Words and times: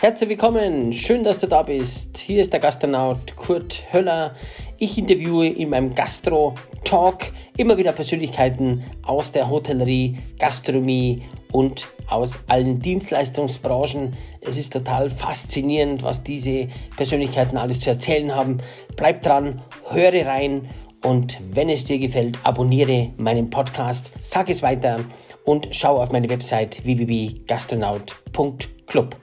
Herzlich 0.00 0.30
willkommen, 0.30 0.94
schön, 0.94 1.22
dass 1.22 1.36
du 1.36 1.46
da 1.46 1.62
bist. 1.62 2.16
Hier 2.16 2.40
ist 2.40 2.54
der 2.54 2.60
Gastronaut 2.60 3.36
Kurt 3.36 3.84
Höller. 3.92 4.34
Ich 4.78 4.96
interviewe 4.96 5.46
in 5.46 5.68
meinem 5.68 5.94
Gastro-Talk 5.94 7.30
immer 7.58 7.76
wieder 7.76 7.92
Persönlichkeiten 7.92 8.82
aus 9.02 9.32
der 9.32 9.50
Hotellerie, 9.50 10.16
Gastronomie 10.38 11.24
und 11.52 11.88
aus 12.08 12.38
allen 12.46 12.80
Dienstleistungsbranchen. 12.80 14.16
Es 14.40 14.56
ist 14.56 14.72
total 14.72 15.10
faszinierend, 15.10 16.02
was 16.02 16.22
diese 16.22 16.68
Persönlichkeiten 16.96 17.58
alles 17.58 17.80
zu 17.80 17.90
erzählen 17.90 18.34
haben. 18.34 18.56
Bleib 18.96 19.20
dran, 19.20 19.60
höre 19.90 20.24
rein 20.24 20.70
und 21.04 21.38
wenn 21.52 21.68
es 21.68 21.84
dir 21.84 21.98
gefällt, 21.98 22.38
abonniere 22.42 23.10
meinen 23.18 23.50
Podcast, 23.50 24.12
sag 24.22 24.48
es 24.48 24.62
weiter 24.62 25.00
und 25.44 25.68
schau 25.72 26.00
auf 26.00 26.10
meine 26.10 26.30
Website 26.30 26.82
www.gastronaut.club. 26.86 29.14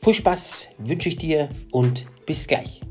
Viel 0.00 0.14
Spaß 0.14 0.68
wünsche 0.78 1.08
ich 1.08 1.16
dir 1.16 1.48
und 1.72 2.06
bis 2.24 2.46
gleich. 2.46 2.82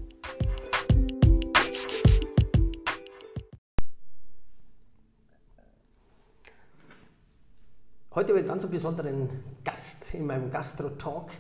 Heute 8.14 8.30
habe 8.30 8.40
ich 8.40 8.42
einen 8.44 8.48
ganz 8.48 8.70
besonderen 8.70 9.30
Gast 9.64 10.14
in 10.16 10.26
meinem 10.26 10.52
Gastro-Talk. 10.52 11.32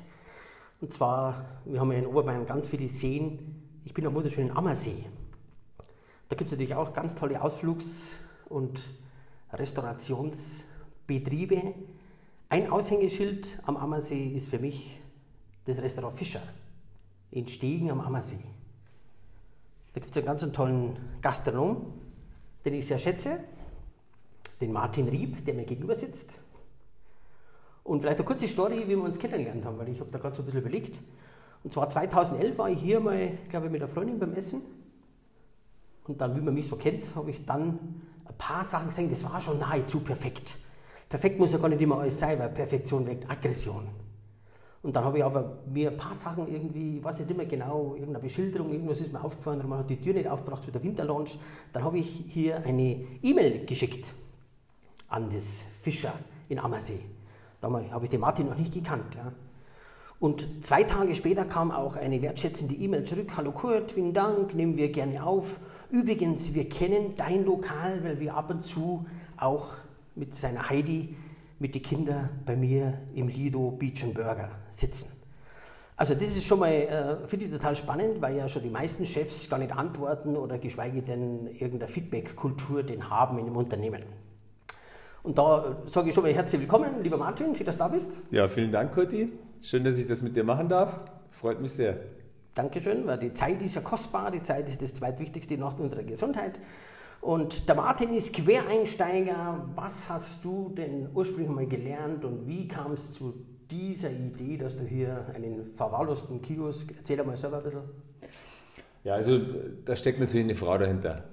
Und 0.80 0.94
zwar, 0.94 1.59
wir 1.66 1.81
haben 1.81 1.91
ja 1.91 1.97
in 1.97 2.08
Oberbayern 2.08 2.45
ganz 2.45 2.70
viele 2.70 2.88
Seen. 2.88 3.81
Ich 3.84 3.94
bin 3.94 4.08
am 4.08 4.16
wunderschönen 4.16 4.55
Ammersee. 4.55 5.03
Da 6.30 6.38
gibt 6.38 6.47
es 6.47 6.52
natürlich 6.52 6.75
auch 6.75 6.94
ganz 6.94 7.16
tolle 7.16 7.41
Ausflugs- 7.41 8.13
und 8.47 8.86
Restaurationsbetriebe. 9.52 11.73
Ein 12.47 12.72
Aushängeschild 12.72 13.59
am 13.66 13.75
Ammersee 13.75 14.27
ist 14.27 14.49
für 14.49 14.59
mich 14.59 15.02
das 15.67 15.77
Restaurant 15.80 16.17
Fischer 16.17 16.41
in 17.31 17.47
Stegen 17.47 17.91
am 17.91 18.00
Ammersee. 18.00 18.39
Da 19.94 20.00
gibt 20.00 20.11
es 20.11 20.17
einen 20.17 20.25
ganz 20.25 20.52
tollen 20.52 20.97
Gastronom, 21.22 21.94
den 22.66 22.73
ich 22.73 22.88
sehr 22.88 23.00
schätze, 23.00 23.39
den 24.61 24.72
Martin 24.72 25.08
Rieb, 25.08 25.45
der 25.45 25.53
mir 25.53 25.66
gegenüber 25.66 25.95
sitzt. 25.95 26.39
Und 27.83 28.02
vielleicht 28.02 28.19
eine 28.19 28.25
kurze 28.25 28.47
Story, 28.47 28.83
wie 28.83 28.89
wir 28.89 29.02
uns 29.02 29.17
kennengelernt 29.17 29.66
haben, 29.66 29.78
weil 29.78 29.89
ich 29.89 30.00
habe 30.00 30.09
da 30.11 30.17
gerade 30.17 30.36
so 30.36 30.41
ein 30.41 30.45
bisschen 30.45 30.61
überlegt. 30.61 31.02
Und 31.64 31.73
zwar 31.73 31.89
2011 31.89 32.58
war 32.58 32.69
ich 32.69 32.80
hier 32.80 33.00
mal, 33.00 33.38
glaube 33.50 33.67
ich, 33.67 33.72
mit 33.72 33.81
einer 33.81 33.89
Freundin 33.89 34.19
beim 34.19 34.34
Essen. 34.34 34.61
Und 36.06 36.22
dann, 36.22 36.36
wie 36.36 36.41
man 36.41 36.53
mich 36.53 36.67
so 36.67 36.75
kennt, 36.75 37.16
habe 37.16 37.31
ich 37.31 37.45
dann 37.45 37.80
ein 38.25 38.38
paar 38.38 38.63
Sachen 38.63 38.89
gesehen, 38.89 39.09
das 39.09 39.23
war 39.23 39.39
schon 39.41 39.59
nahezu 39.59 40.00
perfekt. 40.00 40.58
Perfekt 41.09 41.39
muss 41.39 41.53
ja 41.53 41.58
gar 41.58 41.69
nicht 41.69 41.81
immer 41.81 42.00
alles 42.00 42.19
sein, 42.19 42.38
weil 42.39 42.50
Perfektion 42.50 43.06
weckt 43.08 43.30
Aggression. 43.30 43.88
Und 44.88 44.95
dann 44.95 45.03
habe 45.03 45.17
ich 45.17 45.25
aber 45.25 45.57
mir 45.66 45.91
ein 45.91 45.97
paar 45.97 46.16
Sachen 46.16 46.47
irgendwie, 46.47 46.99
ich 46.99 47.03
weiß 47.03 47.19
nicht 47.19 47.30
immer 47.30 47.43
genau, 47.43 47.95
irgendeine 47.95 48.19
Beschilderung, 48.19 48.71
irgendwas 48.71 49.02
ist 49.02 49.11
mir 49.11 49.21
aufgefallen, 49.21 49.61
man 49.67 49.79
hat 49.79 49.89
die 49.89 49.99
Tür 49.99 50.13
nicht 50.13 50.29
aufgebracht 50.29 50.63
zu 50.63 50.71
der 50.71 50.81
Winterlounge. 50.81 51.31
Dann 51.73 51.83
habe 51.83 51.99
ich 51.99 52.23
hier 52.29 52.63
eine 52.63 53.05
E-Mail 53.21 53.66
geschickt 53.66 54.13
an 55.09 55.29
das 55.29 55.61
Fischer 55.81 56.13
in 56.47 56.57
Ammersee. 56.57 57.02
Damals 57.59 57.91
habe 57.91 58.05
ich 58.05 58.11
den 58.11 58.21
Martin 58.21 58.47
noch 58.47 58.55
nicht 58.55 58.73
gekannt. 58.73 59.16
Ja. 59.16 59.33
Und 60.21 60.66
zwei 60.66 60.83
Tage 60.83 61.16
später 61.16 61.44
kam 61.44 61.72
auch 61.72 61.97
eine 61.97 62.22
wertschätzende 62.22 62.73
E-Mail 62.75 63.03
zurück. 63.03 63.31
Hallo 63.35 63.51
Kurt, 63.51 63.91
vielen 63.91 64.13
Dank, 64.13 64.55
nehmen 64.55 64.77
wir 64.77 64.89
gerne 64.89 65.22
auf. 65.22 65.59
Übrigens, 65.89 66.53
wir 66.53 66.69
kennen 66.69 67.13
dein 67.17 67.44
Lokal, 67.44 68.05
weil 68.05 68.22
wir 68.22 68.38
ab 68.38 68.51
und 68.51 68.66
zu 68.66 69.05
auch 69.35 69.67
mit 70.16 70.33
seiner 70.33 70.69
Heidi 70.69 71.17
mit 71.59 71.75
den 71.75 71.81
Kindern 71.81 72.30
bei 72.45 72.55
mir 72.55 72.94
im 73.13 73.27
Lido 73.27 73.72
Beach 73.72 74.03
and 74.03 74.13
Burger 74.13 74.50
sitzen. 74.69 75.11
Also 75.95 76.13
das 76.13 76.27
ist 76.36 76.45
schon 76.45 76.59
mal, 76.59 76.72
äh, 76.72 77.27
finde 77.27 77.45
ich 77.45 77.52
total 77.52 77.75
spannend, 77.75 78.22
weil 78.22 78.36
ja 78.36 78.47
schon 78.47 78.61
die 78.61 78.69
meisten 78.69 79.03
Chefs 79.05 79.50
gar 79.50 79.58
nicht 79.58 79.72
antworten 79.72 80.38
oder 80.38 80.59
geschweige 80.59 81.01
denn 81.01 81.47
irgendeine 81.47 81.88
Feedback-Kultur 81.91 82.84
den 82.84 83.09
haben 83.09 83.40
in 83.40 83.45
dem 83.45 83.56
Unternehmen. 83.56 84.03
Und 85.23 85.40
da 85.40 85.78
sage 85.88 86.09
ich 86.09 86.16
schon 86.16 86.23
mal 86.23 86.34
herzlich 86.34 86.62
willkommen, 86.62 87.01
lieber 87.01 87.18
Martin, 87.18 87.56
schön, 87.56 87.66
dass 87.66 87.75
du 87.75 87.79
da 87.79 87.88
bist. 87.88 88.12
Ja, 88.29 88.47
vielen 88.47 88.72
Dank, 88.72 88.94
Kurti. 88.94 89.34
Schön, 89.59 89.84
dass 89.84 89.97
ich 89.97 90.06
das 90.06 90.22
mit 90.22 90.35
dir 90.35 90.44
machen 90.44 90.69
darf. 90.69 91.00
Freut 91.31 91.59
mich 91.59 91.72
sehr. 91.72 91.97
Dankeschön, 92.53 93.06
weil 93.07 93.18
die 93.18 93.34
Zeit 93.34 93.62
ist 93.62 93.75
ja 93.75 93.81
kostbar, 93.81 94.31
die 94.31 94.41
Zeit 94.41 94.69
ist 94.69 94.81
das 94.81 94.94
zweitwichtigste 94.94 95.57
nach 95.57 95.78
unserer 95.79 96.03
Gesundheit. 96.03 96.59
Und 97.22 97.67
der 97.67 97.75
Martin 97.75 98.13
ist 98.13 98.33
Quereinsteiger. 98.33 99.66
Was 99.75 100.09
hast 100.09 100.45
du 100.45 100.73
denn 100.75 101.09
ursprünglich 101.13 101.50
mal 101.50 101.67
gelernt 101.67 102.23
und 102.23 102.47
wie 102.47 102.67
kam 102.67 102.94
es 102.94 103.13
zu 103.13 103.33
dieser 103.69 104.11
Idee, 104.11 104.57
dass 104.57 104.78
du 104.78 104.85
hier 104.85 105.25
einen 105.33 105.73
verwahrlosten 105.75 106.41
Kiosk, 106.41 106.94
erzähl 106.97 107.22
mal 107.23 107.35
selber 107.35 107.57
ein 107.57 107.63
bisschen. 107.63 107.81
Ja, 109.03 109.16
also 109.16 109.39
da 109.85 109.95
steckt 109.95 110.19
natürlich 110.19 110.45
eine 110.45 110.56
Frau 110.56 110.77
dahinter. 110.77 111.23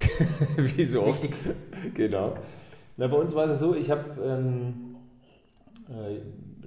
wie 0.56 0.84
so 0.84 1.02
oft. 1.02 1.22
Richtig. 1.22 1.94
genau. 1.94 2.34
Na, 2.96 3.06
bei 3.08 3.16
uns 3.16 3.34
war 3.34 3.44
es 3.44 3.58
so, 3.58 3.74
ich 3.74 3.90
habe 3.90 4.20
ähm, 4.22 4.96
äh, 5.88 6.20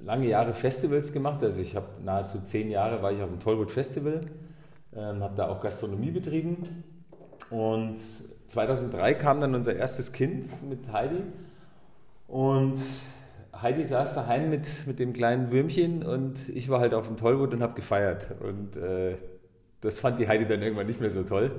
lange 0.06 0.28
Jahre 0.28 0.54
Festivals 0.54 1.12
gemacht. 1.12 1.44
Also 1.44 1.62
ich 1.62 1.76
habe 1.76 1.88
nahezu 2.04 2.40
zehn 2.42 2.70
Jahre 2.72 3.02
war 3.02 3.12
ich 3.12 3.22
auf 3.22 3.30
dem 3.30 3.40
Tollwood 3.40 3.72
Festival, 3.72 4.22
ähm, 4.96 5.22
habe 5.22 5.36
da 5.36 5.50
auch 5.50 5.62
Gastronomie 5.62 6.12
betrieben 6.12 6.58
und 7.50 7.98
2003 8.48 9.14
kam 9.16 9.42
dann 9.42 9.56
unser 9.56 9.76
erstes 9.76 10.14
Kind 10.14 10.48
mit 10.70 10.92
Heidi 10.92 11.22
und 12.28 12.80
Heidi 13.62 13.84
saß 13.84 14.16
daheim 14.16 14.50
mit, 14.50 14.86
mit 14.86 15.00
dem 15.00 15.14
kleinen 15.14 15.52
Würmchen 15.52 16.04
und 16.04 16.50
ich 16.50 16.70
war 16.70 16.80
halt 16.80 16.94
auf 16.94 17.08
dem 17.08 17.18
Tollwood 17.18 17.54
und 17.54 17.62
habe 17.62 17.74
gefeiert. 17.74 18.36
Und 18.42 18.76
äh, 18.76 19.16
das 19.82 20.00
fand 20.00 20.20
die 20.20 20.28
Heidi 20.28 20.46
dann 20.46 20.62
irgendwann 20.62 20.88
nicht 20.88 21.00
mehr 21.00 21.10
so 21.10 21.24
toll. 21.24 21.52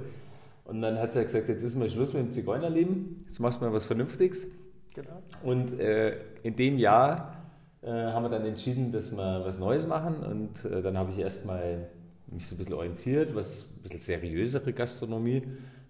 Und 0.64 0.82
dann 0.82 0.98
hat 0.98 1.12
sie 1.12 1.22
gesagt, 1.22 1.48
jetzt 1.48 1.62
ist 1.62 1.76
mal 1.76 1.88
Schluss 1.88 2.12
mit 2.12 2.22
dem 2.22 2.30
Zigeunerleben, 2.30 3.24
jetzt 3.26 3.38
machst 3.38 3.60
du 3.60 3.64
mal 3.64 3.72
was 3.72 3.86
Vernünftiges. 3.86 4.48
Genau. 4.94 5.22
Und 5.42 5.78
äh, 5.78 6.16
in 6.42 6.56
dem 6.56 6.76
Jahr 6.78 7.36
äh, 7.82 7.90
haben 7.90 8.24
wir 8.24 8.30
dann 8.30 8.44
entschieden, 8.44 8.92
dass 8.92 9.16
wir 9.16 9.42
was 9.44 9.58
Neues 9.58 9.86
machen. 9.86 10.16
Und 10.16 10.64
äh, 10.64 10.82
dann 10.82 10.98
habe 10.98 11.12
ich 11.12 11.18
erstmal 11.18 11.88
mich 12.26 12.46
so 12.46 12.54
ein 12.54 12.58
bisschen 12.58 12.74
orientiert, 12.74 13.34
was 13.34 13.76
ein 13.76 13.82
bisschen 13.82 14.00
seriösere 14.00 14.72
Gastronomie 14.72 15.42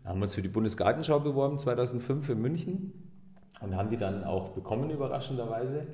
haben 0.07 0.23
uns 0.23 0.35
für 0.35 0.43
die 0.43 0.49
Bundesgartenschau 0.49 1.21
beworben 1.21 1.59
2005 1.59 2.29
in 2.31 2.41
München 2.41 2.93
und 3.61 3.77
haben 3.77 3.91
die 3.91 3.97
dann 3.97 4.25
auch 4.25 4.51
bekommen, 4.51 4.91
überraschenderweise. 4.91 5.87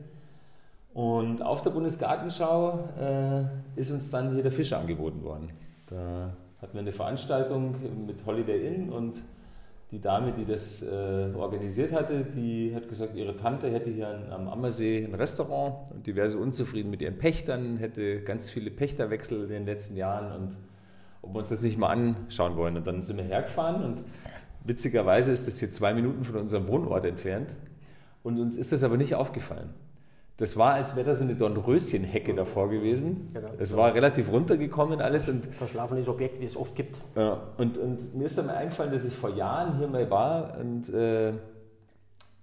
Und 0.92 1.42
auf 1.42 1.62
der 1.62 1.70
Bundesgartenschau 1.70 2.88
äh, 3.00 3.44
ist 3.80 3.90
uns 3.90 4.10
dann 4.10 4.34
hier 4.34 4.42
der 4.42 4.52
Fisch 4.52 4.72
angeboten 4.74 5.22
worden. 5.22 5.50
Da 5.86 6.36
hatten 6.60 6.74
wir 6.74 6.80
eine 6.80 6.92
Veranstaltung 6.92 7.76
mit 8.06 8.24
Holiday 8.26 8.66
Inn 8.66 8.90
und 8.90 9.22
die 9.90 10.00
Dame, 10.00 10.32
die 10.32 10.44
das 10.44 10.82
äh, 10.82 11.30
organisiert 11.34 11.92
hatte, 11.92 12.24
die 12.24 12.74
hat 12.74 12.88
gesagt, 12.88 13.14
ihre 13.14 13.36
Tante 13.36 13.70
hätte 13.70 13.90
hier 13.90 14.08
am 14.30 14.48
Ammersee 14.48 15.04
ein 15.04 15.14
Restaurant 15.14 15.90
und 15.92 16.06
die 16.06 16.16
wäre 16.16 16.30
so 16.30 16.38
unzufrieden 16.38 16.90
mit 16.90 17.02
ihren 17.02 17.18
Pächtern, 17.18 17.76
hätte 17.76 18.22
ganz 18.22 18.50
viele 18.50 18.70
Pächterwechsel 18.70 19.42
in 19.42 19.50
den 19.50 19.66
letzten 19.66 19.96
Jahren 19.96 20.32
und 20.40 20.56
ob 21.22 21.34
wir 21.34 21.38
uns 21.38 21.48
das 21.48 21.62
nicht 21.62 21.78
mal 21.78 21.88
anschauen 21.88 22.56
wollen. 22.56 22.76
Und 22.76 22.86
dann 22.86 23.02
sind 23.02 23.16
wir 23.16 23.24
hergefahren 23.24 23.84
und 23.84 24.02
witzigerweise 24.64 25.32
ist 25.32 25.46
das 25.46 25.58
hier 25.58 25.70
zwei 25.70 25.94
Minuten 25.94 26.24
von 26.24 26.36
unserem 26.36 26.68
Wohnort 26.68 27.04
entfernt. 27.04 27.54
Und 28.22 28.38
uns 28.38 28.56
ist 28.56 28.72
das 28.72 28.84
aber 28.84 28.96
nicht 28.96 29.14
aufgefallen. 29.14 29.70
Das 30.36 30.56
war, 30.56 30.74
als 30.74 30.96
wäre 30.96 31.06
da 31.06 31.14
so 31.14 31.24
eine 31.24 31.34
Dornröschenhecke 31.34 32.34
davor 32.34 32.68
gewesen. 32.68 33.28
Genau. 33.32 33.50
Es 33.58 33.76
war 33.76 33.94
relativ 33.94 34.30
runtergekommen 34.32 35.00
alles. 35.00 35.28
Und, 35.28 35.46
Verschlafenes 35.46 36.08
Objekt, 36.08 36.40
wie 36.40 36.46
es 36.46 36.56
oft 36.56 36.74
gibt. 36.74 36.96
Ja, 37.14 37.38
und, 37.58 37.78
und 37.78 38.14
mir 38.14 38.24
ist 38.24 38.38
dann 38.38 38.46
mal 38.46 38.56
eingefallen, 38.56 38.92
dass 38.92 39.04
ich 39.04 39.14
vor 39.14 39.30
Jahren 39.30 39.78
hier 39.78 39.88
mal 39.88 40.10
war 40.10 40.58
und 40.58 40.88
äh, 40.92 41.32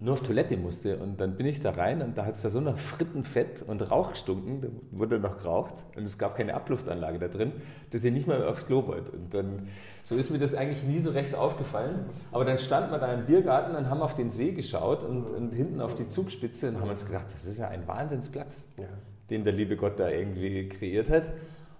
nur 0.01 0.13
auf 0.13 0.23
Toilette 0.23 0.55
musste. 0.55 0.97
Und 0.97 1.19
dann 1.19 1.35
bin 1.35 1.45
ich 1.45 1.59
da 1.59 1.71
rein 1.71 2.01
und 2.01 2.17
da 2.17 2.25
hat 2.25 2.35
es 2.35 2.41
da 2.41 2.49
so 2.49 2.61
nach 2.61 2.77
Frittenfett 2.77 3.61
und 3.63 3.81
Rauch 3.91 4.11
gestunken, 4.11 4.61
da 4.61 4.67
wurde 4.97 5.19
noch 5.19 5.37
geraucht 5.37 5.75
und 5.95 6.03
es 6.03 6.17
gab 6.17 6.35
keine 6.35 6.53
Abluftanlage 6.53 7.19
da 7.19 7.27
drin, 7.27 7.51
dass 7.91 8.03
ich 8.05 8.13
nicht 8.13 8.25
mal 8.25 8.47
aufs 8.47 8.65
Klo 8.65 8.87
wollte. 8.87 9.11
Und 9.11 9.33
dann, 9.33 9.67
so 10.01 10.15
ist 10.15 10.29
mir 10.29 10.39
das 10.39 10.55
eigentlich 10.55 10.83
nie 10.83 10.99
so 10.99 11.11
recht 11.11 11.35
aufgefallen. 11.35 12.05
Aber 12.31 12.45
dann 12.45 12.57
standen 12.57 12.91
wir 12.91 12.97
da 12.97 13.13
im 13.13 13.25
Biergarten 13.25 13.75
und 13.75 13.89
haben 13.89 14.01
auf 14.01 14.15
den 14.15 14.29
See 14.29 14.53
geschaut 14.53 15.03
und, 15.03 15.25
und 15.25 15.51
hinten 15.51 15.81
auf 15.81 15.95
die 15.95 16.07
Zugspitze 16.07 16.69
und 16.69 16.79
haben 16.79 16.89
uns 16.89 17.05
gedacht, 17.05 17.25
das 17.33 17.45
ist 17.45 17.59
ja 17.59 17.67
ein 17.67 17.85
Wahnsinnsplatz, 17.85 18.69
ja. 18.77 18.87
den 19.29 19.43
der 19.43 19.53
liebe 19.53 19.75
Gott 19.75 19.99
da 19.99 20.09
irgendwie 20.09 20.69
kreiert 20.69 21.09
hat. 21.09 21.29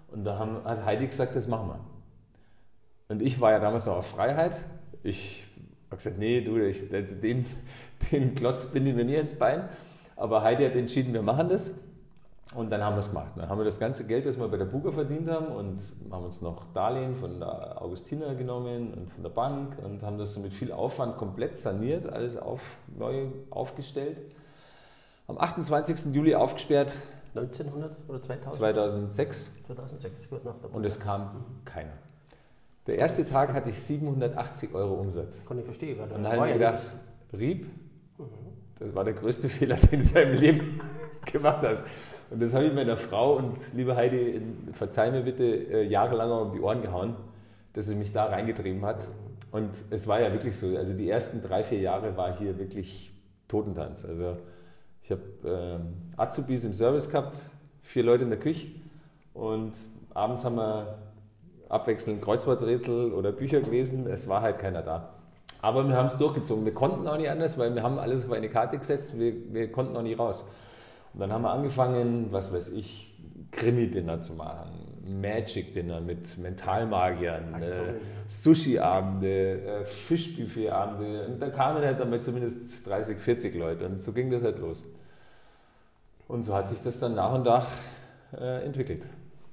Und 0.08 0.24
da 0.24 0.38
haben, 0.38 0.62
hat 0.64 0.84
Heidi 0.84 1.06
gesagt, 1.06 1.36
das 1.36 1.48
machen 1.48 1.68
wir. 1.68 1.80
Und 3.08 3.22
ich 3.22 3.40
war 3.40 3.52
ja 3.52 3.60
damals 3.60 3.86
noch 3.86 3.96
auf 3.96 4.08
Freiheit. 4.08 4.56
Ich 5.02 5.46
habe 5.86 5.96
gesagt, 5.96 6.18
nee, 6.18 6.42
du, 6.42 6.58
ich, 6.58 6.92
also 6.92 7.16
dem, 7.20 7.44
den 8.10 8.34
Klotz 8.34 8.66
binden 8.66 8.96
wir 8.96 9.04
nie 9.04 9.16
ins 9.16 9.38
Bein. 9.38 9.68
Aber 10.16 10.42
Heidi 10.42 10.64
hat 10.64 10.74
entschieden, 10.74 11.12
wir 11.12 11.22
machen 11.22 11.48
das. 11.48 11.78
Und 12.56 12.70
dann 12.70 12.82
haben 12.82 12.96
wir 12.96 13.00
es 13.00 13.10
gemacht. 13.10 13.34
Dann 13.36 13.48
haben 13.48 13.58
wir 13.58 13.64
das 13.64 13.78
ganze 13.78 14.06
Geld, 14.06 14.26
das 14.26 14.36
wir 14.36 14.48
bei 14.48 14.56
der 14.56 14.64
Buga 14.64 14.90
verdient 14.90 15.28
haben, 15.28 15.46
und 15.46 15.80
haben 16.10 16.24
uns 16.24 16.42
noch 16.42 16.64
Darlehen 16.74 17.14
von 17.14 17.38
der 17.38 17.80
Augustiner 17.80 18.34
genommen 18.34 18.92
und 18.92 19.12
von 19.12 19.22
der 19.22 19.30
Bank 19.30 19.76
und 19.84 20.02
haben 20.02 20.18
das 20.18 20.36
mit 20.38 20.52
viel 20.52 20.72
Aufwand 20.72 21.16
komplett 21.16 21.56
saniert, 21.56 22.12
alles 22.12 22.36
auf, 22.36 22.78
neu 22.98 23.26
aufgestellt. 23.50 24.18
Am 25.28 25.38
28. 25.38 26.12
Juli 26.12 26.34
aufgesperrt 26.34 26.96
1900 27.36 27.96
oder 28.08 28.20
2000? 28.20 28.54
2006. 28.54 29.50
2006, 29.66 30.28
gut 30.28 30.44
nach 30.44 30.56
der 30.56 30.74
Und 30.74 30.84
es 30.84 30.98
kam 30.98 31.44
keiner. 31.64 31.92
Der 32.88 32.98
erste 32.98 33.28
Tag 33.28 33.52
hatte 33.52 33.70
ich 33.70 33.80
780 33.80 34.74
Euro 34.74 34.94
Umsatz. 34.94 35.44
Kann 35.46 35.60
ich 35.60 35.64
verstehen. 35.64 36.00
Und 36.00 36.10
dann 36.10 36.26
habe 36.26 36.36
ich 36.38 36.42
mir 36.42 36.52
gedacht, 36.54 36.96
Rieb, 37.32 37.62
mhm. 37.62 37.89
Das 38.78 38.94
war 38.94 39.04
der 39.04 39.14
größte 39.14 39.48
Fehler, 39.50 39.76
den 39.76 40.02
du 40.02 40.08
in 40.08 40.14
deinem 40.14 40.34
Leben 40.38 40.80
gemacht 41.26 41.64
hast. 41.64 41.84
Und 42.30 42.40
das 42.40 42.54
habe 42.54 42.66
ich 42.66 42.72
meiner 42.72 42.96
Frau 42.96 43.36
und 43.36 43.56
liebe 43.74 43.96
Heidi, 43.96 44.40
verzeih 44.72 45.10
mir 45.10 45.22
bitte, 45.22 45.44
äh, 45.44 45.82
jahrelang 45.84 46.30
um 46.30 46.52
die 46.52 46.60
Ohren 46.60 46.80
gehauen, 46.80 47.16
dass 47.72 47.86
sie 47.86 47.96
mich 47.96 48.12
da 48.12 48.26
reingetrieben 48.26 48.84
hat. 48.84 49.08
Und 49.50 49.70
es 49.90 50.06
war 50.06 50.20
ja 50.20 50.32
wirklich 50.32 50.56
so, 50.56 50.76
also 50.76 50.94
die 50.96 51.10
ersten 51.10 51.42
drei, 51.42 51.64
vier 51.64 51.80
Jahre 51.80 52.16
war 52.16 52.36
hier 52.36 52.58
wirklich 52.58 53.12
Totentanz. 53.48 54.04
Also 54.04 54.36
ich 55.02 55.10
habe 55.10 55.22
ähm, 55.44 56.12
Azubis 56.16 56.64
im 56.64 56.72
Service 56.72 57.10
gehabt, 57.10 57.36
vier 57.82 58.04
Leute 58.04 58.22
in 58.22 58.30
der 58.30 58.38
Küche 58.38 58.68
und 59.34 59.72
abends 60.14 60.44
haben 60.44 60.56
wir 60.56 60.98
abwechselnd 61.68 62.22
Kreuzworträtsel 62.22 63.12
oder 63.12 63.32
Bücher 63.32 63.60
gelesen. 63.60 64.06
Es 64.06 64.28
war 64.28 64.40
halt 64.40 64.58
keiner 64.58 64.82
da. 64.82 65.19
Aber 65.62 65.86
wir 65.86 65.96
haben 65.96 66.06
es 66.06 66.16
durchgezogen. 66.16 66.64
Wir 66.64 66.74
konnten 66.74 67.06
auch 67.06 67.16
nicht 67.16 67.28
anders, 67.28 67.58
weil 67.58 67.74
wir 67.74 67.82
haben 67.82 67.98
alles 67.98 68.26
auf 68.26 68.32
eine 68.32 68.48
Karte 68.48 68.78
gesetzt. 68.78 69.18
Wir, 69.18 69.32
wir 69.52 69.70
konnten 69.70 69.96
auch 69.96 70.02
nicht 70.02 70.18
raus. 70.18 70.50
Und 71.12 71.20
dann 71.20 71.32
haben 71.32 71.42
wir 71.42 71.50
angefangen, 71.50 72.28
was 72.30 72.52
weiß 72.52 72.72
ich, 72.72 73.18
Krimi-Dinner 73.50 74.20
zu 74.20 74.34
machen, 74.34 74.70
Magic-Dinner 75.20 76.00
mit 76.00 76.38
Mentalmagiern, 76.38 77.60
äh, 77.60 77.94
Sushi-Abende, 78.26 79.82
äh, 79.82 79.84
Fischbuffet-Abende. 79.84 81.26
Und 81.26 81.40
da 81.40 81.50
kamen 81.50 81.84
halt 81.84 81.98
dann 81.98 82.22
zumindest 82.22 82.86
30, 82.86 83.18
40 83.18 83.54
Leute. 83.56 83.86
Und 83.86 84.00
so 84.00 84.12
ging 84.12 84.30
das 84.30 84.44
halt 84.44 84.60
los. 84.60 84.86
Und 86.28 86.44
so 86.44 86.54
hat 86.54 86.68
sich 86.68 86.80
das 86.80 87.00
dann 87.00 87.16
nach 87.16 87.34
und 87.34 87.44
nach 87.44 87.66
äh, 88.38 88.64
entwickelt. 88.64 89.08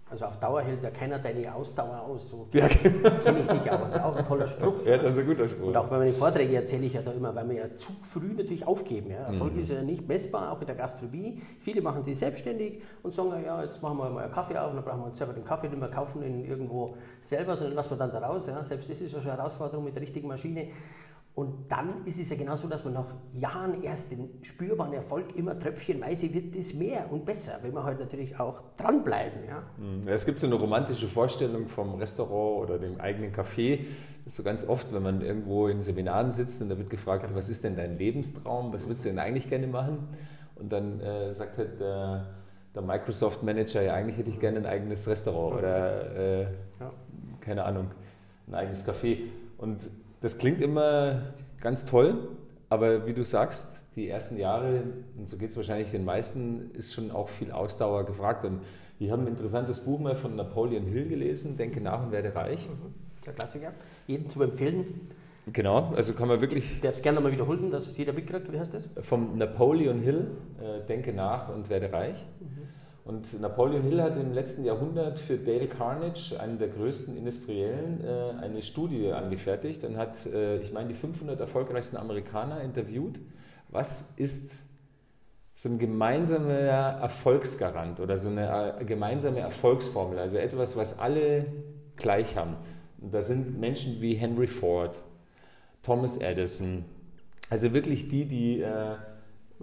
Also 0.10 0.26
auf 0.26 0.40
Dauer 0.40 0.62
hält 0.62 0.82
ja 0.82 0.90
keiner 0.90 1.20
deine 1.20 1.54
Ausdauer 1.54 2.02
aus. 2.02 2.30
So 2.30 2.48
ja, 2.54 2.68
genau. 2.68 3.10
kenne 3.22 3.42
ich 3.42 3.48
dich 3.48 3.72
aus. 3.72 3.94
Auch 3.94 4.16
ein 4.16 4.24
toller 4.24 4.48
Spruch. 4.48 4.86
Ja, 4.86 4.98
das 4.98 5.16
ist 5.16 5.20
ein 5.20 5.28
guter 5.28 5.50
Spruch. 5.50 5.68
Und 5.68 5.78
auch 5.78 5.88
bei 5.88 5.98
meinen 5.98 6.14
Vorträgen 6.14 6.54
erzähle 6.54 6.86
ich 6.86 6.94
ja 6.94 7.02
da 7.02 7.12
immer, 7.12 7.36
weil 7.36 7.50
wir 7.50 7.56
ja 7.58 7.76
zu 7.76 7.92
früh 8.10 8.34
natürlich 8.34 8.66
aufgeben. 8.66 9.12
Ja. 9.12 9.26
Erfolg 9.26 9.54
mhm. 9.54 9.60
ist 9.60 9.72
ja 9.72 9.82
nicht 9.82 10.08
messbar, 10.08 10.54
auch 10.54 10.62
in 10.62 10.68
der 10.68 10.76
Gastronomie. 10.76 11.42
Viele 11.60 11.82
machen 11.82 12.04
sich 12.04 12.18
selbstständig 12.18 12.82
und 13.04 13.14
sagen, 13.14 13.44
ja, 13.46 13.62
jetzt 13.64 13.82
machen 13.82 13.98
wir 13.98 14.10
mal 14.10 14.24
einen 14.24 14.32
Kaffee 14.32 14.58
auf, 14.58 14.74
dann 14.74 14.84
brauchen 14.84 15.02
wir 15.02 15.06
uns 15.08 15.18
selber 15.18 15.34
den 15.34 15.44
Kaffee 15.44 15.68
nicht 15.68 15.80
mehr 15.80 15.90
kaufen 15.90 16.24
ihn 16.24 16.46
irgendwo 16.46 16.96
selber, 17.22 17.58
sondern 17.58 17.76
lassen 17.76 17.90
wir 17.90 17.98
dann 17.98 18.12
da 18.12 18.20
raus. 18.20 18.48
Ja. 18.48 18.64
Selbst 18.64 18.90
das 18.90 19.02
ist 19.02 19.12
ja 19.12 19.20
schon 19.20 19.32
eine 19.32 19.40
Herausforderung 19.40 19.84
mit 19.84 19.96
der 19.96 20.02
richtigen 20.04 20.28
Maschine. 20.30 20.68
Und 21.38 21.72
dann 21.72 22.04
ist 22.04 22.20
es 22.20 22.32
ja 22.32 22.36
genauso, 22.36 22.68
dass 22.68 22.84
man 22.84 22.94
nach 22.94 23.14
Jahren 23.32 23.84
erst 23.84 24.10
den 24.10 24.28
spürbaren 24.42 24.92
Erfolg 24.92 25.36
immer 25.36 25.60
tröpfchenweise 25.60 26.34
wird 26.34 26.56
es 26.56 26.74
mehr 26.74 27.12
und 27.12 27.26
besser, 27.26 27.60
wenn 27.62 27.76
wir 27.76 27.84
halt 27.84 28.00
natürlich 28.00 28.40
auch 28.40 28.64
dranbleiben. 28.76 29.42
Ja? 29.48 29.62
Mhm. 29.78 30.08
Es 30.08 30.26
gibt 30.26 30.40
so 30.40 30.48
eine 30.48 30.56
romantische 30.56 31.08
Vorstellung 31.08 31.68
vom 31.68 31.94
Restaurant 31.94 32.64
oder 32.64 32.80
dem 32.80 33.00
eigenen 33.00 33.32
Café. 33.32 33.86
Das 34.24 34.34
ist 34.34 34.38
so 34.38 34.42
ganz 34.42 34.68
oft, 34.68 34.92
wenn 34.92 35.04
man 35.04 35.22
irgendwo 35.22 35.68
in 35.68 35.80
Seminaren 35.80 36.32
sitzt 36.32 36.60
und 36.64 36.70
da 36.70 36.78
wird 36.80 36.90
gefragt, 36.90 37.30
was 37.36 37.50
ist 37.50 37.64
denn 37.64 37.76
dein 37.76 38.00
Lebenstraum, 38.00 38.74
was 38.74 38.88
würdest 38.88 39.06
du 39.06 39.10
denn 39.10 39.20
eigentlich 39.20 39.48
gerne 39.48 39.68
machen? 39.68 40.08
Und 40.56 40.72
dann 40.72 41.00
äh, 41.02 41.36
sagt 41.36 41.60
halt 41.60 41.80
der, 41.80 42.26
der 42.74 42.82
Microsoft 42.82 43.44
Manager, 43.44 43.84
ja 43.84 43.94
eigentlich 43.94 44.18
hätte 44.18 44.32
ich 44.32 44.40
gerne 44.40 44.58
ein 44.58 44.66
eigenes 44.66 45.08
Restaurant 45.08 45.60
oder 45.60 46.16
äh, 46.16 46.42
ja. 46.80 46.92
keine 47.42 47.64
Ahnung, 47.64 47.92
ein 48.48 48.56
eigenes 48.56 48.90
Café. 48.90 49.20
Und 49.60 49.82
das 50.22 50.38
klingt 50.38 50.62
immer 50.62 51.34
ganz 51.62 51.86
toll, 51.86 52.30
aber 52.70 53.08
wie 53.08 53.14
du 53.14 53.24
sagst, 53.24 53.96
die 53.96 54.10
ersten 54.10 54.38
Jahre, 54.38 54.84
und 55.18 55.30
so 55.30 55.38
geht 55.38 55.52
es 55.52 55.58
wahrscheinlich 55.58 55.92
den 55.92 56.06
meisten, 56.06 56.72
ist 56.74 56.94
schon 56.94 57.12
auch 57.12 57.30
viel 57.30 57.52
Ausdauer 57.52 58.06
gefragt. 58.06 58.44
Und 58.46 58.62
wir 59.00 59.12
haben 59.12 59.24
ein 59.24 59.28
interessantes 59.28 59.82
Buch 59.82 60.00
mal 60.00 60.16
von 60.16 60.36
Napoleon 60.36 60.86
Hill 60.86 61.08
gelesen, 61.08 61.58
Denke 61.58 61.82
nach 61.82 62.04
und 62.04 62.12
werde 62.12 62.36
reich. 62.36 62.68
Mhm. 62.68 62.94
Der 63.26 63.34
Klassiker. 63.34 63.74
Jeden 64.06 64.30
zu 64.30 64.42
empfehlen. 64.42 65.10
Genau, 65.54 65.94
also 65.96 66.14
kann 66.14 66.28
man 66.28 66.42
wirklich. 66.42 66.74
Ich 66.74 66.82
darf 66.82 66.96
es 66.96 67.02
gerne 67.02 67.16
nochmal 67.16 67.32
wiederholen, 67.32 67.72
dass 67.72 67.96
jeder 67.96 68.12
mitkriegt. 68.12 68.52
Wie 68.52 68.60
heißt 68.60 68.74
das? 68.74 68.90
Vom 69.00 69.38
Napoleon 69.38 70.00
Hill, 70.00 70.28
äh, 70.60 70.86
Denke 70.86 71.14
nach 71.14 71.48
und 71.50 71.70
werde 71.70 71.92
reich. 71.92 72.26
Mhm. 72.40 72.68
Und 73.08 73.40
Napoleon 73.40 73.84
Hill 73.84 74.02
hat 74.02 74.18
im 74.18 74.34
letzten 74.34 74.66
Jahrhundert 74.66 75.18
für 75.18 75.38
Dale 75.38 75.68
Carnage, 75.68 76.38
einen 76.42 76.60
der 76.60 76.68
größten 76.68 77.16
Industriellen, 77.16 78.04
äh, 78.04 78.44
eine 78.44 78.62
Studie 78.62 79.14
angefertigt 79.14 79.86
und 79.86 79.96
hat, 79.96 80.26
äh, 80.26 80.58
ich 80.58 80.74
meine, 80.74 80.90
die 80.90 80.94
500 80.94 81.40
erfolgreichsten 81.40 81.96
Amerikaner 81.96 82.60
interviewt. 82.60 83.22
Was 83.70 84.16
ist 84.18 84.66
so 85.56 85.70
ein 85.70 85.80
gemeinsamer 85.80 86.52
Erfolgsgarant 86.52 88.02
oder 88.02 88.18
so 88.18 88.28
eine 88.28 88.76
äh, 88.78 88.84
gemeinsame 88.84 89.40
Erfolgsformel, 89.40 90.20
also 90.20 90.38
etwas, 90.38 90.76
was 90.76 91.00
alle 91.00 91.46
gleich 91.96 92.36
haben? 92.36 92.58
Und 93.00 93.14
da 93.14 93.22
sind 93.22 93.58
Menschen 93.58 94.02
wie 94.02 94.16
Henry 94.16 94.48
Ford, 94.48 95.02
Thomas 95.82 96.18
Edison, 96.18 96.84
also 97.50 97.72
wirklich 97.72 98.10
die, 98.10 98.26
die 98.26 98.66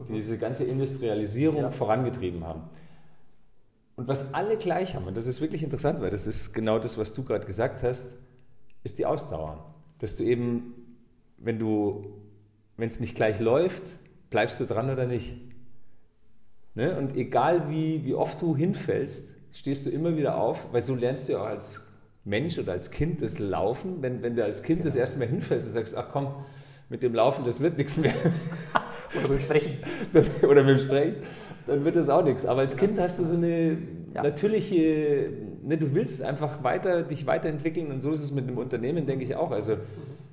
diese 0.08 0.38
ganze 0.38 0.64
Industrialisierung 0.64 1.60
ja. 1.60 1.70
vorangetrieben 1.70 2.42
haben. 2.42 2.62
Und 3.96 4.08
was 4.08 4.34
alle 4.34 4.56
gleich 4.56 4.94
haben, 4.94 5.06
und 5.06 5.16
das 5.16 5.26
ist 5.26 5.40
wirklich 5.40 5.62
interessant, 5.62 6.00
weil 6.00 6.10
das 6.10 6.26
ist 6.26 6.52
genau 6.52 6.78
das, 6.78 6.98
was 6.98 7.12
du 7.12 7.22
gerade 7.22 7.46
gesagt 7.46 7.82
hast, 7.82 8.14
ist 8.82 8.98
die 8.98 9.06
Ausdauer. 9.06 9.74
Dass 9.98 10.16
du 10.16 10.24
eben, 10.24 10.74
wenn 11.38 11.58
du, 11.58 12.04
wenn 12.76 12.88
es 12.88 12.98
nicht 12.98 13.14
gleich 13.14 13.38
läuft, 13.38 13.98
bleibst 14.30 14.58
du 14.60 14.64
dran 14.64 14.90
oder 14.90 15.06
nicht. 15.06 15.36
Ne? 16.74 16.96
Und 16.98 17.16
egal 17.16 17.70
wie, 17.70 18.04
wie 18.04 18.14
oft 18.14 18.42
du 18.42 18.56
hinfällst, 18.56 19.36
stehst 19.52 19.86
du 19.86 19.90
immer 19.90 20.16
wieder 20.16 20.36
auf, 20.38 20.72
weil 20.72 20.80
so 20.80 20.96
lernst 20.96 21.28
du 21.28 21.34
ja 21.34 21.42
auch 21.42 21.46
als 21.46 21.86
Mensch 22.24 22.58
oder 22.58 22.72
als 22.72 22.90
Kind 22.90 23.22
das 23.22 23.38
Laufen. 23.38 24.02
Wenn, 24.02 24.22
wenn 24.22 24.34
du 24.34 24.42
als 24.42 24.64
Kind 24.64 24.84
das 24.84 24.96
erste 24.96 25.20
Mal 25.20 25.28
hinfällst 25.28 25.68
und 25.68 25.72
sagst, 25.72 25.96
ach 25.96 26.08
komm, 26.10 26.34
mit 26.88 27.04
dem 27.04 27.14
Laufen, 27.14 27.44
das 27.44 27.60
wird 27.60 27.78
nichts 27.78 27.96
mehr. 27.96 28.14
Oder 29.14 29.28
mit 29.28 29.38
dem 29.38 29.44
Sprechen. 29.44 29.78
oder 30.42 30.64
mit 30.64 30.76
dem 30.76 30.84
Sprechen 30.84 31.16
dann 31.66 31.84
wird 31.84 31.96
das 31.96 32.08
auch 32.08 32.22
nichts. 32.22 32.44
Aber 32.44 32.60
als 32.60 32.76
Kind 32.76 32.98
hast 32.98 33.18
du 33.18 33.24
so 33.24 33.36
eine 33.36 33.78
ja. 34.14 34.22
natürliche, 34.22 35.30
ne, 35.62 35.76
du 35.76 35.94
willst 35.94 36.22
einfach 36.22 36.62
weiter, 36.62 37.02
dich 37.02 37.26
weiterentwickeln 37.26 37.90
und 37.90 38.00
so 38.00 38.10
ist 38.10 38.22
es 38.22 38.32
mit 38.32 38.46
einem 38.46 38.58
Unternehmen, 38.58 39.06
denke 39.06 39.24
ich 39.24 39.36
auch. 39.36 39.50
Also 39.50 39.76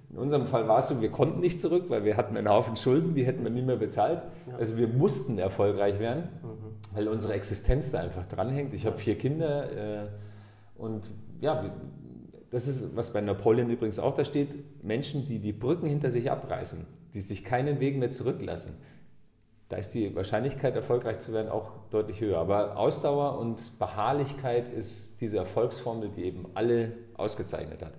in 0.09 0.17
unserem 0.17 0.45
Fall 0.45 0.67
war 0.67 0.79
es 0.79 0.89
so, 0.89 1.01
wir 1.01 1.09
konnten 1.09 1.39
nicht 1.39 1.61
zurück, 1.61 1.85
weil 1.87 2.03
wir 2.03 2.17
hatten 2.17 2.35
einen 2.35 2.49
Haufen 2.49 2.75
Schulden, 2.75 3.15
die 3.15 3.25
hätten 3.25 3.43
wir 3.43 3.49
nie 3.49 3.61
mehr 3.61 3.77
bezahlt. 3.77 4.23
Also 4.59 4.75
wir 4.77 4.87
mussten 4.87 5.37
erfolgreich 5.37 5.99
werden, 5.99 6.23
mhm. 6.43 6.95
weil 6.95 7.07
unsere 7.07 7.33
Existenz 7.33 7.91
da 7.91 7.99
einfach 7.99 8.25
dranhängt. 8.25 8.73
Ich 8.73 8.85
habe 8.85 8.97
vier 8.97 9.17
Kinder 9.17 10.03
äh, 10.03 10.07
und 10.77 11.11
ja, 11.39 11.71
das 12.49 12.67
ist, 12.67 12.97
was 12.97 13.13
bei 13.13 13.21
Napoleon 13.21 13.69
übrigens 13.69 13.99
auch 13.99 14.13
da 14.13 14.25
steht, 14.25 14.49
Menschen, 14.83 15.25
die 15.29 15.39
die 15.39 15.53
Brücken 15.53 15.87
hinter 15.87 16.11
sich 16.11 16.29
abreißen, 16.29 16.85
die 17.13 17.21
sich 17.21 17.45
keinen 17.45 17.79
Weg 17.79 17.97
mehr 17.97 18.09
zurücklassen 18.09 18.75
da 19.71 19.77
ist 19.77 19.93
die 19.93 20.13
Wahrscheinlichkeit, 20.13 20.75
erfolgreich 20.75 21.19
zu 21.19 21.31
werden, 21.31 21.49
auch 21.49 21.71
deutlich 21.91 22.19
höher. 22.19 22.37
Aber 22.39 22.75
Ausdauer 22.75 23.39
und 23.39 23.79
Beharrlichkeit 23.79 24.67
ist 24.67 25.21
diese 25.21 25.37
Erfolgsformel, 25.37 26.09
die 26.09 26.25
eben 26.25 26.45
alle 26.55 26.91
ausgezeichnet 27.15 27.81
hat. 27.81 27.93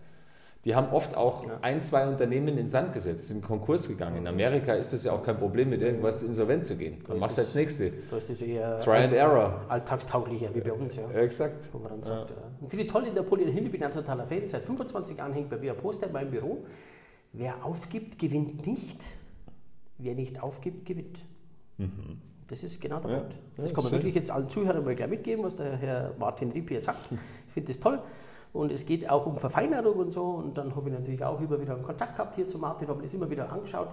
Die 0.67 0.75
haben 0.75 0.93
oft 0.93 1.17
auch 1.17 1.47
ja. 1.47 1.59
ein, 1.63 1.83
zwei 1.83 2.07
Unternehmen 2.07 2.59
in 2.59 2.69
Sand 2.69 2.93
gesetzt, 2.93 3.29
sind 3.29 3.43
Konkurs 3.43 3.89
gegangen. 3.89 4.19
In 4.19 4.27
Amerika 4.29 4.75
ist 4.75 4.93
es 4.93 5.05
ja 5.05 5.13
auch 5.13 5.23
kein 5.23 5.39
Problem, 5.39 5.71
mit 5.71 5.81
irgendwas 5.81 6.23
insolvent 6.23 6.67
zu 6.67 6.77
gehen. 6.77 6.99
Dann 7.09 7.19
machst 7.19 7.39
du 7.39 7.43
als 7.43 7.55
nächste. 7.55 7.91
Da 8.11 8.19
ist 8.19 8.29
das 8.29 8.43
eher 8.43 8.79
Try 8.79 8.99
and 8.99 9.15
Error. 9.15 9.65
Alltagstauglicher 9.69 10.55
wie 10.55 10.61
bei 10.61 10.73
uns. 10.73 10.97
Ja. 10.97 11.11
Exakt. 11.11 11.71
Wo 11.73 11.79
man 11.79 11.89
dann 11.89 12.03
sagt, 12.03 12.31
ja. 12.33 12.37
Und 12.61 12.69
viele 12.69 12.87
tolle 12.87 13.11
Napoleon 13.15 13.51
Hill, 13.51 13.65
ich 13.65 13.73
bin 13.73 13.83
ein 13.83 13.91
totaler 13.91 14.27
Fan. 14.27 14.47
Seit 14.47 14.63
25 14.63 15.17
Jahren 15.17 15.33
hängt 15.33 15.49
bei 15.49 15.57
mir 15.57 15.73
ein 15.73 15.79
Poster 15.79 16.07
in 16.07 16.13
meinem 16.13 16.31
Büro. 16.31 16.67
Wer 17.33 17.65
aufgibt, 17.65 18.19
gewinnt 18.19 18.67
nicht. 18.67 19.01
Wer 19.97 20.15
nicht 20.15 20.43
aufgibt, 20.43 20.85
gewinnt. 20.85 21.19
Mhm. 21.79 22.21
Das 22.49 22.63
ist 22.63 22.81
genau 22.81 23.01
der 23.01 23.11
ja, 23.11 23.19
Punkt. 23.19 23.35
Das 23.57 23.71
ja, 23.71 23.75
kann 23.75 23.85
man 23.85 23.93
wirklich 23.93 24.15
jetzt 24.15 24.31
allen 24.31 24.49
Zuhörern 24.49 24.85
mal 24.85 24.95
gleich 24.95 25.09
mitgeben, 25.09 25.45
was 25.45 25.57
der 25.57 25.77
Herr 25.77 26.15
Martin 26.19 26.51
Riep 26.53 26.69
hier 26.69 26.81
sagt. 26.81 27.11
Ich 27.49 27.53
finde 27.55 27.69
das 27.69 27.81
toll. 27.81 28.01
Und 28.53 28.71
es 28.73 28.85
geht 28.85 29.09
auch 29.09 29.27
um 29.27 29.37
Verfeinerung 29.37 29.97
und 29.97 30.13
so. 30.13 30.23
Und 30.25 30.59
dann 30.59 30.75
habe 30.77 30.91
ich 30.91 30.95
natürlich 30.95 31.25
auch 31.25 31.41
immer 31.41 31.61
wieder 31.61 31.75
einen 31.75 31.83
Kontakt 31.83 32.17
gehabt 32.17 32.35
hier 32.35 32.49
zu 32.49 32.59
Martin, 32.59 32.89
habe 32.89 33.03
das 33.03 33.15
immer 33.15 33.31
wieder 33.31 33.51
angeschaut. 33.51 33.89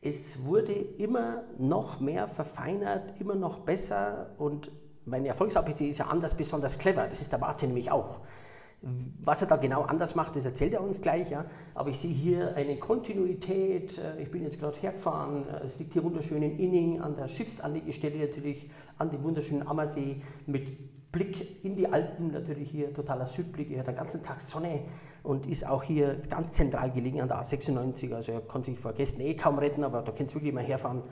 Es 0.00 0.44
wurde 0.44 0.72
immer 0.72 1.42
noch 1.58 2.00
mehr 2.00 2.28
verfeinert, 2.28 3.20
immer 3.20 3.34
noch 3.34 3.60
besser. 3.60 4.30
Und 4.38 4.70
meine 5.04 5.28
Erfolgs-APC 5.28 5.82
ist 5.82 5.98
ja 5.98 6.06
anders 6.06 6.34
besonders 6.34 6.78
clever. 6.78 7.06
Das 7.08 7.20
ist 7.20 7.32
der 7.32 7.38
Martin 7.38 7.70
nämlich 7.70 7.90
auch. 7.90 8.20
Was 8.82 9.42
er 9.42 9.48
da 9.48 9.56
genau 9.56 9.82
anders 9.82 10.14
macht, 10.14 10.36
das 10.36 10.44
erzählt 10.44 10.74
er 10.74 10.82
uns 10.82 11.00
gleich. 11.00 11.30
Ja. 11.30 11.46
Aber 11.74 11.90
ich 11.90 11.98
sehe 11.98 12.12
hier 12.12 12.54
eine 12.56 12.76
Kontinuität. 12.76 13.98
Äh, 13.98 14.22
ich 14.22 14.30
bin 14.30 14.42
jetzt 14.42 14.60
gerade 14.60 14.78
hergefahren. 14.78 15.48
Äh, 15.48 15.66
es 15.66 15.78
liegt 15.78 15.92
hier 15.92 16.04
wunderschön 16.04 16.42
in 16.42 16.58
Inning 16.58 17.00
an 17.00 17.16
der 17.16 17.28
Schiffsanlegestelle 17.28 18.18
natürlich, 18.18 18.70
an 18.98 19.10
dem 19.10 19.22
wunderschönen 19.22 19.66
Ammersee 19.66 20.22
mit 20.46 21.10
Blick 21.10 21.64
in 21.64 21.76
die 21.76 21.90
Alpen 21.90 22.30
natürlich 22.32 22.70
hier, 22.70 22.92
totaler 22.92 23.26
Südblick. 23.26 23.70
Er 23.70 23.80
hat 23.80 23.88
den 23.88 23.96
ganzen 23.96 24.22
Tag 24.22 24.40
Sonne 24.40 24.80
und 25.22 25.46
ist 25.46 25.66
auch 25.66 25.82
hier 25.82 26.16
ganz 26.28 26.52
zentral 26.52 26.90
gelegen 26.92 27.20
an 27.20 27.28
der 27.28 27.40
A96. 27.40 28.14
Also 28.14 28.32
er 28.32 28.42
kann 28.42 28.62
sich 28.62 28.78
vor 28.78 28.92
Gästen 28.92 29.22
eh 29.22 29.34
kaum 29.34 29.58
retten, 29.58 29.82
aber 29.82 30.02
da 30.02 30.12
könnt 30.12 30.30
ihr 30.30 30.34
wirklich 30.36 30.52
mal 30.52 30.62
herfahren 30.62 31.02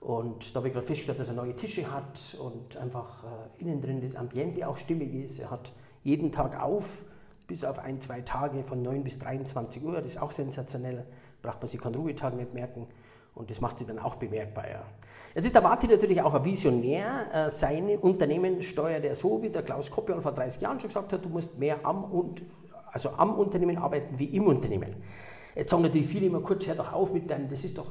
Und 0.00 0.54
da 0.54 0.58
habe 0.60 0.68
ich 0.68 0.74
gerade 0.74 0.86
festgestellt, 0.86 1.18
dass 1.18 1.28
er 1.28 1.34
neue 1.34 1.56
Tische 1.56 1.92
hat 1.92 2.38
und 2.40 2.76
einfach 2.76 3.24
äh, 3.24 3.60
innen 3.60 3.82
drin 3.82 4.00
das 4.00 4.14
Ambiente 4.14 4.66
auch 4.68 4.76
stimmig 4.76 5.12
ist. 5.12 5.40
Er 5.40 5.50
hat 5.50 5.72
jeden 6.02 6.32
Tag 6.32 6.60
auf, 6.60 7.04
bis 7.46 7.64
auf 7.64 7.78
ein, 7.78 8.00
zwei 8.00 8.20
Tage 8.20 8.62
von 8.62 8.82
9 8.82 9.04
bis 9.04 9.18
23 9.18 9.82
Uhr. 9.82 9.94
Das 9.94 10.12
ist 10.12 10.22
auch 10.22 10.32
sensationell. 10.32 11.06
Braucht 11.42 11.60
man 11.60 11.68
sich 11.68 11.80
keinen 11.80 11.94
Ruhetag 11.94 12.34
nicht 12.34 12.52
merken. 12.54 12.86
Und 13.34 13.50
das 13.50 13.60
macht 13.60 13.78
sie 13.78 13.86
dann 13.86 13.98
auch 13.98 14.16
bemerkbar. 14.16 14.68
Ja. 14.68 14.82
Jetzt 15.34 15.44
ist 15.44 15.54
der 15.54 15.62
Martin 15.62 15.90
natürlich 15.90 16.20
auch 16.20 16.34
ein 16.34 16.44
Visionär. 16.44 17.26
Äh, 17.32 17.50
sein 17.50 17.96
Unternehmen 17.98 18.62
steuert 18.62 19.04
er 19.04 19.14
so, 19.14 19.40
wie 19.40 19.48
der 19.48 19.62
Klaus 19.62 19.90
Koppiol 19.90 20.20
vor 20.20 20.32
30 20.32 20.60
Jahren 20.60 20.80
schon 20.80 20.88
gesagt 20.88 21.12
hat, 21.12 21.24
du 21.24 21.28
musst 21.28 21.56
mehr 21.58 21.84
am, 21.84 22.34
also 22.92 23.10
am 23.10 23.38
Unternehmen 23.38 23.78
arbeiten 23.78 24.18
wie 24.18 24.24
im 24.24 24.46
Unternehmen. 24.46 24.96
Jetzt 25.58 25.70
sagen 25.70 25.82
natürlich 25.82 26.06
viele 26.06 26.26
immer 26.26 26.38
kurz, 26.38 26.68
hör 26.68 26.76
doch 26.76 26.92
auf 26.92 27.12
mit 27.12 27.28
deinem, 27.28 27.48
das 27.48 27.64
ist 27.64 27.76
doch 27.76 27.90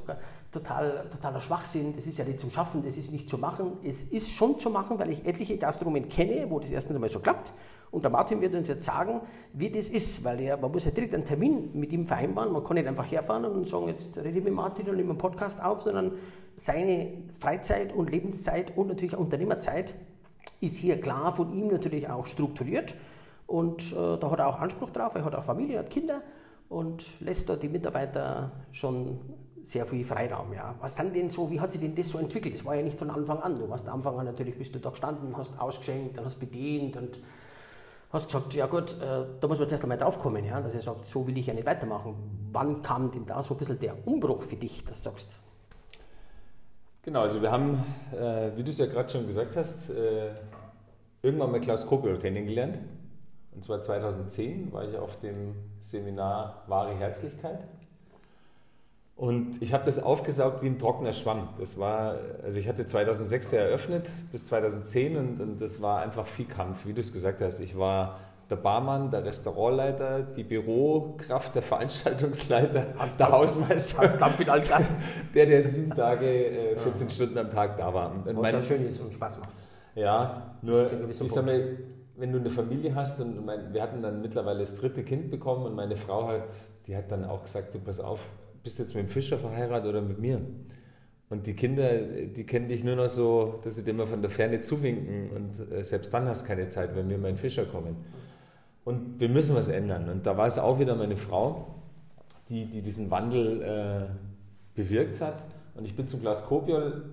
total, 0.50 1.06
totaler 1.10 1.38
Schwachsinn, 1.38 1.94
das 1.94 2.06
ist 2.06 2.16
ja 2.16 2.24
nicht 2.24 2.40
zum 2.40 2.48
Schaffen, 2.48 2.82
das 2.82 2.96
ist 2.96 3.12
nicht 3.12 3.28
zu 3.28 3.36
machen. 3.36 3.72
Es 3.84 4.04
ist 4.04 4.32
schon 4.32 4.58
zu 4.58 4.70
machen, 4.70 4.98
weil 4.98 5.10
ich 5.10 5.26
etliche 5.26 5.58
Gastronomen 5.58 6.08
kenne, 6.08 6.46
wo 6.48 6.60
das 6.60 6.70
erstens 6.70 6.94
einmal 6.94 7.10
so 7.10 7.20
klappt. 7.20 7.52
Und 7.90 8.04
der 8.04 8.10
Martin 8.10 8.40
wird 8.40 8.54
uns 8.54 8.68
jetzt 8.68 8.86
sagen, 8.86 9.20
wie 9.52 9.68
das 9.68 9.90
ist, 9.90 10.24
weil 10.24 10.40
er, 10.40 10.56
man 10.56 10.72
muss 10.72 10.86
ja 10.86 10.92
direkt 10.92 11.14
einen 11.14 11.26
Termin 11.26 11.68
mit 11.74 11.92
ihm 11.92 12.06
vereinbaren. 12.06 12.52
Man 12.52 12.64
kann 12.64 12.76
nicht 12.76 12.88
einfach 12.88 13.10
herfahren 13.10 13.44
und 13.44 13.68
sagen, 13.68 13.88
jetzt 13.88 14.16
rede 14.16 14.38
ich 14.38 14.44
mit 14.44 14.54
Martin 14.54 14.88
und 14.88 14.96
nehme 14.96 15.10
einen 15.10 15.18
Podcast 15.18 15.62
auf, 15.62 15.82
sondern 15.82 16.12
seine 16.56 17.12
Freizeit 17.38 17.94
und 17.94 18.10
Lebenszeit 18.10 18.78
und 18.78 18.86
natürlich 18.86 19.14
auch 19.14 19.20
Unternehmerzeit 19.20 19.94
ist 20.62 20.78
hier 20.78 20.98
klar 21.02 21.34
von 21.34 21.52
ihm 21.52 21.68
natürlich 21.68 22.08
auch 22.08 22.24
strukturiert. 22.24 22.94
Und 23.46 23.92
äh, 23.92 24.16
da 24.18 24.30
hat 24.30 24.38
er 24.38 24.48
auch 24.48 24.58
Anspruch 24.58 24.88
drauf, 24.88 25.14
er 25.14 25.24
hat 25.26 25.34
auch 25.34 25.44
Familie, 25.44 25.78
hat 25.78 25.90
Kinder 25.90 26.22
und 26.68 27.20
lässt 27.20 27.48
dort 27.48 27.62
die 27.62 27.68
Mitarbeiter 27.68 28.52
schon 28.72 29.18
sehr 29.62 29.84
viel 29.86 30.04
Freiraum. 30.04 30.52
Ja. 30.52 30.74
Was 30.80 30.96
sind 30.96 31.14
denn 31.14 31.30
so, 31.30 31.50
wie 31.50 31.60
hat 31.60 31.72
sich 31.72 31.80
denn 31.80 31.94
das 31.94 32.08
so 32.08 32.18
entwickelt? 32.18 32.54
Das 32.54 32.64
war 32.64 32.74
ja 32.74 32.82
nicht 32.82 32.98
von 32.98 33.10
Anfang 33.10 33.38
an. 33.40 33.56
Du 33.56 33.68
warst 33.68 33.86
am 33.86 33.94
Anfang 33.96 34.18
an 34.18 34.26
natürlich, 34.26 34.56
bist 34.56 34.74
du 34.74 34.78
da 34.78 34.90
gestanden, 34.90 35.36
hast 35.36 35.58
ausgeschenkt, 35.58 36.16
dann 36.16 36.24
hast 36.24 36.38
bedient 36.38 36.96
und 36.96 37.20
hast 38.10 38.26
gesagt, 38.26 38.54
ja 38.54 38.66
gut, 38.66 38.92
äh, 39.00 39.24
da 39.40 39.48
muss 39.48 39.58
man 39.58 39.68
jetzt 39.68 39.82
einmal 39.82 39.98
drauf 39.98 40.18
kommen, 40.18 40.44
ja, 40.44 40.60
dass 40.60 40.74
er 40.74 40.80
sagt, 40.80 41.04
so 41.04 41.26
will 41.26 41.36
ich 41.36 41.46
ja 41.46 41.54
nicht 41.54 41.66
weitermachen. 41.66 42.14
Wann 42.52 42.82
kam 42.82 43.10
denn 43.10 43.26
da 43.26 43.42
so 43.42 43.54
ein 43.54 43.58
bisschen 43.58 43.78
der 43.78 44.06
Umbruch 44.06 44.42
für 44.42 44.56
dich, 44.56 44.84
dass 44.84 45.02
du 45.02 45.10
sagst? 45.10 45.32
Genau, 47.02 47.20
also 47.22 47.40
wir 47.40 47.50
haben, 47.50 47.84
äh, 48.12 48.56
wie 48.56 48.62
du 48.62 48.70
es 48.70 48.78
ja 48.78 48.86
gerade 48.86 49.08
schon 49.08 49.26
gesagt 49.26 49.56
hast, 49.56 49.90
äh, 49.90 50.30
irgendwann 51.22 51.50
mal 51.50 51.60
Klaus 51.60 51.86
Kopiol 51.86 52.18
kennengelernt. 52.18 52.78
Und 53.58 53.64
zwar 53.64 53.80
2010 53.80 54.72
war 54.72 54.88
ich 54.88 54.96
auf 54.96 55.18
dem 55.18 55.56
Seminar 55.80 56.62
Wahre 56.68 56.94
Herzlichkeit. 56.94 57.66
Und 59.16 59.60
ich 59.60 59.72
habe 59.72 59.84
das 59.84 60.00
aufgesaugt 60.00 60.62
wie 60.62 60.68
ein 60.68 60.78
trockener 60.78 61.12
Schwamm. 61.12 61.48
Das 61.58 61.76
war, 61.76 62.18
also 62.44 62.56
ich 62.60 62.68
hatte 62.68 62.86
2006 62.86 63.50
ja 63.50 63.62
eröffnet 63.62 64.12
bis 64.30 64.44
2010 64.44 65.16
und, 65.16 65.40
und 65.40 65.60
das 65.60 65.82
war 65.82 66.02
einfach 66.02 66.24
viel 66.28 66.46
Kampf, 66.46 66.86
wie 66.86 66.92
du 66.92 67.00
es 67.00 67.12
gesagt 67.12 67.40
hast. 67.40 67.58
Ich 67.58 67.76
war 67.76 68.20
der 68.48 68.54
Barmann, 68.54 69.10
der 69.10 69.24
Restaurantleiter, 69.24 70.22
die 70.22 70.44
Bürokraft, 70.44 71.56
der 71.56 71.62
Veranstaltungsleiter, 71.62 72.94
Hans 72.96 73.16
der 73.16 73.26
Dampf, 73.26 73.32
Hausmeister. 73.32 73.98
Hans 73.98 74.18
Dampf 74.18 74.38
in 74.38 74.62
Klassen. 74.62 74.96
Der, 75.34 75.46
der 75.46 75.64
sieben 75.64 75.90
Tage, 75.90 76.26
äh, 76.26 76.76
14 76.76 77.08
ja. 77.08 77.12
Stunden 77.12 77.38
am 77.38 77.50
Tag 77.50 77.76
da 77.76 77.92
war. 77.92 78.12
Und 78.24 78.36
Was 78.36 78.52
ja 78.52 78.62
schön 78.62 78.86
ist 78.86 79.00
und 79.00 79.12
Spaß 79.12 79.38
macht. 79.38 79.50
Ja, 79.96 80.54
nur 80.62 80.86
ich 81.10 81.16
sag 81.16 81.44
mal, 81.44 81.76
wenn 82.18 82.32
du 82.32 82.38
eine 82.38 82.50
Familie 82.50 82.94
hast 82.94 83.20
und 83.20 83.44
mein, 83.46 83.72
wir 83.72 83.82
hatten 83.82 84.02
dann 84.02 84.20
mittlerweile 84.20 84.60
das 84.60 84.76
dritte 84.76 85.04
Kind 85.04 85.30
bekommen 85.30 85.64
und 85.66 85.74
meine 85.74 85.96
Frau 85.96 86.28
hat, 86.28 86.48
die 86.86 86.96
hat 86.96 87.10
dann 87.10 87.24
auch 87.24 87.42
gesagt, 87.42 87.74
du 87.74 87.78
pass 87.78 88.00
auf, 88.00 88.32
bist 88.62 88.78
du 88.78 88.82
jetzt 88.82 88.94
mit 88.94 89.04
dem 89.04 89.08
Fischer 89.08 89.38
verheiratet 89.38 89.88
oder 89.88 90.02
mit 90.02 90.18
mir? 90.18 90.40
Und 91.30 91.46
die 91.46 91.54
Kinder, 91.54 92.00
die 92.00 92.44
kennen 92.44 92.68
dich 92.68 92.82
nur 92.84 92.96
noch 92.96 93.08
so, 93.08 93.60
dass 93.62 93.76
sie 93.76 93.84
dir 93.84 93.90
immer 93.90 94.06
von 94.06 94.22
der 94.22 94.30
Ferne 94.30 94.60
zuwinken 94.60 95.30
und 95.30 95.72
äh, 95.72 95.84
selbst 95.84 96.12
dann 96.12 96.26
hast 96.26 96.42
du 96.42 96.48
keine 96.48 96.68
Zeit, 96.68 96.96
wenn 96.96 97.08
wir 97.08 97.18
mit 97.18 97.28
dem 97.28 97.36
Fischer 97.36 97.66
kommen. 97.66 97.96
Und 98.84 99.20
wir 99.20 99.28
müssen 99.28 99.54
was 99.54 99.68
ändern. 99.68 100.08
Und 100.08 100.26
da 100.26 100.36
war 100.38 100.46
es 100.46 100.58
auch 100.58 100.78
wieder 100.78 100.94
meine 100.96 101.18
Frau, 101.18 101.66
die, 102.48 102.64
die 102.64 102.80
diesen 102.80 103.10
Wandel 103.10 103.62
äh, 103.62 104.06
bewirkt 104.74 105.20
hat. 105.20 105.46
Und 105.74 105.84
ich 105.84 105.94
bin 105.94 106.06
zum 106.06 106.22
Glas 106.22 106.46
Kopiol 106.46 107.04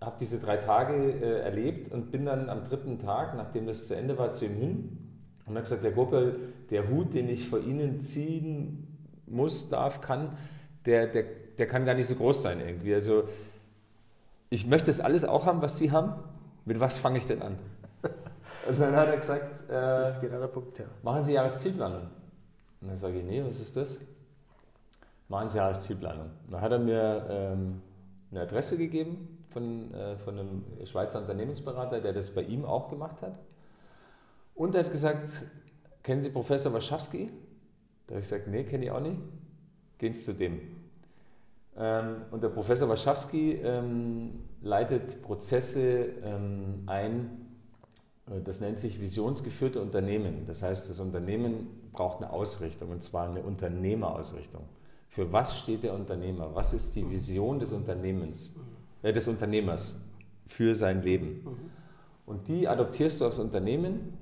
habe 0.00 0.16
diese 0.20 0.40
drei 0.40 0.58
Tage 0.58 0.94
äh, 0.94 1.40
erlebt 1.40 1.90
und 1.90 2.10
bin 2.10 2.26
dann 2.26 2.50
am 2.50 2.64
dritten 2.64 2.98
Tag, 2.98 3.34
nachdem 3.36 3.66
das 3.66 3.86
zu 3.86 3.96
Ende 3.96 4.18
war, 4.18 4.32
zu 4.32 4.46
ihm 4.46 4.54
hin 4.54 4.98
und 5.46 5.54
habe 5.54 5.62
gesagt, 5.62 5.82
Herr 5.82 5.92
Gopel, 5.92 6.52
der 6.70 6.88
Hut, 6.88 7.14
den 7.14 7.28
ich 7.28 7.48
vor 7.48 7.60
Ihnen 7.60 8.00
ziehen 8.00 8.86
muss, 9.26 9.68
darf, 9.68 10.00
kann, 10.00 10.36
der, 10.84 11.06
der, 11.06 11.24
der 11.58 11.66
kann 11.66 11.84
gar 11.84 11.94
nicht 11.94 12.08
so 12.08 12.16
groß 12.16 12.42
sein 12.42 12.60
irgendwie. 12.60 12.92
Also 12.94 13.24
ich 14.50 14.66
möchte 14.66 14.86
das 14.86 15.00
alles 15.00 15.24
auch 15.24 15.46
haben, 15.46 15.62
was 15.62 15.78
Sie 15.78 15.90
haben. 15.90 16.14
Mit 16.64 16.80
was 16.80 16.98
fange 16.98 17.18
ich 17.18 17.26
denn 17.26 17.42
an? 17.42 17.58
Und 18.68 18.80
dann 18.80 18.94
hat 18.96 19.08
er 19.08 19.16
gesagt, 19.16 19.70
äh, 19.70 20.26
genau 20.26 20.46
Punkt, 20.48 20.78
ja. 20.78 20.86
machen 21.02 21.22
Sie 21.22 21.32
Jahreszielplanung. 21.32 22.08
Und 22.80 22.88
dann 22.88 22.96
sage 22.96 23.18
ich, 23.18 23.24
nee, 23.24 23.42
was 23.46 23.60
ist 23.60 23.76
das? 23.76 24.00
Machen 25.28 25.48
Sie 25.48 25.58
Jahreszielplanung. 25.58 26.30
Und 26.46 26.52
dann 26.52 26.60
hat 26.60 26.72
er 26.72 26.78
mir 26.80 27.26
ähm, 27.30 27.82
eine 28.30 28.42
Adresse 28.42 28.76
gegeben 28.76 29.35
von, 29.56 29.94
äh, 29.94 30.18
von 30.18 30.38
einem 30.38 30.64
Schweizer 30.84 31.18
Unternehmensberater, 31.18 32.02
der 32.02 32.12
das 32.12 32.34
bei 32.34 32.42
ihm 32.42 32.66
auch 32.66 32.90
gemacht 32.90 33.22
hat. 33.22 33.38
Und 34.54 34.74
er 34.74 34.84
hat 34.84 34.92
gesagt, 34.92 35.46
kennen 36.02 36.20
Sie 36.20 36.28
Professor 36.28 36.74
Waschowski? 36.74 37.30
Da 38.06 38.14
habe 38.14 38.20
ich 38.20 38.28
gesagt, 38.28 38.48
nee, 38.48 38.64
kenne 38.64 38.84
ich 38.84 38.90
auch 38.90 39.00
nicht. 39.00 39.16
Gehen 39.96 40.12
Sie 40.12 40.22
zu 40.22 40.34
dem. 40.34 40.60
Ähm, 41.74 42.16
und 42.30 42.42
der 42.42 42.50
Professor 42.50 42.86
Waschowski 42.86 43.52
ähm, 43.52 44.44
leitet 44.60 45.22
Prozesse 45.22 46.04
ähm, 46.22 46.82
ein, 46.84 47.46
äh, 48.26 48.42
das 48.42 48.60
nennt 48.60 48.78
sich 48.78 49.00
visionsgeführte 49.00 49.80
Unternehmen. 49.80 50.44
Das 50.44 50.62
heißt, 50.62 50.90
das 50.90 51.00
Unternehmen 51.00 51.90
braucht 51.92 52.18
eine 52.18 52.30
Ausrichtung, 52.30 52.90
und 52.90 53.02
zwar 53.02 53.30
eine 53.30 53.42
Unternehmerausrichtung. 53.42 54.64
Für 55.08 55.32
was 55.32 55.58
steht 55.58 55.82
der 55.82 55.94
Unternehmer? 55.94 56.54
Was 56.54 56.74
ist 56.74 56.94
die 56.94 57.08
Vision 57.08 57.58
des 57.58 57.72
Unternehmens? 57.72 58.54
Äh, 59.02 59.12
des 59.12 59.28
Unternehmers 59.28 60.00
für 60.46 60.74
sein 60.74 61.02
Leben. 61.02 61.42
Mhm. 61.44 61.70
Und 62.26 62.48
die 62.48 62.68
adoptierst 62.68 63.20
du 63.20 63.26
aufs 63.26 63.38
Unternehmen. 63.38 64.18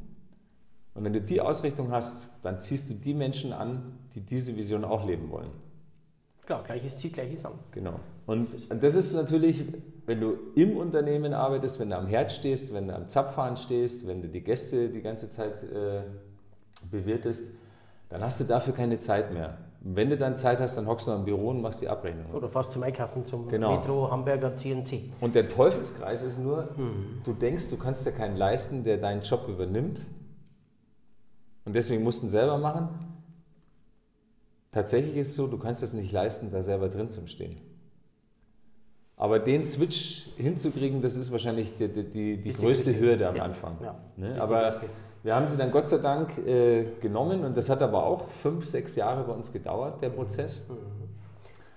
Und 0.95 1.04
wenn 1.04 1.12
du 1.12 1.21
die 1.21 1.40
Ausrichtung 1.40 1.90
hast, 1.90 2.33
dann 2.43 2.61
ziehst 2.61 2.90
du 2.90 2.95
die 2.95 3.14
Menschen 3.14 3.52
an, 3.52 3.99
die 4.14 4.21
diese 4.21 4.57
Vision 4.57 4.85
auch 4.85 5.07
leben 5.07 5.31
wollen. 5.31 5.50
Klar, 6.47 6.62
gleiches 6.62 6.99
Ziel, 6.99 7.11
gleiches 7.11 7.40
Song. 7.40 7.59
Genau. 7.71 7.99
Und, 8.26 8.49
das 8.83 8.95
ist 8.95 9.14
natürlich, 9.14 9.64
wenn 10.07 10.21
du 10.21 10.37
im 10.54 10.76
Unternehmen 10.76 11.33
arbeitest, 11.33 11.81
wenn 11.81 11.90
du 11.90 11.97
am 11.97 12.07
Herd 12.07 12.31
stehst, 12.31 12.75
wenn 12.75 12.88
du 12.88 12.95
am 12.95 13.09
Zapfhahn 13.09 13.57
stehst, 13.57 14.07
wenn 14.07 14.21
du 14.21 14.28
die 14.28 14.43
Gäste 14.43 14.90
die 14.90 15.00
ganze 15.00 15.31
Zeit 15.31 15.62
äh, 15.64 16.02
bewirtest, 16.90 17.54
dann 18.11 18.23
hast 18.23 18.40
du 18.40 18.45
dafür 18.45 18.75
keine 18.75 18.99
Zeit 18.99 19.33
mehr. 19.33 19.59
Wenn 19.86 20.08
du 20.08 20.16
dann 20.16 20.34
Zeit 20.34 20.60
hast, 20.60 20.76
dann 20.78 20.86
hockst 20.86 21.06
du 21.08 21.12
am 21.12 21.26
Büro 21.26 21.50
und 21.50 21.60
machst 21.60 21.82
die 21.82 21.88
Abrechnung. 21.90 22.32
Oder 22.32 22.48
fährst 22.48 22.72
zum 22.72 22.82
Einkaufen, 22.82 23.26
zum 23.26 23.48
genau. 23.48 23.76
Metro, 23.76 24.10
Hamburger, 24.10 24.56
CNC. 24.56 25.12
Und 25.20 25.34
der 25.34 25.46
Teufelskreis 25.46 26.22
ist 26.22 26.38
nur, 26.38 26.70
hm. 26.74 27.20
du 27.22 27.34
denkst, 27.34 27.68
du 27.68 27.76
kannst 27.76 28.06
dir 28.06 28.12
keinen 28.12 28.38
leisten, 28.38 28.82
der 28.82 28.96
deinen 28.96 29.20
Job 29.20 29.46
übernimmt. 29.46 30.00
Und 31.66 31.76
deswegen 31.76 32.02
musst 32.02 32.22
du 32.22 32.26
ihn 32.26 32.30
selber 32.30 32.56
machen. 32.56 32.88
Tatsächlich 34.72 35.16
ist 35.16 35.28
es 35.28 35.36
so, 35.36 35.48
du 35.48 35.58
kannst 35.58 35.82
es 35.82 35.92
nicht 35.92 36.10
leisten, 36.10 36.50
da 36.50 36.62
selber 36.62 36.88
drin 36.88 37.10
zu 37.10 37.26
stehen. 37.26 37.60
Aber 39.16 39.38
den 39.38 39.62
Switch 39.62 40.30
hinzukriegen, 40.38 41.02
das 41.02 41.14
ist 41.16 41.30
wahrscheinlich 41.30 41.76
die, 41.76 41.88
die, 41.88 42.10
die, 42.10 42.36
die 42.38 42.52
größte 42.54 42.98
Hürde 42.98 43.28
am 43.28 43.36
ja. 43.36 43.44
Anfang. 43.44 43.76
Ja. 43.82 43.96
Ne? 44.16 44.40
Aber 44.40 44.80
wir 45.25 45.35
haben 45.35 45.49
sie 45.49 45.57
dann 45.57 45.71
Gott 45.71 45.88
sei 45.88 45.99
Dank 45.99 46.37
äh, 46.47 46.85
genommen 47.00 47.45
und 47.45 47.57
das 47.57 47.71
hat 47.71 47.81
aber 47.81 48.04
auch 48.04 48.28
fünf, 48.28 48.66
sechs 48.66 48.95
Jahre 48.95 49.25
bei 49.25 49.33
uns 49.33 49.50
gedauert, 49.50 50.02
der 50.02 50.11
Prozess. 50.11 50.69
Mhm. 50.69 50.76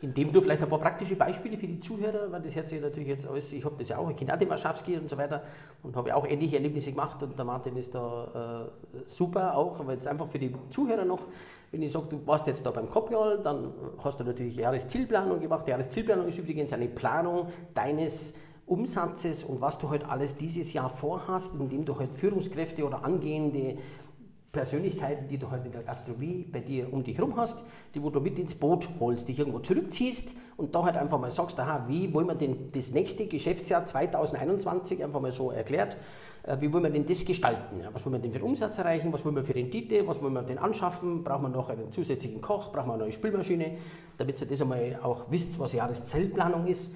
Indem 0.02 0.32
du 0.32 0.42
vielleicht 0.42 0.62
ein 0.62 0.70
paar 0.70 0.80
praktische 0.80 1.16
Beispiele 1.16 1.58
für 1.58 1.66
die 1.66 1.80
Zuhörer, 1.80 2.30
weil 2.30 2.42
das 2.42 2.56
hört 2.56 2.70
sich 2.70 2.80
natürlich 2.82 3.08
jetzt 3.08 3.26
aus, 3.26 3.52
ich 3.54 3.64
habe 3.64 3.76
das 3.80 3.88
ja 3.88 3.98
auch, 3.98 4.12
ich 4.12 4.18
kenne 4.18 4.34
auch 4.34 4.38
den 4.38 4.50
Waschowski 4.50 4.98
und 4.98 5.10
so 5.10 5.18
weiter 5.18 5.42
und 5.82 5.96
habe 5.96 6.14
auch 6.14 6.28
ähnliche 6.28 6.58
Erlebnisse 6.58 6.92
gemacht 6.92 7.24
und 7.24 7.38
der 7.38 7.46
Martin 7.46 7.78
ist 7.78 7.96
da 7.96 8.68
äh, 8.68 9.10
super 9.10 9.56
auch, 9.56 9.80
aber 9.80 9.94
jetzt 9.94 10.08
einfach 10.08 10.28
für 10.28 10.40
die 10.40 10.54
Zuhörer 10.70 11.06
noch, 11.06 11.22
wenn 11.72 11.82
ich 11.82 11.92
sage, 11.92 12.08
du 12.10 12.28
warst 12.28 12.48
jetzt 12.48 12.66
da 12.66 12.72
beim 12.72 12.90
Kopjal, 12.90 13.40
dann 13.42 13.74
hast 14.04 14.20
du 14.20 14.26
natürlich 14.26 14.58
Jahreszielplanung 14.58 15.40
gemacht. 15.40 15.66
Die 15.66 15.72
Jahreszielplanung 15.72 16.28
ist 16.28 16.38
übrigens 16.38 16.74
eine 16.74 16.88
Planung 16.88 17.48
deines 17.74 18.34
Umsatzes 18.68 19.44
und 19.44 19.62
was 19.62 19.78
du 19.80 19.90
halt 19.90 20.04
alles 20.04 20.36
dieses 20.36 20.74
Jahr 20.74 20.90
vorhast, 20.90 21.56
indem 21.56 21.86
du 21.86 21.98
halt 21.98 22.14
Führungskräfte 22.14 22.86
oder 22.86 23.04
angehende 23.04 23.78
Persönlichkeiten, 24.52 25.28
die 25.28 25.38
du 25.38 25.50
halt 25.52 25.66
in 25.66 25.72
der 25.72 25.84
Gastronomie 25.84 26.46
bei 26.52 26.60
dir 26.60 26.92
um 26.92 27.04
dich 27.04 27.18
herum 27.18 27.36
hast, 27.38 27.64
die 27.94 28.02
wo 28.02 28.10
du 28.10 28.20
mit 28.20 28.40
ins 28.40 28.56
Boot 28.56 28.90
holst, 29.00 29.28
dich 29.28 29.40
irgendwo 29.40 29.60
zurückziehst 29.60 30.36
und 30.58 30.74
da 30.74 30.84
halt 30.84 30.98
einfach 30.98 31.20
mal 31.20 31.32
sagst, 31.32 31.60
aha, 31.60 31.86
wie 31.88 32.14
wollen 32.14 32.28
wir 32.28 32.36
denn 32.36 32.72
das 32.72 32.92
nächste 32.92 33.28
Geschäftsjahr 33.28 33.86
2021 33.86 35.04
einfach 35.04 35.22
mal 35.22 35.32
so 35.32 35.52
erklärt, 35.52 35.96
äh, 36.44 36.58
wie 36.60 36.72
wollen 36.72 36.84
wir 36.84 36.90
denn 36.90 37.06
das 37.06 37.24
gestalten? 37.24 37.82
Was 37.92 38.06
wollen 38.06 38.16
wir 38.16 38.20
denn 38.20 38.32
für 38.32 38.44
Umsatz 38.44 38.78
erreichen? 38.78 39.14
Was 39.14 39.24
wollen 39.24 39.36
wir 39.36 39.44
für 39.44 39.54
Rendite? 39.54 40.08
Was 40.08 40.22
wollen 40.22 40.34
wir 40.34 40.44
denn 40.44 40.58
anschaffen? 40.58 41.24
Brauchen 41.24 41.44
wir 41.44 41.50
noch 41.50 41.70
einen 41.70 41.92
zusätzlichen 41.92 42.42
Koch? 42.42 42.72
Brauchen 42.72 42.88
wir 42.88 42.94
eine 42.94 43.04
neue 43.04 43.12
Spülmaschine? 43.12 43.78
Damit 44.18 44.42
ihr 44.42 44.48
das 44.48 44.62
einmal 44.62 45.00
auch 45.04 45.26
wisst, 45.30 45.60
was 45.60 45.74
Jahreszellplanung 45.74 46.66
ist. 46.66 46.92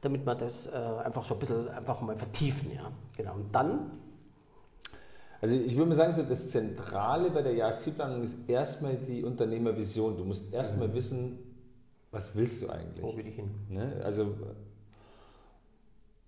Damit 0.00 0.24
wir 0.24 0.34
das 0.34 0.66
äh, 0.66 0.70
einfach 0.70 1.24
so 1.24 1.34
ein 1.34 1.40
bisschen 1.40 1.68
einfach 1.68 2.00
mal 2.00 2.16
vertiefen. 2.16 2.72
Ja? 2.74 2.90
Genau. 3.16 3.34
Und 3.34 3.54
dann 3.54 3.90
also 5.40 5.54
ich 5.54 5.76
würde 5.76 5.86
mal 5.90 5.94
sagen, 5.94 6.12
so 6.12 6.22
das 6.22 6.50
Zentrale 6.50 7.30
bei 7.30 7.42
der 7.42 7.54
Jahreszieleplanung 7.54 8.22
ist 8.22 8.48
erstmal 8.48 8.96
die 8.96 9.22
Unternehmervision. 9.22 10.16
Du 10.16 10.24
musst 10.24 10.52
erstmal 10.52 10.88
mhm. 10.88 10.94
wissen, 10.94 11.38
was 12.10 12.34
willst 12.34 12.62
du 12.62 12.70
eigentlich? 12.70 13.02
Wo 13.02 13.16
will 13.16 13.26
ich 13.26 13.36
hin? 13.36 13.50
Ne? 13.68 14.00
Also, 14.04 14.34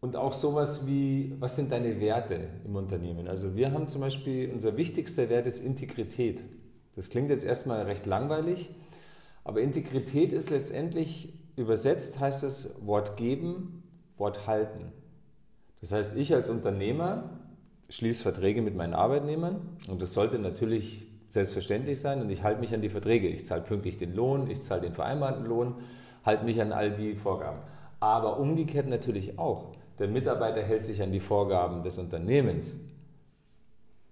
und 0.01 0.17
auch 0.17 0.33
sowas 0.33 0.87
wie, 0.87 1.35
was 1.41 1.57
sind 1.57 1.73
deine 1.73 2.01
Werte 2.01 2.49
im 2.65 2.77
Unternehmen? 2.77 3.27
Also 3.27 3.57
wir 3.57 3.73
haben 3.73 3.89
zum 3.89 4.01
Beispiel, 4.01 4.51
unser 4.51 4.77
wichtigster 4.77 5.29
Wert 5.29 5.47
ist 5.47 5.61
Integrität. 5.61 6.45
Das 6.95 7.11
klingt 7.11 7.31
jetzt 7.31 7.45
erstmal 7.45 7.83
recht 7.83 8.07
langweilig, 8.07 8.71
aber 9.43 9.61
Integrität 9.61 10.33
ist 10.33 10.51
letztendlich 10.51 11.35
übersetzt, 11.61 12.19
heißt 12.19 12.43
es 12.43 12.85
Wort 12.87 13.17
geben, 13.17 13.83
Wort 14.17 14.47
halten. 14.47 14.93
Das 15.81 15.93
heißt, 15.93 16.17
ich 16.17 16.35
als 16.35 16.49
Unternehmer 16.49 17.31
schließe 17.89 18.23
Verträge 18.23 18.63
mit 18.63 18.77
meinen 18.77 18.95
Arbeitnehmern 18.95 19.61
und 19.89 20.03
das 20.03 20.13
sollte 20.13 20.39
natürlich 20.39 21.07
selbstverständlich 21.31 22.01
sein 22.01 22.21
und 22.21 22.31
ich 22.31 22.43
halte 22.43 22.61
mich 22.61 22.75
an 22.75 22.83
die 22.83 22.89
Verträge. 22.89 23.29
Ich 23.29 23.47
zahle 23.47 23.63
pünktlich 23.63 23.97
den 23.97 24.15
Lohn, 24.15 24.51
ich 24.51 24.63
zahle 24.63 24.83
den 24.83 24.95
vereinbarten 24.95 25.47
Lohn, 25.47 25.75
halte 26.25 26.45
mich 26.45 26.61
an 26.61 26.73
all 26.73 26.91
die 26.91 27.15
Vorgaben. 27.15 27.61
Aber 28.01 28.39
umgekehrt 28.39 28.89
natürlich 28.89 29.39
auch. 29.39 29.73
Der 29.99 30.09
Mitarbeiter 30.09 30.63
hält 30.63 30.85
sich 30.85 31.03
an 31.03 31.13
die 31.13 31.21
Vorgaben 31.21 31.83
des 31.83 31.99
Unternehmens. 31.99 32.77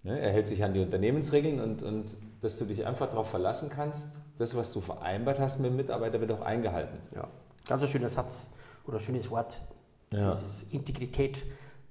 Ne, 0.02 0.18
er 0.20 0.32
hält 0.32 0.46
sich 0.46 0.62
an 0.62 0.74
die 0.74 0.80
Unternehmensregeln 0.80 1.60
und, 1.60 1.82
und 1.82 2.16
dass 2.40 2.58
du 2.58 2.64
dich 2.64 2.86
einfach 2.86 3.08
darauf 3.08 3.30
verlassen 3.30 3.70
kannst, 3.70 4.24
das, 4.38 4.56
was 4.56 4.72
du 4.72 4.80
vereinbart 4.80 5.38
hast 5.40 5.58
mit 5.58 5.70
dem 5.70 5.76
Mitarbeiter, 5.76 6.20
wird 6.20 6.32
auch 6.32 6.40
eingehalten. 6.40 6.98
Ja, 7.14 7.28
ganz 7.66 7.82
ein 7.82 7.88
schöner 7.88 8.08
Satz 8.08 8.48
oder 8.86 8.98
schönes 8.98 9.30
Wort. 9.30 9.56
Ja. 10.12 10.28
Das 10.28 10.64
Integrität. 10.70 11.44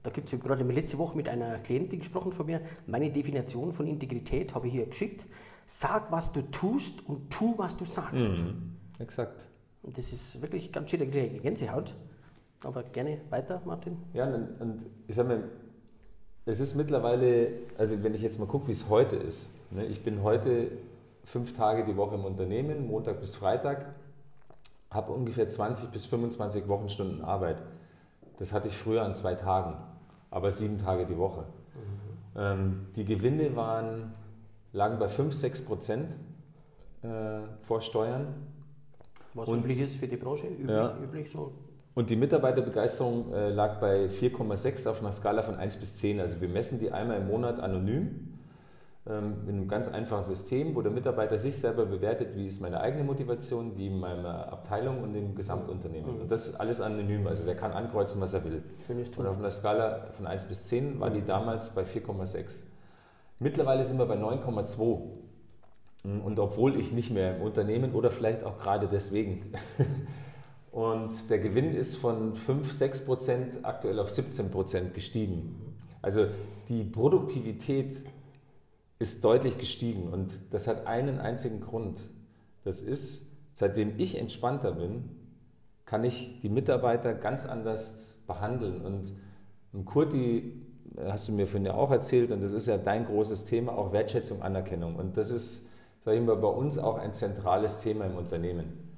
Da 0.04 0.10
gibt 0.10 0.32
es 0.32 0.40
gerade 0.40 0.64
letzte 0.64 0.98
Woche 0.98 1.18
mit 1.18 1.28
einer 1.28 1.60
Klientin 1.60 2.00
gesprochen 2.00 2.32
von 2.32 2.46
mir. 2.46 2.62
Meine 2.86 3.12
Definition 3.12 3.74
von 3.74 3.88
Integrität 3.88 4.56
habe 4.56 4.68
ich 4.68 4.74
hier 4.74 4.86
geschickt. 4.86 5.26
Sag, 5.66 6.12
was 6.12 6.32
du 6.32 6.42
tust 6.44 7.08
und 7.08 7.30
tu, 7.30 7.56
was 7.58 7.76
du 7.76 7.84
sagst. 7.84 8.38
Mhm, 8.38 8.78
exakt. 9.00 9.48
Und 9.84 9.98
das 9.98 10.14
ist 10.14 10.42
wirklich 10.42 10.72
ganz 10.72 10.90
schön 10.90 11.02
eine 11.02 11.12
Gänsehaut. 11.12 11.94
Aber 12.64 12.84
gerne 12.84 13.20
weiter, 13.30 13.62
Martin. 13.66 13.98
Ja, 14.14 14.34
und, 14.34 14.62
und 14.62 14.86
ich 15.08 15.16
sage 15.16 15.28
mal, 15.28 15.44
es 16.46 16.62
ist 16.62 16.76
mittlerweile, 16.76 17.52
also 17.78 18.02
wenn 18.02 18.16
ich 18.16 18.22
jetzt 18.22 18.40
mal 18.40 18.48
gucke, 18.48 18.70
wie 18.70 18.72
es 18.72 18.88
heute 18.88 19.18
ist. 19.18 19.50
Ne, 19.72 19.86
ich 19.86 20.04
bin 20.04 20.24
heute 20.24 20.72
fünf 21.24 21.54
Tage 21.54 21.86
die 21.86 21.98
Woche 21.98 22.16
im 22.16 22.26
Unternehmen, 22.26 22.88
Montag 22.88 23.20
bis 23.20 23.36
Freitag, 23.36 23.96
habe 24.90 25.12
ungefähr 25.12 25.50
20 25.50 25.90
bis 25.90 26.06
25 26.06 26.68
Wochenstunden 26.68 27.22
Arbeit. 27.22 27.62
Das 28.38 28.54
hatte 28.54 28.68
ich 28.68 28.78
früher 28.78 29.04
an 29.04 29.16
zwei 29.16 29.36
Tagen 29.36 29.76
aber 30.30 30.52
sieben 30.52 30.78
Tage 30.78 31.06
die 31.06 31.18
Woche. 31.18 31.42
Mhm. 31.42 32.40
Ähm, 32.40 32.88
die 32.96 33.06
Gewinne 33.06 33.56
waren, 33.56 34.14
lagen 34.74 35.00
bei 35.00 35.08
5, 35.08 35.34
6 35.34 35.66
Prozent 35.66 36.16
äh, 37.04 37.08
vor 37.60 37.82
Steuern. 37.82 38.28
Was 39.34 39.50
und, 39.50 39.60
üblich 39.60 39.80
ist 39.80 39.98
für 39.98 40.08
die 40.08 40.18
Branche? 40.18 40.48
Üblich, 40.48 40.70
ja. 40.70 40.98
üblich 41.02 41.32
so? 41.32 41.54
Und 41.94 42.10
die 42.10 42.16
Mitarbeiterbegeisterung 42.16 43.34
äh, 43.34 43.50
lag 43.50 43.80
bei 43.80 44.06
4,6 44.06 44.88
auf 44.90 45.02
einer 45.02 45.12
Skala 45.12 45.42
von 45.42 45.56
1 45.56 45.78
bis 45.78 45.96
10. 45.96 46.20
Also 46.20 46.42
wir 46.42 46.50
messen 46.50 46.80
die 46.80 46.92
einmal 46.92 47.18
im 47.18 47.28
Monat 47.28 47.60
anonym 47.60 48.27
ähm, 49.10 49.46
mit 49.46 49.56
einem 49.56 49.68
ganz 49.68 49.88
einfachen 49.88 50.24
System, 50.24 50.76
wo 50.76 50.82
der 50.82 50.92
Mitarbeiter 50.92 51.38
sich 51.38 51.58
selber 51.60 51.86
bewertet, 51.86 52.36
wie 52.36 52.46
ist 52.46 52.62
meine 52.62 52.82
eigene 52.82 53.04
Motivation, 53.04 53.76
die 53.76 53.90
meiner 53.90 54.52
Abteilung 54.52 55.02
und 55.02 55.14
dem 55.14 55.36
Gesamtunternehmen. 55.36 56.16
Mhm. 56.16 56.22
Und 56.22 56.32
das 56.32 56.48
ist 56.48 56.56
alles 56.56 56.82
anonym, 56.82 57.26
also 57.28 57.46
der 57.46 57.56
kann 57.56 57.72
ankreuzen, 57.72 58.20
was 58.20 58.34
er 58.34 58.44
will. 58.44 58.64
Und 59.16 59.28
auf 59.28 59.38
einer 59.38 59.52
Skala 59.52 60.08
von 60.12 60.28
1 60.28 60.46
bis 60.46 60.66
10 60.66 61.00
war 61.00 61.10
die 61.10 61.26
damals 61.26 61.74
bei 61.74 61.84
4,6. 61.84 62.62
Mittlerweile 63.40 63.84
sind 63.84 63.98
wir 63.98 64.06
bei 64.06 64.18
9,2. 64.18 65.00
Mhm, 66.04 66.22
und 66.22 66.40
obwohl 66.40 66.78
ich 66.78 66.92
nicht 66.92 67.12
mehr 67.12 67.38
im 67.38 67.44
Unternehmen 67.44 67.94
oder 67.94 68.12
vielleicht 68.12 68.44
auch 68.44 68.60
gerade 68.60 68.88
deswegen. 68.88 69.54
Und 70.72 71.32
der 71.32 71.40
Gewinn 71.40 71.74
ist 71.74 71.96
von 71.96 72.36
5, 72.36 72.72
6 72.72 73.06
Prozent 73.06 73.60
aktuell 73.64 73.98
auf 74.00 74.12
17 74.12 74.52
Prozent 74.52 74.94
gestiegen. 74.94 75.76
Also 76.04 76.28
die 76.70 76.84
Produktivität 76.84 78.04
ist 79.00 79.24
deutlich 79.24 79.58
gestiegen 79.58 80.10
und 80.10 80.34
das 80.52 80.68
hat 80.68 80.88
einen 80.88 81.20
einzigen 81.20 81.62
Grund. 81.62 82.10
Das 82.64 82.82
ist, 82.82 83.36
seitdem 83.54 84.00
ich 84.00 84.18
entspannter 84.18 84.72
bin, 84.72 85.10
kann 85.86 86.04
ich 86.04 86.40
die 86.42 86.50
Mitarbeiter 86.50 87.14
ganz 87.14 87.46
anders 87.46 88.18
behandeln. 88.28 88.82
Und, 88.82 89.14
Kurti, 89.86 90.62
hast 91.06 91.28
du 91.28 91.34
mir 91.34 91.48
vorhin 91.48 91.66
ja 91.66 91.76
auch 91.76 91.92
erzählt, 91.92 92.32
und 92.32 92.42
das 92.42 92.54
ist 92.54 92.68
ja 92.68 92.78
dein 92.78 93.06
großes 93.06 93.46
Thema, 93.46 93.74
auch 93.74 93.94
Wertschätzung, 93.94 94.42
Anerkennung. 94.42 94.96
Und 94.96 95.18
das 95.18 95.32
ist, 95.32 95.70
sage 96.04 96.18
ich 96.18 96.26
mal, 96.26 96.36
bei 96.36 96.48
uns 96.48 96.78
auch 96.78 96.98
ein 96.98 97.14
zentrales 97.14 97.82
Thema 97.82 98.06
im 98.06 98.18
Unternehmen. 98.18 98.96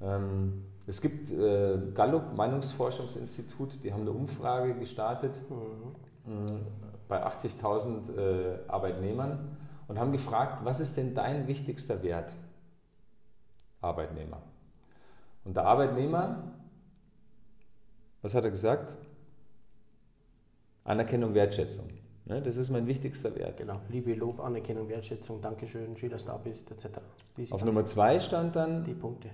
Ähm, 0.00 0.64
es 0.86 1.00
gibt 1.00 1.30
äh, 1.30 1.78
Gallup 1.94 2.34
Meinungsforschungsinstitut, 2.34 3.84
die 3.84 3.92
haben 3.92 4.02
eine 4.02 4.12
Umfrage 4.12 4.74
gestartet. 4.74 5.32
Mhm. 5.48 6.60
Bei 7.08 7.26
80.000 7.26 8.16
äh, 8.16 8.58
Arbeitnehmern 8.68 9.56
und 9.88 9.98
haben 9.98 10.12
gefragt, 10.12 10.64
was 10.64 10.80
ist 10.80 10.96
denn 10.96 11.14
dein 11.14 11.48
wichtigster 11.48 12.02
Wert? 12.02 12.34
Arbeitnehmer. 13.80 14.42
Und 15.44 15.56
der 15.56 15.64
Arbeitnehmer, 15.64 16.52
was 18.22 18.34
hat 18.34 18.44
er 18.44 18.50
gesagt? 18.50 18.96
Anerkennung, 20.84 21.34
Wertschätzung. 21.34 21.88
Ne, 22.26 22.42
das 22.42 22.58
ist 22.58 22.68
mein 22.68 22.86
wichtigster 22.86 23.34
Wert. 23.36 23.56
Genau, 23.56 23.80
Liebe, 23.88 24.12
Lob, 24.12 24.40
Anerkennung, 24.40 24.88
Wertschätzung, 24.88 25.40
Dankeschön, 25.40 25.96
schön, 25.96 26.10
dass 26.10 26.24
du 26.24 26.28
da 26.28 26.36
bist, 26.36 26.70
etc. 26.70 26.98
Auf 27.50 27.64
Nummer 27.64 27.86
zwei 27.86 28.20
stand 28.20 28.54
dann, 28.54 28.84
die 28.84 28.92
Punkte. 28.92 29.30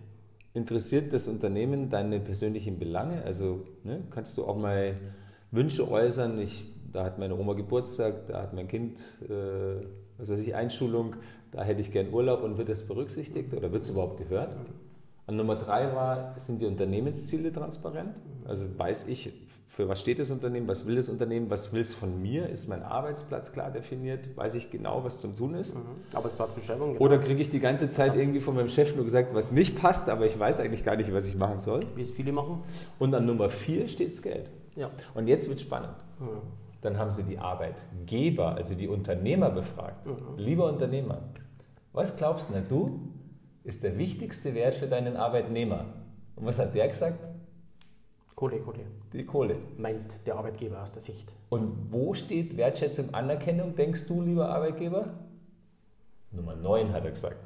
interessiert 0.53 1.13
das 1.13 1.27
Unternehmen 1.27 1.91
deine 1.91 2.21
persönlichen 2.21 2.79
Belange? 2.79 3.25
Also 3.25 3.67
ne, 3.83 4.05
kannst 4.11 4.39
du 4.39 4.45
auch 4.45 4.57
mal 4.57 4.95
Wünsche 5.51 5.91
äußern? 5.91 6.39
Ich 6.39 6.73
da 6.95 7.05
hat 7.05 7.19
meine 7.19 7.37
Oma 7.37 7.53
Geburtstag, 7.55 8.29
da 8.29 8.41
hat 8.41 8.55
mein 8.55 8.69
Kind, 8.69 9.01
äh, 9.29 9.85
was 10.17 10.31
weiß 10.31 10.39
ich, 10.41 10.55
Einschulung, 10.55 11.17
da 11.51 11.63
hätte 11.63 11.81
ich 11.81 11.91
gern 11.91 12.13
Urlaub 12.13 12.43
und 12.43 12.57
wird 12.57 12.69
das 12.69 12.87
berücksichtigt 12.87 13.53
oder 13.53 13.73
wird 13.73 13.83
es 13.83 13.91
überhaupt 13.91 14.17
gehört? 14.19 14.51
Und 15.27 15.37
Nummer 15.37 15.57
drei 15.57 15.93
war, 15.93 16.39
sind 16.39 16.63
die 16.63 16.67
Unternehmensziele 16.67 17.51
transparent? 17.51 18.21
Also 18.47 18.67
weiß 18.79 19.09
ich, 19.09 19.33
für 19.67 19.89
was 19.89 19.99
steht 19.99 20.21
das 20.21 20.31
Unternehmen, 20.31 20.69
was 20.69 20.87
will 20.87 20.95
das 20.95 21.09
Unternehmen, 21.09 21.51
was 21.51 21.73
will 21.73 21.81
es 21.81 21.95
von 21.95 22.23
mir? 22.23 22.49
Ist 22.49 22.69
mein 22.69 22.83
Arbeitsplatz 22.83 23.51
klar 23.51 23.73
definiert? 23.73 24.37
Weiß 24.37 24.55
ich 24.55 24.71
genau, 24.71 25.03
was 25.03 25.21
zum 25.21 25.35
Tun 25.37 25.55
ist? 25.55 25.75
Mhm. 25.75 25.81
Arbeitsplatzbeschreibung. 26.13 26.93
Genau. 26.93 27.05
Oder 27.05 27.19
kriege 27.19 27.41
ich 27.41 27.51
die 27.51 27.61
ganze 27.61 27.89
Zeit 27.89 28.15
irgendwie 28.15 28.41
von 28.41 28.55
meinem 28.55 28.69
Chef 28.69 28.95
nur 28.95 29.05
gesagt, 29.05 29.35
was 29.35 29.51
nicht 29.51 29.77
passt, 29.77 30.09
aber 30.09 30.27
ich 30.27 30.39
weiß 30.39 30.61
eigentlich 30.61 30.85
gar 30.85 30.95
nicht, 30.95 31.13
was 31.13 31.27
ich 31.27 31.37
machen 31.37 31.61
soll? 31.61 31.81
Wie 31.97 32.03
es 32.03 32.13
viele 32.13 32.31
machen. 32.31 32.63
Und 33.01 33.15
an 33.15 33.27
Nummer 33.27 33.51
vier 33.51 33.89
steht 33.89 34.13
das 34.13 34.23
Geld. 34.23 34.49
Ja. 34.77 34.91
Und 35.15 35.27
jetzt 35.27 35.49
wird 35.49 35.61
spannend. 35.61 35.97
Mhm. 36.21 36.64
Dann 36.85 36.99
haben 36.99 37.11
sie 37.11 37.23
die 37.23 37.39
Arbeitgeber, 37.39 38.57
also 38.57 38.75
die 38.75 38.89
Unternehmer 38.89 39.49
befragt. 39.49 40.05
Mhm. 40.05 40.37
Lieber 40.37 40.69
Unternehmer, 40.69 41.23
was 41.95 42.15
glaubst 42.15 42.51
du, 42.51 42.61
du 42.69 43.01
ist 43.63 43.83
der 43.83 43.97
wichtigste 43.97 44.55
Wert 44.55 44.75
für 44.75 44.87
deinen 44.87 45.17
Arbeitnehmer? 45.17 45.87
Und 46.37 46.45
was 46.45 46.59
hat 46.59 46.75
der 46.75 46.87
gesagt? 46.89 47.19
Kohle, 48.35 48.59
Kohle. 48.59 48.81
Die 49.15 49.25
Kohle. 49.25 49.57
Meint 49.79 50.27
der 50.27 50.37
Arbeitgeber 50.37 50.83
aus 50.83 50.93
der 50.93 51.01
Sicht. 51.01 51.33
Und 51.49 51.91
wo 51.91 52.13
steht 52.13 52.55
Wertschätzung, 52.59 53.15
Anerkennung, 53.15 53.75
denkst 53.75 54.07
du, 54.07 54.21
lieber 54.21 54.51
Arbeitgeber? 54.51 55.15
Nummer 56.33 56.55
9 56.55 56.93
hat 56.93 57.07
er 57.07 57.13
gesagt. 57.13 57.41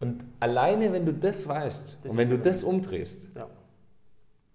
Und 0.00 0.24
alleine, 0.40 0.90
wenn 0.94 1.04
du 1.04 1.12
das 1.12 1.46
weißt 1.46 1.98
das 2.02 2.10
und 2.10 2.16
wenn 2.16 2.30
du 2.30 2.38
das 2.38 2.62
umdrehst, 2.62 3.36
ja. 3.36 3.46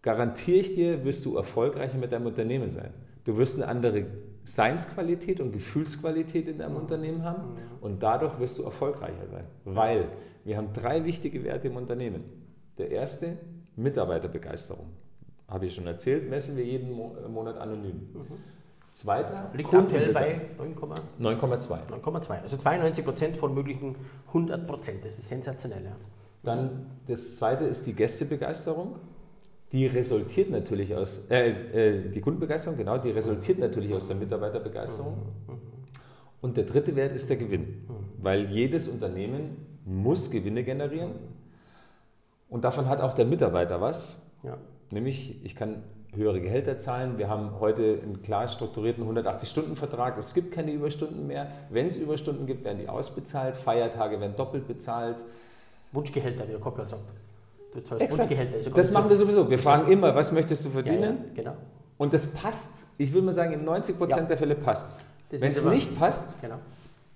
garantiere 0.01 0.57
ich 0.57 0.73
dir, 0.73 1.05
wirst 1.05 1.23
du 1.25 1.37
erfolgreicher 1.37 1.99
mit 1.99 2.11
deinem 2.11 2.25
Unternehmen 2.25 2.71
sein. 2.71 2.91
Du 3.23 3.37
wirst 3.37 3.61
eine 3.61 3.69
andere 3.69 4.05
Seinsqualität 4.43 5.39
und 5.39 5.51
Gefühlsqualität 5.53 6.47
in 6.47 6.57
deinem 6.57 6.75
Unternehmen 6.75 7.23
haben 7.23 7.53
mhm. 7.53 7.57
und 7.81 8.03
dadurch 8.03 8.39
wirst 8.39 8.57
du 8.59 8.63
erfolgreicher 8.63 9.27
sein. 9.31 9.45
Weil 9.63 10.09
wir 10.43 10.57
haben 10.57 10.73
drei 10.73 11.05
wichtige 11.05 11.43
Werte 11.43 11.67
im 11.67 11.77
Unternehmen. 11.77 12.23
Der 12.77 12.91
erste, 12.91 13.37
Mitarbeiterbegeisterung. 13.75 14.87
Habe 15.47 15.65
ich 15.65 15.75
schon 15.75 15.87
erzählt, 15.87 16.29
messen 16.29 16.57
wir 16.57 16.65
jeden 16.65 16.91
Monat 16.91 17.57
anonym. 17.57 17.95
Mhm. 18.13 18.25
Zweiter, 18.93 19.49
liegt 19.53 19.73
aktuell 19.73 20.13
bei 20.13 20.41
9,2. 20.59 21.77
9,2. 21.99 22.41
Also 22.41 22.57
92 22.57 23.03
Prozent 23.03 23.37
von 23.37 23.53
möglichen 23.53 23.95
100 24.27 24.67
Prozent. 24.67 25.03
Das 25.03 25.17
ist 25.17 25.29
sensationell. 25.29 25.83
Ja. 25.83 25.95
Dann 26.43 26.91
das 27.07 27.37
zweite 27.37 27.63
ist 27.63 27.87
die 27.87 27.93
Gästebegeisterung 27.93 28.97
die 29.73 29.87
resultiert 29.87 30.51
natürlich 30.51 30.95
aus, 30.95 31.25
äh, 31.29 31.49
äh, 31.49 32.09
die 32.09 32.21
Kundenbegeisterung, 32.21 32.77
genau, 32.77 32.99
die 32.99 33.09
resultiert 33.09 33.57
natürlich 33.57 33.91
aus 33.91 34.07
der 34.07 34.17
Mitarbeiterbegeisterung. 34.17 35.17
Und 36.41 36.57
der 36.57 36.65
dritte 36.65 36.95
Wert 36.95 37.11
ist 37.13 37.29
der 37.29 37.37
Gewinn, 37.37 37.85
weil 38.21 38.45
jedes 38.49 38.87
Unternehmen 38.87 39.57
muss 39.83 40.29
Gewinne 40.29 40.63
generieren 40.63 41.13
und 42.49 42.63
davon 42.63 42.87
hat 42.87 43.01
auch 43.01 43.13
der 43.13 43.25
Mitarbeiter 43.25 43.81
was. 43.81 44.21
Ja. 44.43 44.57
Nämlich, 44.91 45.43
ich 45.43 45.55
kann 45.55 45.81
höhere 46.13 46.39
Gehälter 46.39 46.77
zahlen. 46.77 47.17
Wir 47.17 47.27
haben 47.27 47.59
heute 47.59 47.99
einen 48.03 48.21
klar 48.21 48.47
strukturierten 48.47 49.03
180-Stunden-Vertrag. 49.03 50.19
Es 50.19 50.35
gibt 50.35 50.51
keine 50.51 50.71
Überstunden 50.71 51.25
mehr. 51.25 51.47
Wenn 51.71 51.87
es 51.87 51.97
Überstunden 51.97 52.45
gibt, 52.45 52.63
werden 52.63 52.77
die 52.77 52.89
ausbezahlt. 52.89 53.57
Feiertage 53.57 54.19
werden 54.21 54.35
doppelt 54.35 54.67
bezahlt. 54.67 55.23
Wunschgehälter, 55.91 56.47
wie 56.47 56.51
der 56.51 56.59
Koppel 56.59 56.87
sagt. 56.87 57.11
Exakt. 57.75 58.29
Wunschgehälter. 58.29 58.57
Das, 58.57 58.73
das 58.73 58.91
machen 58.91 59.09
wir 59.09 59.15
sowieso. 59.15 59.49
Wir 59.49 59.59
fragen 59.59 59.91
immer, 59.91 60.15
was 60.15 60.31
möchtest 60.31 60.65
du 60.65 60.69
verdienen? 60.69 61.01
Ja, 61.01 61.09
ja, 61.09 61.33
genau. 61.35 61.57
Und 61.97 62.13
das 62.13 62.27
passt, 62.27 62.87
ich 62.97 63.13
würde 63.13 63.25
mal 63.25 63.33
sagen, 63.33 63.53
in 63.53 63.63
90 63.63 63.97
Prozent 63.97 64.23
ja. 64.23 64.27
der 64.29 64.37
Fälle 64.37 64.55
passt 64.55 65.01
es. 65.31 65.41
Wenn 65.41 65.51
es 65.51 65.63
nicht 65.65 65.97
passt, 65.97 66.41
genau. 66.41 66.59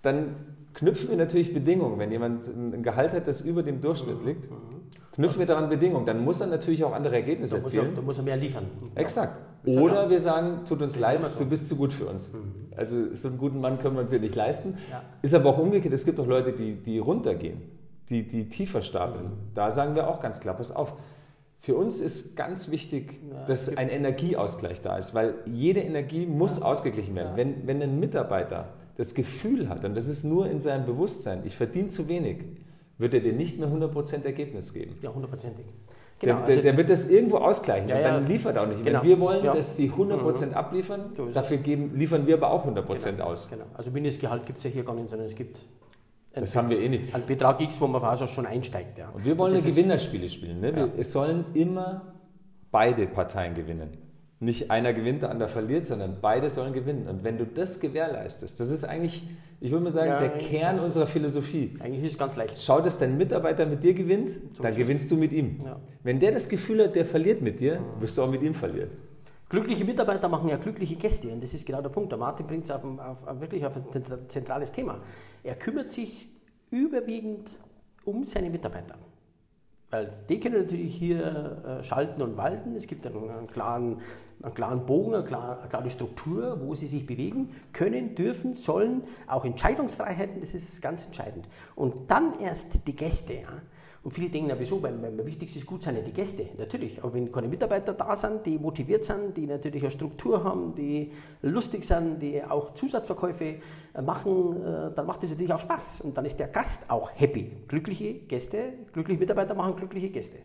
dann 0.02 0.36
knüpfen 0.74 1.10
wir 1.10 1.18
natürlich 1.18 1.54
Bedingungen. 1.54 2.00
Wenn 2.00 2.12
jemand 2.12 2.48
ein 2.48 2.82
Gehalt 2.84 3.14
hat, 3.14 3.28
das 3.28 3.42
über 3.42 3.64
dem 3.64 3.82
Durchschnitt 3.82 4.22
mhm. 4.22 4.28
liegt, 4.28 4.50
mhm 4.50 4.78
knüpfen 5.18 5.40
wir 5.40 5.48
daran 5.48 5.68
Bedingungen. 5.68 6.06
Dann 6.06 6.24
muss 6.24 6.42
er 6.42 6.48
natürlich 6.48 6.84
auch 6.84 6.94
andere 6.94 7.16
Ergebnisse 7.16 7.56
da 7.56 7.62
erzielen. 7.62 7.96
Da 7.96 8.02
muss 8.02 8.18
er 8.18 8.24
mehr 8.24 8.38
liefern. 8.38 8.66
Exakt. 8.94 9.40
Oder 9.66 10.10
wir 10.10 10.20
sagen, 10.20 10.60
tut 10.66 10.82
uns 10.82 10.98
leid, 10.98 11.24
so. 11.24 11.40
du 11.40 11.46
bist 11.46 11.68
zu 11.68 11.76
gut 11.76 11.92
für 11.92 12.06
uns. 12.06 12.32
Mhm. 12.32 12.40
Also 12.76 13.16
so 13.16 13.30
einen 13.30 13.40
guten 13.40 13.60
Mann 13.60 13.80
können 13.80 13.96
wir 13.96 14.02
uns 14.02 14.12
hier 14.12 14.20
nicht 14.20 14.36
leisten. 14.36 14.78
Ist 15.24 15.34
aber 15.34 15.50
auch 15.50 15.58
umgekehrt, 15.58 15.94
es 15.94 16.06
gibt 16.06 16.20
auch 16.20 16.28
Leute, 16.28 16.54
die, 16.54 16.76
die 16.76 17.00
runtergehen, 17.00 17.62
die, 18.10 18.28
die 18.28 18.50
tiefer 18.50 18.82
stapeln. 18.82 19.32
Da 19.54 19.72
sagen 19.72 19.96
wir 19.96 20.08
auch 20.10 20.20
ganz 20.20 20.40
klar, 20.40 20.56
pass 20.56 20.72
auf, 20.72 20.94
für 21.60 21.76
uns 21.76 22.00
ist 22.00 22.38
ganz 22.38 22.72
wichtig, 22.72 23.20
dass 23.48 23.76
ein 23.76 23.90
Energieausgleich 23.90 24.82
da 24.82 24.98
ist, 24.98 25.14
weil 25.14 25.36
jede 25.46 25.82
Energie 25.82 26.26
muss 26.26 26.60
ja. 26.60 26.66
ausgeglichen 26.66 27.16
werden. 27.16 27.32
Ja. 27.32 27.38
Wenn, 27.38 27.68
wenn 27.68 27.82
ein 27.82 28.00
Mitarbeiter 28.00 28.74
das 28.96 29.14
Gefühl 29.14 29.68
hat, 29.68 29.84
und 29.84 29.96
das 29.96 30.08
ist 30.08 30.24
nur 30.24 30.50
in 30.50 30.60
seinem 30.60 30.86
Bewusstsein, 30.86 31.42
ich 31.46 31.56
verdiene 31.56 31.88
zu 31.88 32.08
wenig, 32.08 32.38
wird 32.98 33.14
er 33.14 33.20
dir 33.20 33.34
nicht 33.34 33.60
mehr 33.60 33.70
100% 33.70 34.26
Ergebnis 34.26 34.74
geben. 34.74 34.98
Ja, 35.02 35.14
hundertprozentig. 35.14 35.66
Genau, 36.20 36.38
der, 36.38 36.46
der, 36.46 36.48
also 36.48 36.62
der, 36.62 36.78
wird 36.78 36.90
das 36.90 37.10
irgendwo 37.10 37.38
ausgleichen 37.38 37.90
ja, 37.90 37.98
und 37.98 38.04
dann 38.04 38.26
liefert 38.26 38.56
er 38.56 38.64
auch 38.64 38.68
nicht. 38.68 38.84
Genau. 38.84 39.02
Wenn 39.02 39.08
wir 39.08 39.20
wollen, 39.20 39.44
dass 39.44 39.76
sie 39.76 39.92
100% 39.92 40.48
mhm. 40.48 40.54
abliefern, 40.56 41.12
so 41.16 41.28
dafür 41.28 41.58
geben, 41.58 41.92
liefern 41.96 42.26
wir 42.26 42.36
aber 42.36 42.50
auch 42.50 42.66
100% 42.66 43.12
genau. 43.12 43.26
aus. 43.26 43.50
Genau. 43.50 43.66
Also 43.76 43.92
Mindestgehalt 43.92 44.46
gibt 44.46 44.58
es 44.58 44.64
ja 44.64 44.72
hier 44.72 44.84
gar 44.84 44.96
nicht, 44.96 45.10
sondern 45.10 45.28
es 45.28 45.36
gibt 45.36 45.62
das 46.40 46.56
haben 46.56 46.70
wir 46.70 46.80
eh 46.80 46.90
nicht. 46.90 47.14
Ein 47.14 47.26
Betrag 47.26 47.60
X, 47.62 47.80
wo 47.82 47.88
man 47.88 48.02
fast 48.02 48.34
schon 48.34 48.46
einsteigt. 48.46 48.98
Ja. 48.98 49.10
Und 49.10 49.26
wir 49.26 49.38
wollen 49.38 49.56
Gewinnerspiele 49.56 50.30
spielen. 50.30 50.60
Ne? 50.60 50.72
Ja. 50.76 50.90
Es 50.98 51.12
sollen 51.12 51.46
immer 51.54 52.14
beide 52.72 53.08
Parteien 53.08 53.54
gewinnen. 53.54 53.98
Nicht 54.40 54.70
einer 54.70 54.94
gewinnt, 54.94 55.24
der 55.24 55.32
andere 55.32 55.50
verliert, 55.50 55.86
sondern 55.86 56.18
beide 56.22 56.50
sollen 56.50 56.74
gewinnen. 56.74 57.08
Und 57.08 57.24
wenn 57.24 57.38
du 57.38 57.46
das 57.46 57.80
gewährleistest, 57.80 58.60
das 58.60 58.70
ist 58.70 58.84
eigentlich 58.84 59.24
ich 59.60 59.72
würde 59.72 59.86
mal 59.86 59.92
sagen, 59.92 60.10
ja, 60.10 60.20
der 60.20 60.38
Kern 60.38 60.80
unserer 60.80 61.08
Philosophie. 61.08 61.76
Eigentlich 61.80 62.04
ist 62.04 62.12
es 62.12 62.18
ganz 62.18 62.36
leicht. 62.36 62.62
Schau, 62.62 62.80
dass 62.80 63.00
dein 63.00 63.18
Mitarbeiter 63.18 63.66
mit 63.66 63.84
dir 63.84 63.96
gewinnt, 63.96 64.30
so 64.54 64.62
dann 64.62 64.76
gewinnst 64.76 65.10
du 65.10 65.18
mit 65.18 65.34
ihm. 65.34 65.60
Wenn 66.04 66.20
der 66.20 66.32
das 66.32 66.48
Gefühl 66.48 66.84
hat, 66.84 66.96
der 66.96 67.06
verliert 67.06 67.42
mit 67.42 67.60
dir, 67.60 67.80
wirst 68.00 68.18
du 68.18 68.22
auch 68.22 68.30
mit 68.30 68.44
ihm 68.44 68.54
verlieren. 68.54 68.92
Glückliche 69.50 69.86
Mitarbeiter 69.86 70.28
machen 70.28 70.50
ja 70.50 70.58
glückliche 70.58 70.96
Gäste 70.96 71.30
und 71.30 71.42
das 71.42 71.54
ist 71.54 71.66
genau 71.66 71.82
der 71.82 71.90
Punkt. 71.90 72.12
Der 72.12 72.20
Martin 72.20 72.46
bringt 72.46 72.66
es 72.66 72.72
auf, 72.72 72.84
auf, 72.84 73.40
wirklich 73.40 73.66
auf 73.66 73.76
ein 73.78 74.28
zentrales 74.28 74.72
Thema. 74.74 75.00
Er 75.44 75.56
kümmert 75.56 75.92
sich 75.92 76.30
überwiegend 76.70 77.50
um 78.04 78.26
seine 78.26 78.50
Mitarbeiter. 78.50 78.96
Weil 79.90 80.12
die 80.28 80.40
können 80.42 80.62
natürlich 80.62 80.96
hier 80.96 81.80
äh, 81.80 81.84
schalten 81.84 82.22
und 82.22 82.36
walten. 82.36 82.76
Es 82.76 82.88
gibt 82.88 83.08
einen, 83.08 83.30
einen, 83.30 83.48
klaren, 83.48 84.02
einen 84.42 84.54
klaren 84.54 84.86
Bogen, 84.86 85.16
eine 85.16 85.24
klare, 85.24 85.60
eine 85.60 85.70
klare, 85.70 85.90
Struktur, 85.90 86.60
wo 86.62 86.76
sie 86.76 86.88
sich 86.88 87.06
bewegen 87.06 87.56
können, 87.72 88.16
dürfen, 88.16 88.54
sollen. 88.54 89.04
Auch 89.28 89.46
Entscheidungsfreiheiten, 89.46 90.42
das 90.42 90.54
ist 90.54 90.82
ganz 90.82 91.06
entscheidend. 91.06 91.48
Und 91.76 92.12
dann 92.12 92.38
erst 92.42 92.86
die 92.86 92.96
Gäste. 92.96 93.34
Ja. 93.34 93.62
Und 94.08 94.14
viele 94.14 94.30
denken, 94.30 94.48
na 94.48 94.56
wieso, 94.58 94.80
beim, 94.80 95.02
beim 95.02 95.26
wichtigste 95.26 95.60
ist 95.60 95.66
gut 95.66 95.84
sind 95.84 95.98
ja 95.98 96.02
die 96.02 96.14
Gäste, 96.14 96.46
natürlich. 96.58 97.04
Aber 97.04 97.14
wenn 97.14 97.30
keine 97.30 97.50
Mitarbeiter 97.50 97.92
da 97.92 98.16
sind, 98.16 98.46
die 98.46 98.58
motiviert 98.58 99.04
sind, 99.04 99.36
die 99.36 99.46
natürlich 99.46 99.84
eine 99.84 99.92
Struktur 99.92 100.46
haben, 100.46 100.74
die 100.76 101.12
lustig 101.42 101.84
sind, 101.84 102.22
die 102.22 102.42
auch 102.42 102.74
Zusatzverkäufe 102.74 103.44
äh, 103.44 104.02
machen, 104.02 104.64
äh, 104.64 104.94
dann 104.96 105.06
macht 105.06 105.26
es 105.26 105.32
natürlich 105.32 105.52
auch 105.52 105.60
Spaß. 105.60 106.00
Und 106.00 106.18
dann 106.18 106.24
ist 106.24 106.40
der 106.40 106.48
Gast 106.48 106.90
auch 106.90 107.12
happy. 107.16 107.52
Glückliche 107.68 108.14
Gäste, 108.14 108.76
glückliche 108.94 109.20
Mitarbeiter 109.20 109.54
machen 109.56 109.76
glückliche 109.76 110.10
Gäste. 110.10 110.38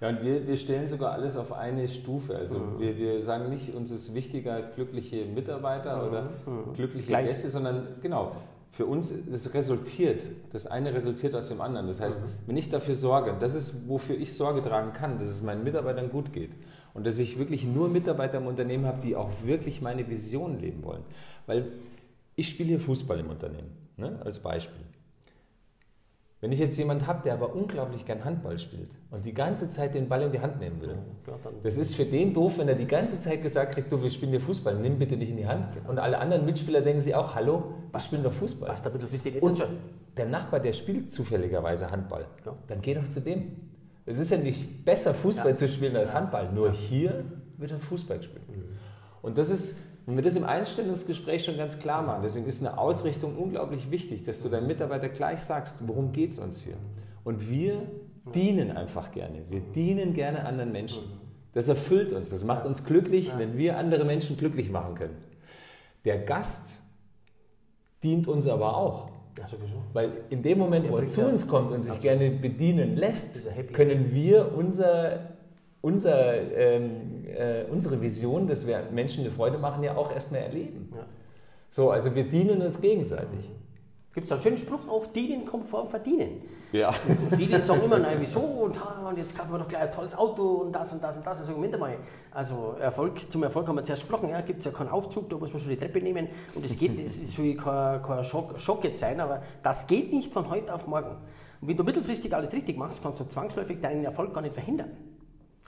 Ja, 0.00 0.10
und 0.10 0.22
wir, 0.22 0.46
wir 0.46 0.56
stellen 0.56 0.86
sogar 0.86 1.10
alles 1.10 1.36
auf 1.36 1.52
eine 1.52 1.88
Stufe. 1.88 2.36
Also 2.36 2.60
mhm. 2.60 2.78
wir, 2.78 2.96
wir 2.96 3.24
sagen 3.24 3.50
nicht, 3.50 3.74
uns 3.74 3.90
ist 3.90 4.14
wichtiger 4.14 4.62
glückliche 4.62 5.24
Mitarbeiter 5.24 5.96
mhm. 5.96 6.08
oder 6.08 6.22
mhm. 6.22 6.74
glückliche 6.74 7.08
Gleich. 7.08 7.26
Gäste, 7.26 7.50
sondern 7.50 7.88
genau, 8.00 8.36
für 8.70 8.86
uns, 8.86 9.10
es 9.10 9.52
resultiert, 9.52 10.26
das 10.52 10.68
eine 10.68 10.94
resultiert 10.94 11.34
aus 11.34 11.48
dem 11.48 11.60
anderen. 11.60 11.88
Das 11.88 12.00
heißt, 12.00 12.22
mhm. 12.22 12.28
wenn 12.46 12.56
ich 12.56 12.70
dafür 12.70 12.94
sorge, 12.94 13.36
das 13.38 13.54
ist, 13.54 13.88
wofür 13.88 14.16
ich 14.16 14.34
Sorge 14.34 14.62
tragen 14.62 14.92
kann, 14.92 15.18
dass 15.18 15.28
es 15.28 15.42
meinen 15.42 15.64
Mitarbeitern 15.64 16.10
gut 16.10 16.32
geht 16.32 16.52
und 16.94 17.04
dass 17.04 17.18
ich 17.18 17.38
wirklich 17.38 17.64
nur 17.64 17.88
Mitarbeiter 17.88 18.38
im 18.38 18.46
Unternehmen 18.46 18.86
habe, 18.86 19.00
die 19.02 19.16
auch 19.16 19.30
wirklich 19.44 19.82
meine 19.82 20.08
Vision 20.08 20.60
leben 20.60 20.84
wollen. 20.84 21.02
Weil 21.46 21.72
ich 22.36 22.48
spiele 22.48 22.68
hier 22.68 22.80
Fußball 22.80 23.18
im 23.18 23.28
Unternehmen, 23.28 23.70
ne, 23.96 24.20
als 24.24 24.40
Beispiel. 24.40 24.84
Wenn 26.40 26.52
ich 26.52 26.58
jetzt 26.58 26.78
jemanden 26.78 27.06
habe, 27.06 27.22
der 27.22 27.34
aber 27.34 27.54
unglaublich 27.54 28.06
gern 28.06 28.24
Handball 28.24 28.58
spielt 28.58 28.96
und 29.10 29.26
die 29.26 29.34
ganze 29.34 29.68
Zeit 29.68 29.94
den 29.94 30.08
Ball 30.08 30.22
in 30.22 30.32
die 30.32 30.40
Hand 30.40 30.58
nehmen 30.58 30.80
will, 30.80 30.96
das 31.62 31.76
ist 31.76 31.94
für 31.94 32.06
den 32.06 32.32
doof, 32.32 32.56
wenn 32.58 32.66
er 32.66 32.76
die 32.76 32.86
ganze 32.86 33.20
Zeit 33.20 33.42
gesagt 33.42 33.74
kriegt, 33.74 33.92
du, 33.92 34.02
wir 34.02 34.08
spielen 34.08 34.30
hier 34.30 34.40
Fußball, 34.40 34.74
nimm 34.76 34.98
bitte 34.98 35.18
nicht 35.18 35.28
in 35.28 35.36
die 35.36 35.46
Hand. 35.46 35.66
Und 35.86 35.98
alle 35.98 36.18
anderen 36.18 36.46
Mitspieler 36.46 36.80
denken 36.80 37.02
sich 37.02 37.14
auch, 37.14 37.34
hallo, 37.34 37.74
wir 37.92 38.00
spielen 38.00 38.22
doch 38.22 38.32
Fußball. 38.32 38.70
Was, 38.70 38.82
damit 38.82 39.02
und 39.42 39.66
der 40.16 40.26
Nachbar, 40.26 40.60
der 40.60 40.72
spielt 40.72 41.10
zufälligerweise 41.10 41.90
Handball, 41.90 42.24
dann 42.68 42.80
geh 42.80 42.94
doch 42.94 43.08
zu 43.08 43.20
dem. 43.20 43.56
Es 44.06 44.18
ist 44.18 44.30
ja 44.30 44.38
nicht 44.38 44.84
besser, 44.84 45.12
Fußball 45.12 45.50
ja. 45.50 45.56
zu 45.56 45.68
spielen 45.68 45.94
als 45.94 46.14
Handball, 46.14 46.50
nur 46.52 46.72
hier 46.72 47.24
wird 47.58 47.70
er 47.70 47.80
Fußball 47.80 48.16
gespielt. 48.16 48.48
Mhm. 48.48 48.64
Und 49.20 49.36
das 49.36 49.50
ist 49.50 49.89
wenn 50.10 50.16
wir 50.16 50.24
das 50.24 50.34
im 50.34 50.44
Einstellungsgespräch 50.44 51.44
schon 51.44 51.56
ganz 51.56 51.78
klar 51.78 52.02
machen, 52.02 52.22
deswegen 52.24 52.46
ist 52.46 52.66
eine 52.66 52.76
Ausrichtung 52.78 53.36
unglaublich 53.36 53.92
wichtig, 53.92 54.24
dass 54.24 54.42
du 54.42 54.48
deinem 54.48 54.66
Mitarbeiter 54.66 55.08
gleich 55.08 55.40
sagst, 55.40 55.86
worum 55.86 56.10
geht 56.10 56.32
es 56.32 56.40
uns 56.40 56.62
hier? 56.62 56.74
Und 57.22 57.48
wir 57.48 57.80
dienen 58.34 58.72
einfach 58.72 59.12
gerne. 59.12 59.44
Wir 59.50 59.60
dienen 59.60 60.12
gerne 60.12 60.44
anderen 60.44 60.72
Menschen. 60.72 61.04
Das 61.52 61.68
erfüllt 61.68 62.12
uns, 62.12 62.30
das 62.30 62.42
macht 62.42 62.66
uns 62.66 62.84
glücklich, 62.84 63.32
wenn 63.38 63.56
wir 63.56 63.78
andere 63.78 64.04
Menschen 64.04 64.36
glücklich 64.36 64.68
machen 64.70 64.96
können. 64.96 65.16
Der 66.04 66.18
Gast 66.18 66.80
dient 68.02 68.26
uns 68.26 68.48
aber 68.48 68.76
auch. 68.76 69.10
Ja, 69.38 69.46
Weil 69.92 70.10
in 70.30 70.42
dem 70.42 70.58
Moment, 70.58 70.90
wo 70.90 70.96
er 70.96 71.06
zu 71.06 71.24
uns 71.24 71.46
kommt 71.46 71.70
und 71.70 71.84
sich 71.84 72.00
gerne 72.00 72.30
bedienen 72.30 72.96
lässt, 72.96 73.46
können 73.72 74.12
wir 74.12 74.56
unser 74.56 75.36
unser, 75.82 76.34
ähm, 76.52 77.24
äh, 77.26 77.64
unsere 77.70 78.00
Vision, 78.00 78.46
dass 78.46 78.66
wir 78.66 78.82
Menschen 78.92 79.24
eine 79.24 79.32
Freude 79.32 79.58
machen, 79.58 79.82
ja 79.82 79.96
auch 79.96 80.12
erstmal 80.12 80.42
erleben. 80.42 80.92
Ja. 80.94 81.06
So, 81.70 81.90
also 81.90 82.14
wir 82.14 82.24
dienen 82.24 82.60
uns 82.60 82.80
gegenseitig. 82.80 83.50
Gibt 84.12 84.26
es 84.26 84.32
einen 84.32 84.42
schönen 84.42 84.58
Spruch 84.58 84.88
auch, 84.88 85.06
dienen 85.06 85.46
kommt 85.46 85.68
vor 85.68 85.86
Verdienen. 85.86 86.42
Ja. 86.72 86.88
Und 86.88 87.36
viele 87.36 87.62
sagen 87.62 87.82
immer, 87.84 87.98
nein, 87.98 88.16
wieso 88.18 88.40
und, 88.40 88.76
und 88.76 89.18
jetzt 89.18 89.36
kaufen 89.36 89.52
wir 89.52 89.58
doch 89.58 89.68
gleich 89.68 89.82
ein 89.82 89.90
tolles 89.92 90.16
Auto 90.16 90.42
und 90.42 90.72
das 90.72 90.92
und 90.92 91.02
das 91.02 91.16
und 91.16 91.24
das. 91.24 91.38
Also 91.38 91.52
Moment 91.52 91.78
mal, 91.78 91.96
also 92.32 92.74
Erfolg, 92.80 93.30
zum 93.30 93.44
Erfolg 93.44 93.68
haben 93.68 93.76
wir 93.76 93.84
zuerst 93.84 94.02
gesprochen, 94.02 94.30
ja, 94.30 94.40
gibt 94.40 94.58
es 94.58 94.64
ja 94.64 94.72
keinen 94.72 94.88
Aufzug, 94.88 95.30
da 95.30 95.36
muss 95.36 95.52
man 95.52 95.62
schon 95.62 95.70
die 95.70 95.78
Treppe 95.78 96.00
nehmen 96.00 96.26
und 96.56 96.64
es 96.64 96.76
geht, 96.76 96.98
es 97.04 97.18
ist 97.18 97.34
schon 97.34 97.56
kein, 97.56 98.02
kein 98.02 98.24
Schock, 98.24 98.58
Schock 98.58 98.82
jetzt 98.82 98.98
sein, 98.98 99.20
aber 99.20 99.42
das 99.62 99.86
geht 99.86 100.12
nicht 100.12 100.32
von 100.32 100.50
heute 100.50 100.74
auf 100.74 100.88
morgen. 100.88 101.16
Und 101.60 101.68
wenn 101.68 101.76
du 101.76 101.84
mittelfristig 101.84 102.34
alles 102.34 102.52
richtig 102.52 102.76
machst, 102.76 103.02
kannst 103.02 103.20
du 103.20 103.24
zwangsläufig 103.24 103.80
deinen 103.80 104.04
Erfolg 104.04 104.34
gar 104.34 104.40
nicht 104.40 104.54
verhindern. 104.54 104.90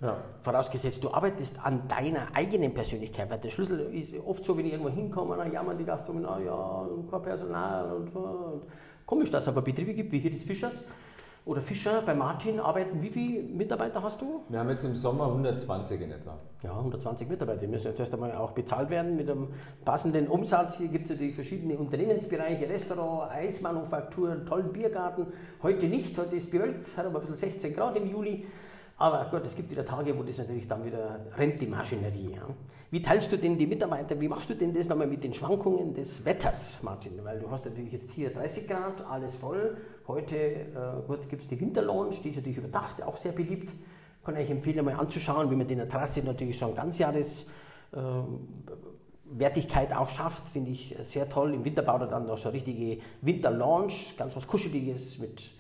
Ja. 0.00 0.16
Vorausgesetzt, 0.42 1.04
du 1.04 1.12
arbeitest 1.12 1.64
an 1.64 1.86
deiner 1.86 2.34
eigenen 2.34 2.74
Persönlichkeit, 2.74 3.30
weil 3.30 3.38
der 3.38 3.50
Schlüssel 3.50 3.94
ist 3.94 4.12
oft 4.26 4.44
so, 4.44 4.56
wenn 4.56 4.66
ich 4.66 4.72
irgendwo 4.72 4.90
hinkomme, 4.90 5.36
dann 5.36 5.52
jammern 5.52 5.78
die 5.78 5.84
Gastronomen, 5.84 6.28
ah 6.28 6.40
ja, 6.40 6.88
kein 7.10 7.22
Personal 7.22 7.92
und, 7.92 8.16
und. 8.16 8.62
Komisch, 9.06 9.30
dass 9.30 9.44
es 9.44 9.48
aber 9.48 9.62
Betriebe 9.62 9.94
gibt, 9.94 10.10
wie 10.10 10.18
hier 10.18 10.30
die 10.30 10.40
Fischers 10.40 10.84
oder 11.44 11.60
Fischer 11.60 12.02
bei 12.02 12.14
Martin 12.14 12.60
arbeiten. 12.60 13.02
Wie 13.02 13.08
viele 13.08 13.42
Mitarbeiter 13.42 14.02
hast 14.02 14.20
du? 14.20 14.44
Wir 14.48 14.60
haben 14.60 14.70
jetzt 14.70 14.84
im 14.84 14.94
Sommer 14.94 15.26
120 15.26 16.00
in 16.00 16.12
etwa. 16.12 16.38
Ja, 16.62 16.76
120 16.76 17.28
Mitarbeiter. 17.28 17.60
Die 17.60 17.66
müssen 17.66 17.88
jetzt 17.88 17.98
erst 17.98 18.14
einmal 18.14 18.32
auch 18.32 18.52
bezahlt 18.52 18.90
werden 18.90 19.16
mit 19.16 19.28
einem 19.28 19.48
passenden 19.84 20.28
Umsatz. 20.28 20.76
Hier 20.76 20.88
gibt 20.88 21.04
es 21.04 21.10
ja 21.10 21.16
die 21.16 21.32
verschiedenen 21.32 21.78
Unternehmensbereiche, 21.78 22.68
Restaurant, 22.68 23.32
Eismanufaktur, 23.32 24.44
tollen 24.46 24.72
Biergarten. 24.72 25.26
Heute 25.62 25.86
nicht, 25.86 26.16
heute 26.16 26.36
ist 26.36 26.50
bewölkt, 26.50 26.96
hat 26.96 27.06
aber 27.06 27.20
ein 27.20 27.26
bisschen 27.26 27.50
16 27.50 27.74
Grad 27.74 27.96
im 27.96 28.08
Juli. 28.08 28.46
Aber 29.02 29.26
Gott, 29.32 29.44
es 29.44 29.56
gibt 29.56 29.68
wieder 29.68 29.84
Tage, 29.84 30.16
wo 30.16 30.22
das 30.22 30.38
natürlich 30.38 30.68
dann 30.68 30.84
wieder 30.84 31.18
rennt, 31.36 31.60
die 31.60 31.66
Maschinerie. 31.66 32.34
Ja. 32.36 32.46
Wie 32.92 33.02
teilst 33.02 33.32
du 33.32 33.36
denn 33.36 33.58
die 33.58 33.66
Mitarbeiter, 33.66 34.20
wie 34.20 34.28
machst 34.28 34.48
du 34.48 34.54
denn 34.54 34.72
das 34.72 34.88
nochmal 34.88 35.08
mit 35.08 35.24
den 35.24 35.34
Schwankungen 35.34 35.92
des 35.92 36.24
Wetters, 36.24 36.80
Martin? 36.84 37.18
Weil 37.24 37.40
du 37.40 37.50
hast 37.50 37.64
natürlich 37.64 37.90
jetzt 37.90 38.12
hier 38.12 38.32
30 38.32 38.68
Grad, 38.68 39.04
alles 39.10 39.34
voll. 39.34 39.76
Heute 40.06 40.36
äh, 40.36 41.26
gibt 41.28 41.42
es 41.42 41.48
die 41.48 41.60
Winterlounge, 41.60 42.14
die 42.22 42.28
ist 42.28 42.36
natürlich 42.36 42.58
überdacht, 42.58 43.02
auch 43.02 43.16
sehr 43.16 43.32
beliebt. 43.32 43.72
Kann 44.24 44.36
ich 44.36 44.48
empfehlen, 44.48 44.84
mal 44.84 44.94
anzuschauen, 44.94 45.50
wie 45.50 45.56
man 45.56 45.66
den 45.66 45.80
Terrasse 45.88 46.22
natürlich 46.22 46.56
schon 46.56 46.72
ganzjahres 46.76 47.46
äh, 47.90 47.98
Wertigkeit 49.24 49.92
auch 49.92 50.10
schafft, 50.10 50.48
finde 50.48 50.70
ich 50.70 50.96
sehr 51.00 51.28
toll. 51.28 51.54
Im 51.54 51.64
Winter 51.64 51.82
baut 51.82 52.02
er 52.02 52.06
dann 52.06 52.28
noch 52.28 52.38
so 52.38 52.50
eine 52.50 52.54
richtige 52.54 53.02
Winterlounge, 53.20 53.94
ganz 54.16 54.36
was 54.36 54.46
Kuscheliges 54.46 55.18
mit 55.18 55.54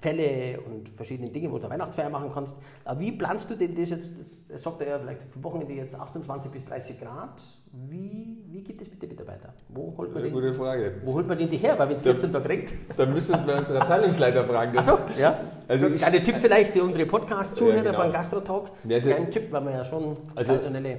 Fälle 0.00 0.60
und 0.60 0.88
verschiedene 0.88 1.30
Dinge, 1.30 1.50
wo 1.50 1.58
du 1.58 1.68
Weihnachtsfeier 1.68 2.10
machen 2.10 2.30
kannst. 2.32 2.56
Aber 2.84 3.00
wie 3.00 3.12
planst 3.12 3.50
du 3.50 3.54
denn 3.54 3.74
das 3.74 3.90
jetzt? 3.90 4.12
Sagt 4.56 4.80
er 4.82 4.88
ja 4.88 4.98
vielleicht 4.98 5.22
für 5.22 5.42
Wochenende 5.44 5.72
jetzt 5.74 5.94
28 5.98 6.50
bis 6.50 6.64
30 6.64 7.00
Grad. 7.00 7.40
Wie, 7.72 8.38
wie 8.48 8.62
geht 8.62 8.80
das 8.80 8.88
mit 8.90 9.00
den 9.00 9.10
Mitarbeitern? 9.10 9.52
Wo 9.68 9.94
holt 9.96 10.12
man, 10.12 10.22
den, 10.24 10.32
gute 10.32 10.52
Frage. 10.54 10.92
wo 11.04 11.12
holt 11.14 11.28
man 11.28 11.38
den 11.38 11.48
die 11.48 11.56
her? 11.56 11.78
Weil 11.78 11.88
wenn 11.88 11.96
es 11.96 12.02
14 12.02 12.32
Tage 12.32 12.48
regnet. 12.48 12.72
Dann 12.96 13.12
müsstest 13.12 13.42
du 13.42 13.46
bei 13.46 13.58
unserer 13.58 13.82
Abteilungsleiter 13.82 14.44
fragen. 14.44 14.72
Das- 14.74 14.86
ja. 15.18 15.38
Also 15.68 15.86
Also 15.86 15.86
ich- 15.94 16.02
Kleiner 16.02 16.24
Tipp 16.24 16.36
vielleicht 16.40 16.72
für 16.72 16.82
unsere 16.82 17.06
Podcast-Zuhörer 17.06 17.76
Ja, 17.76 17.82
genau. 17.92 18.02
von 18.02 18.12
Gastrotalk. 18.12 18.70
Ja, 18.84 18.94
also- 18.96 19.10
Kleinen 19.10 19.30
Tipp, 19.30 19.52
weil 19.52 19.64
wir 19.64 19.70
ja 19.72 19.84
schon 19.84 20.16
Also- 20.34 20.52
personelle. 20.54 20.96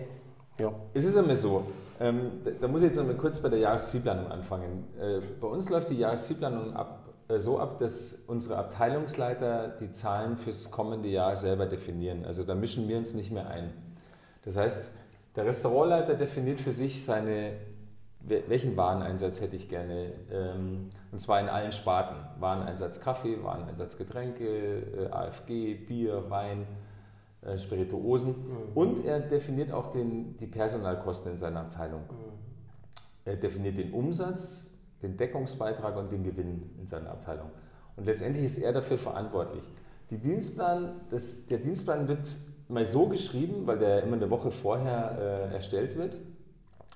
Ja. 0.58 0.72
Es 0.94 1.06
ist 1.06 1.18
einmal 1.18 1.36
so, 1.36 1.64
ähm, 2.00 2.32
da, 2.46 2.52
da 2.62 2.68
muss 2.68 2.82
ich 2.82 2.88
jetzt 2.88 3.00
einmal 3.00 3.16
kurz 3.16 3.42
bei 3.42 3.50
der 3.50 3.60
Jahreszielplanung 3.60 4.28
anfangen. 4.32 4.86
Äh, 5.00 5.20
bei 5.42 5.48
uns 5.48 5.70
läuft 5.70 5.90
die 5.90 5.98
Jahreszielplanung 5.98 6.74
ab, 6.74 7.01
so 7.40 7.60
ab, 7.60 7.80
dass 7.80 8.24
unsere 8.28 8.58
Abteilungsleiter 8.58 9.70
die 9.80 9.92
Zahlen 9.92 10.38
fürs 10.38 10.72
kommende 10.72 11.10
Jahr 11.10 11.36
selber 11.36 11.66
definieren. 11.66 12.26
Also 12.26 12.44
da 12.44 12.56
mischen 12.56 12.88
wir 12.88 12.98
uns 12.98 13.14
nicht 13.14 13.32
mehr 13.32 13.48
ein. 13.50 13.72
Das 14.44 14.58
heißt, 14.58 14.92
der 15.36 15.46
Restaurantleiter 15.46 16.16
definiert 16.16 16.60
für 16.60 16.72
sich 16.72 17.06
seine, 17.06 17.54
wel- 18.28 18.44
welchen 18.48 18.76
Wareneinsatz 18.76 19.40
hätte 19.40 19.56
ich 19.56 19.70
gerne, 19.70 20.12
ähm, 20.32 20.90
und 21.12 21.20
zwar 21.20 21.40
in 21.40 21.48
allen 21.48 21.72
Sparten. 21.72 22.18
Wareneinsatz 22.40 23.00
Kaffee, 23.00 23.38
Wareneinsatz 23.44 23.98
Getränke, 23.98 24.46
äh, 24.46 25.08
AFG, 25.12 25.76
Bier, 25.76 26.30
Wein, 26.30 26.66
äh, 27.44 27.58
Spirituosen. 27.58 28.36
Und 28.76 29.06
er 29.06 29.20
definiert 29.20 29.72
auch 29.72 29.92
den, 29.92 30.38
die 30.38 30.48
Personalkosten 30.48 31.34
in 31.34 31.38
seiner 31.38 31.62
Abteilung. 31.62 32.02
Er 33.24 33.36
definiert 33.36 33.78
den 33.78 33.94
Umsatz, 33.94 34.71
den 35.02 35.18
Deckungsbeitrag 35.18 35.98
und 35.98 36.12
den 36.12 36.24
Gewinn 36.24 36.70
in 36.80 36.88
seiner 36.88 37.12
Abteilung. 37.12 37.50
Und 37.96 38.06
letztendlich 38.06 38.46
ist 38.46 38.58
er 38.60 38.74
dafür 38.74 38.98
verantwortlich. 38.98 39.64
Die 40.10 40.18
Dienstplan, 40.18 41.02
das, 41.10 41.48
der 41.48 41.60
Dienstplan 41.60 42.08
wird 42.08 42.28
mal 42.68 42.86
so 42.86 43.08
geschrieben, 43.08 43.66
weil 43.68 43.80
der 43.80 44.04
immer 44.04 44.16
eine 44.16 44.30
Woche 44.30 44.52
vorher 44.52 45.50
äh, 45.52 45.54
erstellt 45.54 45.98
wird, 45.98 46.18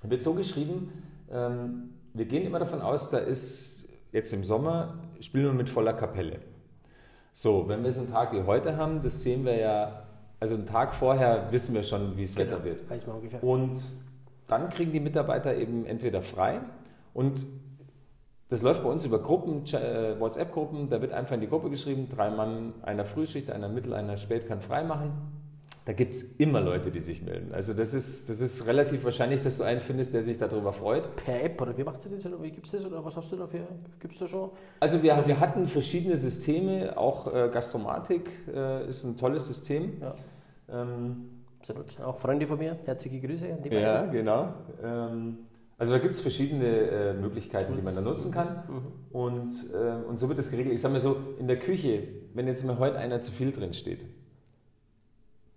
wird 0.02 0.22
so 0.22 0.34
geschrieben, 0.34 0.92
ähm, 1.30 1.90
wir 2.14 2.24
gehen 2.24 2.46
immer 2.46 2.58
davon 2.58 2.80
aus, 2.80 3.10
da 3.10 3.18
ist 3.18 3.88
jetzt 4.12 4.32
im 4.32 4.44
Sommer, 4.44 5.02
spielen 5.20 5.44
wir 5.44 5.52
mit 5.52 5.68
voller 5.68 5.92
Kapelle. 5.92 6.40
So, 7.32 7.68
wenn 7.68 7.84
wir 7.84 7.92
so 7.92 8.00
einen 8.00 8.10
Tag 8.10 8.32
wie 8.32 8.42
heute 8.44 8.76
haben, 8.76 9.02
das 9.02 9.22
sehen 9.22 9.44
wir 9.44 9.56
ja, 9.58 10.02
also 10.40 10.54
einen 10.54 10.64
Tag 10.64 10.94
vorher 10.94 11.52
wissen 11.52 11.74
wir 11.74 11.82
schon, 11.82 12.16
wie 12.16 12.22
es 12.22 12.36
Wetter 12.36 12.64
wird. 12.64 12.78
Genau, 12.78 12.90
Weiß 12.90 13.06
man 13.06 13.16
ungefähr. 13.16 13.42
Und 13.42 13.78
dann 14.48 14.70
kriegen 14.70 14.92
die 14.92 15.00
Mitarbeiter 15.00 15.54
eben 15.54 15.84
entweder 15.84 16.22
frei 16.22 16.60
und 17.12 17.46
das 18.48 18.62
läuft 18.62 18.82
bei 18.82 18.88
uns 18.88 19.04
über 19.04 19.18
Gruppen, 19.18 19.64
äh, 19.74 20.18
WhatsApp-Gruppen, 20.20 20.88
da 20.88 21.00
wird 21.00 21.12
einfach 21.12 21.34
in 21.34 21.40
die 21.40 21.48
Gruppe 21.48 21.68
geschrieben, 21.70 22.08
drei 22.08 22.30
Mann, 22.30 22.74
einer 22.82 23.04
Frühschicht, 23.04 23.50
einer 23.50 23.68
Mittel, 23.68 23.92
einer 23.94 24.16
Spät 24.16 24.46
kann 24.46 24.60
frei 24.60 24.84
machen. 24.84 25.10
Da 25.84 25.92
gibt 25.92 26.14
es 26.14 26.32
immer 26.40 26.60
Leute, 26.60 26.90
die 26.90 26.98
sich 26.98 27.22
melden. 27.22 27.54
Also 27.54 27.72
das 27.72 27.94
ist, 27.94 28.28
das 28.28 28.40
ist 28.40 28.66
relativ 28.66 29.04
wahrscheinlich, 29.04 29.42
dass 29.44 29.58
du 29.58 29.62
einen 29.62 29.80
findest, 29.80 30.14
der 30.14 30.22
sich 30.24 30.36
darüber 30.36 30.72
freut. 30.72 31.14
Per 31.14 31.44
App 31.44 31.60
oder 31.62 31.78
wie 31.78 31.84
macht 31.84 32.04
ihr 32.04 32.10
das? 32.10 32.26
Oder 32.26 32.42
wie 32.42 32.50
gibt 32.50 32.66
es 32.66 32.72
das? 32.72 32.84
Oder 32.86 33.04
was 33.04 33.16
hast 33.16 33.30
du 33.30 33.36
dafür? 33.36 33.68
Gibt 34.00 34.14
es 34.14 34.18
da 34.18 34.26
schon? 34.26 34.50
Also 34.80 35.00
wir, 35.00 35.24
wir 35.24 35.38
hatten 35.38 35.68
verschiedene 35.68 36.16
Systeme, 36.16 36.96
auch 36.98 37.32
äh, 37.32 37.48
Gastromatik 37.52 38.28
äh, 38.52 38.88
ist 38.88 39.04
ein 39.04 39.16
tolles 39.16 39.46
System. 39.46 39.92
Ja. 40.00 40.14
Ähm, 40.82 41.30
Absolut. 41.60 42.00
Auch 42.00 42.16
Freunde 42.16 42.46
von 42.48 42.58
mir, 42.58 42.76
herzliche 42.84 43.20
Grüße 43.20 43.46
an 43.52 43.62
die 43.62 43.68
Ja, 43.70 44.00
beiden. 44.00 44.10
genau. 44.12 44.48
Ähm, 44.82 45.38
also 45.78 45.92
da 45.92 45.98
gibt 45.98 46.14
es 46.14 46.20
verschiedene 46.20 46.66
äh, 46.66 47.14
Möglichkeiten, 47.14 47.76
die 47.76 47.82
man 47.82 47.94
da 47.94 48.00
nutzen 48.00 48.32
kann. 48.32 48.64
Mhm. 48.68 49.16
Und, 49.16 49.52
äh, 49.74 50.08
und 50.08 50.18
so 50.18 50.28
wird 50.28 50.38
das 50.38 50.50
geregelt. 50.50 50.74
Ich 50.74 50.80
sage 50.80 50.94
mal 50.94 51.00
so, 51.00 51.16
in 51.38 51.48
der 51.48 51.58
Küche, 51.58 52.08
wenn 52.34 52.46
jetzt 52.46 52.64
mal 52.64 52.78
heute 52.78 52.98
einer 52.98 53.20
zu 53.20 53.30
viel 53.30 53.52
drin 53.52 53.72
steht, 53.72 54.06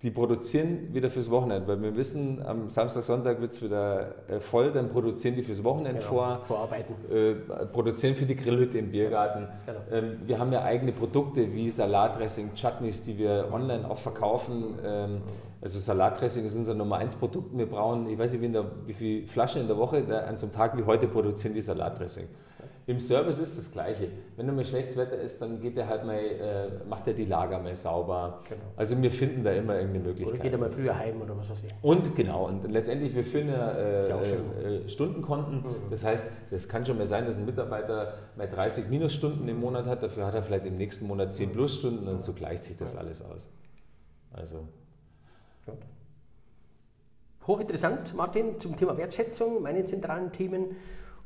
die 0.02 0.12
produzieren 0.12 0.94
wieder 0.94 1.10
fürs 1.10 1.30
Wochenende, 1.30 1.68
weil 1.68 1.82
wir 1.82 1.96
wissen, 1.96 2.42
am 2.46 2.70
Samstag, 2.70 3.04
Sonntag 3.04 3.42
wird 3.42 3.52
es 3.52 3.62
wieder 3.62 4.16
äh, 4.30 4.40
voll, 4.40 4.72
dann 4.72 4.90
produzieren 4.90 5.36
die 5.36 5.44
fürs 5.44 5.62
Wochenende 5.64 6.00
Genau, 6.00 6.10
vor, 6.10 6.42
Vorarbeiten. 6.46 6.94
äh, 7.12 7.34
produzieren 7.66 8.16
für 8.16 8.26
die 8.26 8.38
Grillhütte 8.38 8.78
im 8.78 8.92
Biergarten. 8.92 9.50
Genau. 9.66 9.80
Ähm, 9.92 10.20
wir 10.26 10.40
haben 10.40 10.54
ja 10.54 10.64
eigene 10.64 10.94
Produkte 10.94 11.54
wie 11.54 11.70
Salatdressing, 11.70 12.52
Chutneys, 12.56 13.04
die 13.04 13.18
wir 13.18 13.50
online 13.52 13.90
auch 13.90 13.98
verkaufen. 13.98 14.80
Ähm, 14.86 15.22
also 15.62 15.78
Salatdressing 15.80 16.46
ist 16.46 16.56
unser 16.56 16.76
Nummer 16.76 16.96
1 16.98 17.16
Produkt. 17.16 17.58
Wir 17.58 17.66
brauchen, 17.66 18.08
ich 18.08 18.18
weiß 18.18 18.32
nicht, 18.32 18.42
wie, 18.42 18.46
in 18.46 18.54
der, 18.54 18.66
wie 18.86 18.94
viele 18.94 19.28
Flaschen 19.28 19.62
in 19.64 19.68
der 19.68 19.78
Woche, 19.78 19.98
an 20.26 20.38
so 20.38 20.46
einem 20.46 20.56
Tag 20.56 20.78
wie 20.78 20.84
heute 20.84 21.08
produzieren 21.08 21.54
die 21.54 21.62
Salatdressing. 21.62 22.24
Im 22.89 22.99
Service 22.99 23.38
ist 23.38 23.56
das 23.56 23.71
Gleiche. 23.71 24.08
Wenn 24.36 24.47
du 24.47 24.54
mal 24.54 24.65
schlechtes 24.65 24.97
Wetter 24.97 25.15
ist, 25.21 25.39
dann 25.43 25.62
geht 25.62 25.78
er 25.78 25.88
halt 25.88 26.06
mal, 26.06 26.17
äh, 26.17 26.69
macht 26.89 27.06
er 27.06 27.13
die 27.13 27.25
Lager 27.25 27.60
mal 27.60 27.75
sauber. 27.75 28.39
Genau. 28.49 28.62
Also 28.75 28.99
wir 28.99 29.12
finden 29.12 29.43
da 29.43 29.52
immer 29.52 29.75
irgendeine 29.75 30.06
Oder 30.06 30.10
Möglichkeit. 30.10 30.41
geht 30.41 30.52
er 30.54 30.58
mal 30.58 30.71
früher 30.71 30.97
heim 30.97 31.21
oder 31.21 31.38
was 31.38 31.52
weiß 31.52 31.60
ich. 31.67 31.75
Und 31.84 32.15
genau, 32.15 32.47
und 32.47 32.71
letztendlich, 32.71 33.13
wir 33.13 33.23
führen 33.23 33.49
ja, 33.49 33.73
äh, 33.73 33.99
äh, 34.08 34.89
Stundenkonten. 34.89 35.63
Das 35.91 36.04
heißt, 36.04 36.32
das 36.49 36.67
kann 36.67 36.84
schon 36.84 36.97
mal 36.97 37.06
sein, 37.06 37.28
dass 37.28 37.38
ein 37.38 37.45
Mitarbeiter 37.45 38.15
mal 38.36 38.49
30 38.49 38.89
Minusstunden 38.89 39.47
im 39.47 39.60
Monat 39.60 39.86
hat, 39.86 40.02
dafür 40.02 40.25
hat 40.25 40.34
er 40.34 40.41
vielleicht 40.41 40.65
im 40.65 40.78
nächsten 40.78 41.06
Monat 41.06 41.32
10 41.32 41.52
Plusstunden 41.52 42.08
und 42.08 42.23
so 42.23 42.34
gleicht 42.34 42.63
sich 42.63 42.75
das 42.75 42.95
alles 42.95 43.21
aus. 43.21 43.47
Also, 44.34 44.67
Hochinteressant, 47.45 48.15
Martin, 48.15 48.60
zum 48.60 48.75
Thema 48.75 48.97
Wertschätzung, 48.97 49.62
meine 49.62 49.84
zentralen 49.86 50.32
Themen 50.32 50.75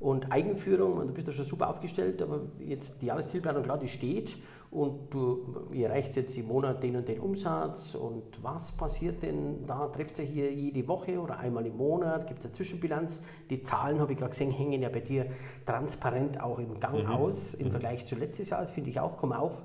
und 0.03 0.31
Eigenführung. 0.31 0.97
Und 0.97 1.07
du 1.07 1.13
bist 1.13 1.27
ja 1.27 1.33
schon 1.33 1.45
super 1.45 1.69
aufgestellt, 1.69 2.21
aber 2.21 2.41
jetzt 2.59 3.01
die 3.01 3.07
Jahreszielplanung, 3.07 3.63
klar, 3.63 3.77
die 3.77 3.87
steht 3.87 4.35
und 4.69 5.13
du 5.13 5.55
ihr 5.71 5.87
erreicht 5.87 6.15
jetzt 6.15 6.37
im 6.37 6.47
Monat 6.47 6.83
den 6.83 6.97
und 6.97 7.07
den 7.07 7.19
Umsatz. 7.19 7.95
Und 7.95 8.43
was 8.43 8.73
passiert 8.73 9.23
denn 9.23 9.65
da? 9.65 9.87
Trefft 9.87 10.19
ihr 10.19 10.25
hier 10.25 10.51
jede 10.51 10.85
Woche 10.89 11.19
oder 11.19 11.39
einmal 11.39 11.65
im 11.65 11.77
Monat? 11.77 12.27
Gibt 12.27 12.39
es 12.39 12.45
eine 12.45 12.53
Zwischenbilanz? 12.53 13.21
Die 13.49 13.61
Zahlen, 13.61 13.99
habe 13.99 14.11
ich 14.11 14.17
gerade 14.17 14.31
gesehen, 14.31 14.51
hängen 14.51 14.81
ja 14.81 14.89
bei 14.89 14.99
dir 14.99 15.27
transparent 15.65 16.41
auch 16.41 16.59
im 16.59 16.77
Gang 16.79 17.07
aus 17.07 17.53
im 17.53 17.71
Vergleich 17.71 18.05
zu 18.05 18.15
letztes 18.15 18.49
Jahr. 18.49 18.61
Das 18.61 18.71
finde 18.71 18.89
ich 18.89 18.99
auch, 18.99 19.17
kann 19.17 19.29
man 19.29 19.39
auch 19.39 19.61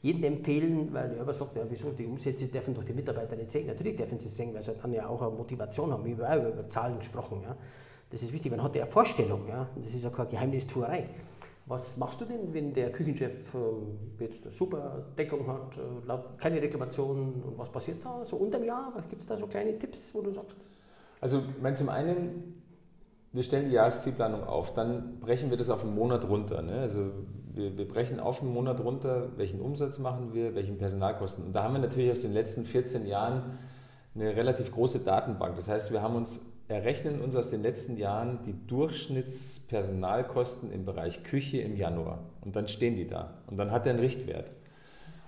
jedem 0.00 0.24
empfehlen, 0.24 0.88
weil 0.92 1.12
er 1.16 1.20
aber 1.20 1.34
sagt, 1.34 1.56
ja, 1.56 1.64
wieso, 1.68 1.90
die 1.90 2.06
Umsätze 2.06 2.46
dürfen 2.46 2.72
doch 2.74 2.82
die 2.82 2.94
Mitarbeiter 2.94 3.36
nicht 3.36 3.50
sehen. 3.50 3.66
Natürlich 3.66 3.96
dürfen 3.96 4.18
sie 4.18 4.26
es 4.26 4.36
sehen, 4.36 4.54
weil 4.54 4.64
sie 4.64 4.72
dann 4.72 4.92
ja 4.92 5.06
auch 5.06 5.20
eine 5.20 5.32
Motivation 5.32 5.92
haben. 5.92 6.04
Wir 6.04 6.26
haben 6.26 6.46
über 6.46 6.66
Zahlen 6.66 6.98
gesprochen. 6.98 7.42
Ja. 7.42 7.56
Das 8.12 8.22
ist 8.22 8.32
wichtig, 8.32 8.52
man 8.52 8.62
hat 8.62 8.76
ja 8.76 8.82
eine 8.82 8.90
Vorstellung. 8.90 9.48
Ja. 9.48 9.68
Das 9.74 9.92
ist 9.92 10.04
ja 10.04 10.10
keine 10.10 10.28
Geheimnistuerei. 10.28 11.08
Was 11.66 11.96
machst 11.96 12.20
du 12.20 12.24
denn, 12.24 12.52
wenn 12.52 12.72
der 12.72 12.92
Küchenchef 12.92 13.54
ähm, 13.54 13.98
jetzt 14.18 14.42
eine 14.42 14.52
super 14.52 15.06
Deckung 15.16 15.46
hat, 15.46 15.78
äh, 15.78 16.18
keine 16.38 16.60
Reklamationen 16.60 17.42
und 17.42 17.56
was 17.56 17.70
passiert 17.70 18.04
da 18.04 18.24
so 18.26 18.36
unter 18.36 18.58
dem 18.58 18.66
Jahr? 18.66 18.92
Gibt 19.08 19.22
es 19.22 19.26
da 19.26 19.36
so 19.36 19.46
kleine 19.46 19.78
Tipps, 19.78 20.14
wo 20.14 20.20
du 20.20 20.32
sagst? 20.32 20.56
also 21.22 21.38
ich 21.38 21.62
meine, 21.62 21.76
zum 21.76 21.88
einen, 21.88 22.62
wir 23.30 23.44
stellen 23.44 23.68
die 23.68 23.76
Jahreszielplanung 23.76 24.42
auf, 24.42 24.74
dann 24.74 25.20
brechen 25.20 25.50
wir 25.50 25.56
das 25.56 25.70
auf 25.70 25.84
einen 25.84 25.94
Monat 25.94 26.28
runter. 26.28 26.60
Ne? 26.62 26.80
Also 26.80 27.12
wir, 27.54 27.78
wir 27.78 27.86
brechen 27.86 28.18
auf 28.18 28.42
einen 28.42 28.52
Monat 28.52 28.80
runter, 28.80 29.28
welchen 29.36 29.60
Umsatz 29.60 30.00
machen 30.00 30.34
wir, 30.34 30.56
welchen 30.56 30.78
Personalkosten. 30.78 31.46
Und 31.46 31.52
da 31.52 31.62
haben 31.62 31.74
wir 31.74 31.80
natürlich 31.80 32.10
aus 32.10 32.22
den 32.22 32.32
letzten 32.32 32.64
14 32.64 33.06
Jahren 33.06 33.58
eine 34.16 34.34
relativ 34.34 34.72
große 34.72 35.04
Datenbank. 35.04 35.54
Das 35.54 35.68
heißt, 35.68 35.92
wir 35.92 36.02
haben 36.02 36.16
uns 36.16 36.44
errechnen 36.72 37.20
uns 37.20 37.36
aus 37.36 37.50
den 37.50 37.62
letzten 37.62 37.96
Jahren 37.96 38.40
die 38.44 38.54
Durchschnittspersonalkosten 38.66 40.72
im 40.72 40.84
Bereich 40.84 41.22
Küche 41.24 41.58
im 41.58 41.76
Januar. 41.76 42.20
Und 42.40 42.56
dann 42.56 42.68
stehen 42.68 42.96
die 42.96 43.06
da. 43.06 43.34
Und 43.46 43.56
dann 43.56 43.70
hat 43.70 43.86
er 43.86 43.90
einen 43.90 44.00
Richtwert. 44.00 44.50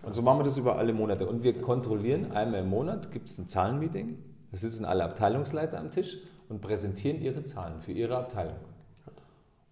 Und 0.02 0.12
so 0.12 0.22
machen 0.22 0.40
wir 0.40 0.44
das 0.44 0.59
über 0.59 0.76
alle 0.76 0.92
Monate. 0.92 1.26
Und 1.26 1.42
wir 1.42 1.61
kontrollieren 1.61 2.33
einmal 2.33 2.61
im 2.61 2.68
Monat, 2.68 3.11
gibt 3.11 3.28
es 3.28 3.38
ein 3.38 3.48
Zahlenmeeting. 3.48 4.18
Da 4.50 4.57
sitzen 4.59 4.85
alle 4.85 5.04
Abteilungsleiter 5.04 5.78
am 5.78 5.90
Tisch 5.90 6.18
und 6.48 6.61
präsentieren 6.61 7.20
ihre 7.22 7.44
Zahlen 7.44 7.80
für 7.80 7.92
ihre 7.92 8.16
Abteilung. 8.16 8.57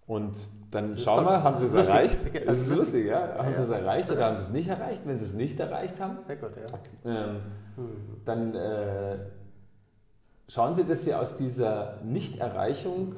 Und 0.07 0.37
dann 0.71 0.97
schauen 0.99 1.25
wir, 1.25 1.43
haben 1.43 1.57
sie 1.57 1.67
es 1.67 1.75
lustig. 1.75 1.95
erreicht? 1.95 2.19
Das 2.47 2.61
ist 2.61 2.77
lustig, 2.77 3.07
ja. 3.07 3.35
Haben 3.39 3.49
Ja, 3.49 3.55
sie 3.55 3.63
es 3.63 3.71
ja. 3.71 3.77
erreicht 3.77 4.11
oder 4.11 4.25
haben 4.27 4.37
sie 4.37 4.43
es 4.43 4.53
nicht 4.53 4.69
erreicht? 4.69 5.03
Wenn 5.05 5.19
sie 5.19 5.25
es 5.25 5.35
nicht 5.35 5.61
erreicht 5.61 6.01
haben, 6.01 6.17
Sehr 6.27 6.37
gut, 6.37 6.51
ja. 7.05 7.35
ähm, 7.35 7.41
dann 8.25 8.55
äh, 8.55 9.17
schauen 10.53 10.75
Sie, 10.75 10.85
dass 10.85 11.03
Sie 11.03 11.15
aus 11.15 11.37
dieser 11.37 11.99
Nichterreichung 12.05 13.15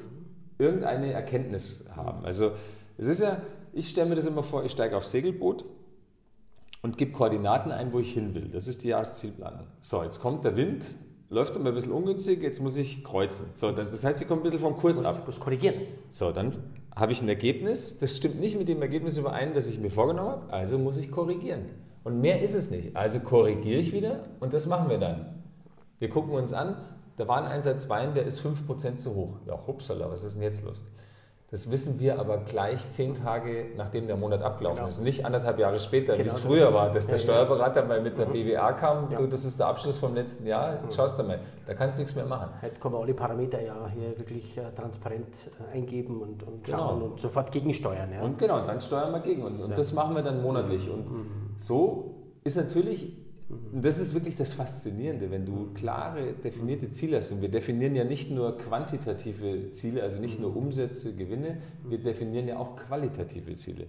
irgendeine 0.59 1.12
Erkenntnis 1.12 1.87
haben. 1.97 2.25
Also 2.25 2.53
es 2.97 3.09
ist 3.09 3.23
ja, 3.23 3.38
ich 3.73 3.88
stelle 3.88 4.09
mir 4.09 4.14
das 4.14 4.27
immer 4.27 4.44
vor, 4.44 4.64
ich 4.64 4.70
steige 4.70 4.97
aufs 4.97 5.11
Segelboot 5.11 5.64
und 6.83 6.97
gebe 6.97 7.11
Koordinaten 7.11 7.73
ein, 7.73 7.92
wo 7.92 7.99
ich 7.99 8.12
hin 8.12 8.35
will. 8.35 8.49
Das 8.49 8.68
ist 8.68 8.85
die 8.85 8.88
Jahreszielplanung. 8.88 9.66
So, 9.81 10.05
jetzt 10.05 10.20
kommt 10.20 10.44
der 10.44 10.57
Wind, 10.57 10.87
läuft 11.29 11.57
immer 11.57 11.70
ein 11.70 11.75
bisschen 11.75 11.90
ungünstig, 11.90 12.40
jetzt 12.40 12.61
muss 12.61 12.77
ich 12.77 13.03
kreuzen. 13.03 13.47
So, 13.55 13.73
das 13.73 14.05
heißt, 14.05 14.23
ich 14.23 14.29
komme 14.29 14.42
ein 14.42 14.44
bisschen 14.44 14.61
vom 14.61 14.77
Kurs 14.77 15.01
Du 15.03 15.09
ab. 15.09 15.14
musst, 15.14 15.27
musst 15.27 15.40
korrigieren. 15.40 15.75
So, 16.11 16.31
dann 16.31 16.55
habe 16.94 17.11
ich 17.11 17.20
ein 17.20 17.29
Ergebnis, 17.29 17.99
das 17.99 18.16
stimmt 18.16 18.38
nicht 18.38 18.57
mit 18.57 18.68
dem 18.68 18.81
Ergebnis 18.81 19.18
überein, 19.18 19.55
das 19.55 19.66
ich 19.66 19.81
mir 19.81 19.90
vorgenommen 19.90 20.31
habe, 20.31 20.53
also 20.53 20.79
muss 20.79 20.99
ich 20.99 21.11
korrigieren. 21.11 21.62
Und 22.05 22.20
mehr 22.20 22.42
ist 22.42 22.55
es 22.55 22.70
nicht. 22.70 22.94
Also 22.94 23.18
korrigiere 23.18 23.81
ich 23.81 23.92
wieder 23.92 24.20
und 24.38 24.55
das 24.55 24.66
machen 24.66 24.88
wir 24.88 24.99
dann. 24.99 25.42
Wir 25.99 26.11
gucken 26.11 26.33
uns 26.33 26.53
an, 26.53 26.77
der 27.18 27.29
Wareneinsatz 27.29 27.88
Wein, 27.88 28.14
der 28.14 28.24
ist 28.24 28.40
5% 28.40 28.96
zu 28.96 29.14
hoch. 29.14 29.37
Ja, 29.46 29.59
hupsala, 29.66 30.11
was 30.11 30.24
ist 30.24 30.35
denn 30.35 30.42
jetzt 30.42 30.64
los? 30.64 30.83
Das 31.55 31.70
wissen 31.70 32.00
wir 32.00 32.18
aber 32.18 32.38
gleich 32.38 32.90
zehn 32.90 33.14
Tage, 33.14 33.66
nachdem 33.77 34.09
der 34.09 34.16
Monat 34.16 34.42
abgelaufen 34.42 34.79
genau. 34.79 34.88
ist. 34.88 35.05
Nicht 35.05 35.24
anderthalb 35.24 35.57
Jahre 35.61 35.79
später, 35.79 36.14
genau, 36.14 36.24
wie 36.24 36.29
es 36.29 36.38
früher 36.40 36.66
ist, 36.66 36.74
war, 36.74 36.92
dass 36.92 37.07
der 37.07 37.18
Steuerberater 37.18 37.85
mal 37.85 38.00
mit 38.00 38.18
der 38.18 38.27
mhm. 38.27 38.33
BWA 38.33 38.72
kam, 38.72 39.09
ja. 39.12 39.18
du, 39.18 39.29
das 39.29 39.44
ist 39.44 39.61
der 39.61 39.68
Abschluss 39.68 39.98
vom 39.98 40.16
letzten 40.16 40.48
Jahr, 40.48 40.83
mhm. 40.83 40.90
schaust 40.90 41.16
du 41.16 41.22
mal, 41.22 41.38
da 41.64 41.74
kannst 41.74 41.96
du 41.96 42.03
nichts 42.03 42.16
mehr 42.16 42.27
machen. 42.27 42.48
Heute 42.61 42.81
kann 42.81 42.90
man 42.90 43.03
alle 43.03 43.14
Parameter 43.14 43.62
ja 43.62 43.88
hier 43.88 44.18
wirklich 44.18 44.59
äh, 44.59 44.62
transparent 44.74 45.29
äh, 45.72 45.77
eingeben 45.77 46.22
und, 46.22 46.42
und 46.42 46.64
genau. 46.64 46.79
schauen 46.79 47.03
und 47.03 47.20
sofort 47.20 47.53
gegensteuern. 47.53 48.12
Ja. 48.12 48.22
Und 48.22 48.37
genau, 48.37 48.66
dann 48.66 48.81
steuern 48.81 49.12
wir 49.12 49.20
gegen 49.20 49.44
uns. 49.44 49.62
Und 49.62 49.79
das 49.79 49.92
machen 49.92 50.16
wir 50.16 50.22
dann 50.22 50.42
monatlich. 50.42 50.90
Und 50.90 51.09
mhm. 51.09 51.55
so 51.57 52.16
ist 52.42 52.57
natürlich 52.57 53.24
und 53.49 53.85
das 53.85 53.99
ist 53.99 54.15
wirklich 54.15 54.37
das 54.37 54.55
Faszinierende, 54.55 55.31
wenn 55.31 55.45
du 55.45 55.73
klare, 55.75 56.33
definierte 56.33 56.91
Ziele 56.91 57.19
hast. 57.19 57.33
Und 57.33 57.43
wir 57.43 57.51
definieren 57.51 57.95
ja 57.95 58.05
nicht 58.05 58.31
nur 58.31 58.57
quantitative 58.57 59.71
Ziele, 59.71 60.03
also 60.03 60.21
nicht 60.21 60.41
nur 60.41 60.57
Umsätze, 60.57 61.15
Gewinne, 61.15 61.59
wir 61.85 61.99
definieren 61.99 62.49
ja 62.49 62.59
auch 62.59 62.77
qualitative 62.77 63.53
Ziele. 63.53 63.87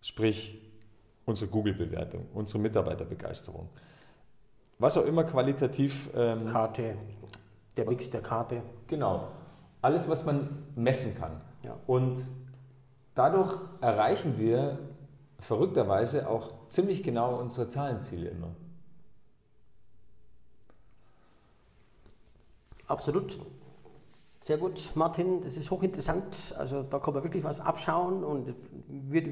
Sprich, 0.00 0.60
unsere 1.24 1.50
Google-Bewertung, 1.50 2.26
unsere 2.34 2.58
Mitarbeiterbegeisterung. 2.58 3.68
Was 4.78 4.96
auch 4.96 5.06
immer 5.06 5.24
qualitativ. 5.24 6.10
Ähm, 6.16 6.46
Karte, 6.46 6.94
der 7.76 7.88
Mix 7.88 8.10
der 8.10 8.22
Karte. 8.22 8.62
Genau. 8.86 9.28
Alles, 9.82 10.08
was 10.08 10.26
man 10.26 10.64
messen 10.74 11.14
kann. 11.20 11.40
Ja. 11.62 11.78
Und 11.86 12.18
dadurch 13.14 13.54
erreichen 13.80 14.34
wir 14.38 14.78
verrückterweise 15.38 16.28
auch 16.28 16.57
ziemlich 16.68 17.02
genau 17.02 17.38
unsere 17.38 17.68
Zahlenziele 17.68 18.28
immer. 18.30 18.54
Absolut. 22.86 23.38
Sehr 24.40 24.56
gut, 24.56 24.92
Martin, 24.94 25.42
das 25.42 25.56
ist 25.58 25.70
hochinteressant. 25.70 26.54
Also 26.56 26.82
da 26.82 26.98
kann 26.98 27.12
man 27.12 27.22
wirklich 27.22 27.44
was 27.44 27.60
abschauen 27.60 28.24
und 28.24 28.54
würde 28.88 29.28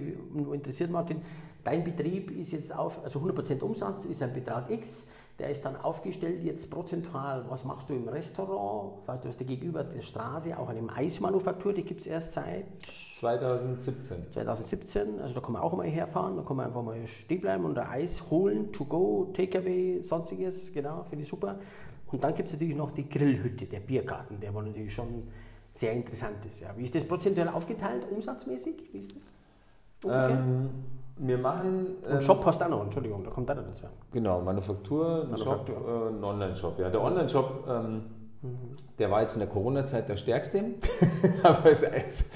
interessiert, 0.52 0.90
Martin, 0.90 1.22
dein 1.64 1.84
Betrieb 1.84 2.30
ist 2.30 2.52
jetzt 2.52 2.74
auf, 2.74 3.02
also 3.02 3.20
100% 3.20 3.62
Umsatz 3.62 4.04
ist 4.04 4.22
ein 4.22 4.34
Betrag 4.34 4.70
X, 4.70 5.08
der 5.38 5.50
ist 5.50 5.64
dann 5.64 5.76
aufgestellt 5.76 6.42
jetzt 6.44 6.70
prozentual. 6.70 7.44
Was 7.48 7.64
machst 7.64 7.88
du 7.90 7.94
im 7.94 8.08
Restaurant? 8.08 9.06
Du 9.06 9.28
hast 9.28 9.38
ja 9.38 9.46
gegenüber 9.46 9.84
der 9.84 10.00
Straße 10.00 10.58
auch 10.58 10.68
eine 10.68 10.80
Maismanufaktur, 10.80 11.74
die 11.74 11.82
gibt 11.82 12.00
es 12.00 12.06
erst 12.06 12.32
seit 12.32 12.64
2017. 13.12 14.32
2017, 14.32 15.20
also 15.20 15.34
da 15.34 15.40
kann 15.40 15.52
man 15.52 15.62
auch 15.62 15.76
mal 15.76 15.86
herfahren, 15.86 16.36
da 16.36 16.42
kann 16.42 16.56
man 16.56 16.66
einfach 16.66 16.82
mal 16.82 17.06
stehen 17.06 17.40
bleiben 17.40 17.64
und 17.64 17.78
Eis 17.78 18.30
holen, 18.30 18.72
to 18.72 18.86
go, 18.86 19.30
Takeaway, 19.34 20.02
sonstiges, 20.02 20.72
genau, 20.72 21.04
finde 21.04 21.24
ich 21.24 21.28
super. 21.28 21.58
Und 22.06 22.24
dann 22.24 22.34
gibt 22.34 22.48
es 22.48 22.54
natürlich 22.54 22.76
noch 22.76 22.92
die 22.92 23.08
Grillhütte, 23.08 23.66
der 23.66 23.80
Biergarten, 23.80 24.40
der 24.40 24.54
wohl 24.54 24.64
natürlich 24.64 24.94
schon 24.94 25.24
sehr 25.70 25.92
interessant 25.92 26.44
ist. 26.46 26.60
Ja. 26.60 26.68
Wie 26.76 26.84
ist 26.84 26.94
das 26.94 27.04
prozentuell 27.04 27.48
aufgeteilt, 27.48 28.06
umsatzmäßig? 28.10 28.74
Wie 28.92 28.98
ist 28.98 29.12
das? 29.14 30.32
Ähm, 30.32 30.70
wir 31.18 31.38
machen. 31.38 31.96
Und 32.08 32.22
Shop 32.22 32.44
noch, 32.68 32.82
Entschuldigung, 32.82 33.24
da 33.24 33.30
kommt 33.30 33.48
da 33.48 33.54
dazu. 33.54 33.84
Genau, 34.12 34.40
Manufaktur, 34.40 35.26
Manufaktur. 35.30 35.76
Shop, 35.76 35.88
äh, 35.88 36.16
ein 36.16 36.24
Online-Shop. 36.24 36.78
Ja, 36.78 36.90
der 36.90 37.02
Online-Shop, 37.02 37.64
ähm, 37.68 38.02
mhm. 38.42 38.76
der 38.98 39.10
war 39.10 39.22
jetzt 39.22 39.34
in 39.34 39.40
der 39.40 39.48
Corona-Zeit 39.48 40.08
der 40.08 40.16
stärkste, 40.16 40.62
aber 41.42 41.70
es 41.70 41.82
ist 41.82 42.30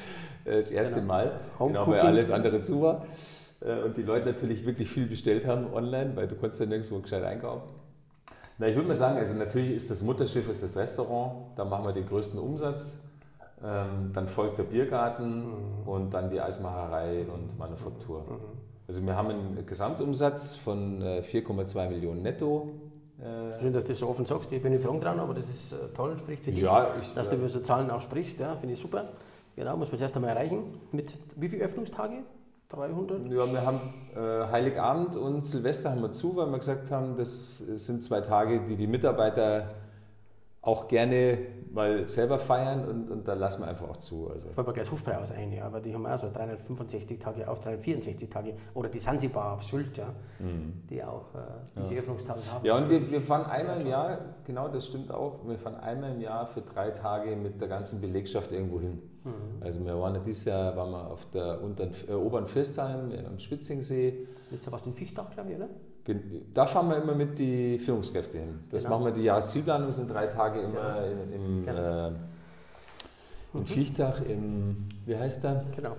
das 0.45 0.71
erste 0.71 1.01
genau. 1.01 1.07
Mal, 1.07 1.33
genau, 1.59 1.87
weil 1.87 2.01
alles 2.01 2.31
andere 2.31 2.63
zu 2.63 2.83
war. 2.83 3.03
Äh, 3.61 3.83
und 3.83 3.97
die 3.97 4.03
Leute 4.03 4.27
natürlich 4.27 4.65
wirklich 4.65 4.89
viel 4.89 5.07
bestellt 5.07 5.47
haben 5.47 5.73
online, 5.73 6.17
weil 6.17 6.29
du 6.29 6.35
konntest 6.35 6.61
ja 6.61 6.67
nirgendwo 6.67 7.01
gescheit 7.01 7.25
einkaufen. 7.25 7.69
Na, 8.59 8.69
ich 8.69 8.77
würde 8.77 8.89
mal 8.89 8.95
sagen, 8.95 9.17
also 9.17 9.35
natürlich 9.35 9.73
ist 9.73 9.91
das 9.91 10.03
Mutterschiff 10.03 10.49
ist 10.49 10.63
das 10.63 10.77
Restaurant, 10.77 11.57
da 11.57 11.65
machen 11.65 11.85
wir 11.85 11.93
den 11.93 12.07
größten 12.07 12.39
Umsatz. 12.39 13.07
Ähm, 13.63 14.11
dann 14.15 14.27
folgt 14.27 14.59
der 14.59 14.65
Biergarten 14.65 15.45
mhm. 15.45 15.89
und 15.89 16.15
dann 16.15 16.31
die 16.31 16.41
Eismacherei 16.41 17.27
und 17.27 17.59
Manufaktur. 17.59 18.21
Mhm. 18.21 18.70
Also 18.91 19.07
wir 19.07 19.15
haben 19.15 19.31
einen 19.31 19.67
Gesamtumsatz 19.67 20.57
von 20.57 21.01
4,2 21.01 21.79
äh, 21.79 21.91
Millionen 21.91 22.23
netto. 22.23 22.71
Äh, 23.21 23.61
Schön, 23.61 23.73
dass 23.73 23.85
du 23.85 23.91
das 23.91 24.01
so 24.01 24.09
offen 24.09 24.27
sagst. 24.27 24.51
Ich 24.51 24.61
bin 24.61 24.73
nicht 24.73 24.83
froh 24.83 24.99
dran, 24.99 25.21
aber 25.21 25.33
das 25.33 25.49
ist 25.49 25.73
äh, 25.73 25.77
toll, 25.95 26.19
spricht 26.19 26.43
für 26.43 26.51
dich, 26.51 26.61
ja, 26.61 26.89
ich, 26.99 27.15
dass 27.15 27.31
du 27.31 27.37
über 27.37 27.47
so 27.47 27.61
Zahlen 27.61 27.89
auch 27.89 28.01
sprichst. 28.01 28.41
Ja, 28.41 28.57
Finde 28.57 28.75
ich 28.75 28.81
super. 28.81 29.11
Genau, 29.55 29.77
muss 29.77 29.93
man 29.93 29.99
zuerst 29.99 30.17
einmal 30.17 30.31
erreichen. 30.31 30.81
Mit 30.91 31.13
wie 31.37 31.49
viele 31.49 31.63
Öffnungstage? 31.67 32.25
300? 32.71 33.27
Ja, 33.27 33.53
wir 33.53 33.65
haben 33.65 33.95
äh, 34.17 34.51
Heiligabend 34.51 35.15
und 35.15 35.47
Silvester 35.47 35.93
haben 35.93 36.03
wir 36.03 36.11
zu, 36.11 36.35
weil 36.35 36.49
wir 36.49 36.59
gesagt 36.59 36.91
haben, 36.91 37.17
das 37.17 37.59
sind 37.59 38.03
zwei 38.03 38.23
Tage, 38.23 38.63
die 38.65 38.75
die 38.75 38.89
Mitarbeiter 38.89 39.71
auch 40.63 40.89
gerne 40.89 41.39
mal 41.73 42.07
selber 42.07 42.39
feiern 42.39 42.85
und, 42.87 43.11
und 43.11 43.27
da 43.27 43.33
lassen 43.33 43.63
wir 43.63 43.69
einfach 43.69 43.89
auch 43.89 43.97
zu. 43.97 44.29
Also. 44.31 44.51
Fällt 44.51 44.67
mir 44.67 44.73
gleich 44.75 44.91
Hofbräu 44.91 45.15
ein, 45.15 45.53
ja, 45.53 45.65
aber 45.65 45.81
die 45.81 45.95
haben 45.95 46.05
auch 46.05 46.19
so 46.19 46.31
365 46.31 47.19
Tage 47.19 47.49
auf 47.49 47.61
364 47.61 48.29
Tage 48.29 48.55
oder 48.75 48.91
die 48.91 48.99
Sansibar 48.99 49.55
auf 49.55 49.65
Sylt, 49.65 49.97
ja, 49.97 50.13
mhm. 50.39 50.83
die 50.91 51.03
auch 51.03 51.35
äh, 51.35 51.39
diese 51.81 51.95
ja. 51.95 52.01
Öffnungstage 52.01 52.41
haben. 52.53 52.67
Ja, 52.67 52.77
und 52.77 52.91
wir, 52.91 53.11
wir 53.11 53.23
fahren 53.23 53.47
einmal 53.47 53.81
im 53.81 53.87
Jahr, 53.87 54.19
genau 54.45 54.69
das 54.69 54.87
stimmt 54.87 55.11
auch, 55.11 55.39
wir 55.47 55.59
fahren 55.59 55.77
einmal 55.77 56.13
im 56.13 56.21
Jahr 56.21 56.47
für 56.47 56.61
drei 56.61 56.91
Tage 56.91 57.37
mit 57.37 57.59
der 57.59 57.69
ganzen 57.69 58.01
Belegschaft 58.03 58.53
irgendwo 58.53 58.81
hin. 58.81 59.01
Mhm. 59.25 59.63
Also 59.63 59.83
wir 59.83 59.99
waren 59.99 60.23
dieses 60.27 60.45
Jahr 60.45 60.77
waren 60.77 60.91
wir 60.91 61.11
auf 61.11 61.31
der 61.31 61.63
unteren, 61.63 61.93
äh, 62.07 62.13
Oberen 62.13 62.47
Fürstheim 62.47 63.13
am 63.27 63.39
Spitzingsee. 63.39 64.27
Ist 64.51 64.67
ja 64.67 64.73
was 64.73 64.85
in 64.85 64.93
Fichtach, 64.93 65.31
glaube 65.31 65.51
ich, 65.51 65.57
oder? 65.57 65.69
Da 66.55 66.67
fahren 66.67 66.89
wir 66.89 67.03
immer 67.03 67.15
mit 67.15 67.39
die 67.39 67.79
Führungskräfte 67.79 68.39
hin. 68.39 68.61
Das 68.71 68.83
genau. 68.83 68.97
machen 68.97 69.07
wir 69.07 69.13
die 69.13 69.23
Jahreszielplanung, 69.23 69.93
sind 69.93 70.11
drei 70.11 70.27
Tage 70.27 70.61
immer 70.61 70.95
genau. 70.95 71.23
im, 71.23 71.33
im, 71.33 71.67
genau. 71.67 72.09
äh, 72.09 72.13
in 73.53 73.61
mhm. 73.61 73.67
Viechtach, 73.67 74.21
im, 74.23 74.89
wie 75.07 75.17
heißt 75.17 75.45
der? 75.45 75.65
Genau. 75.77 75.97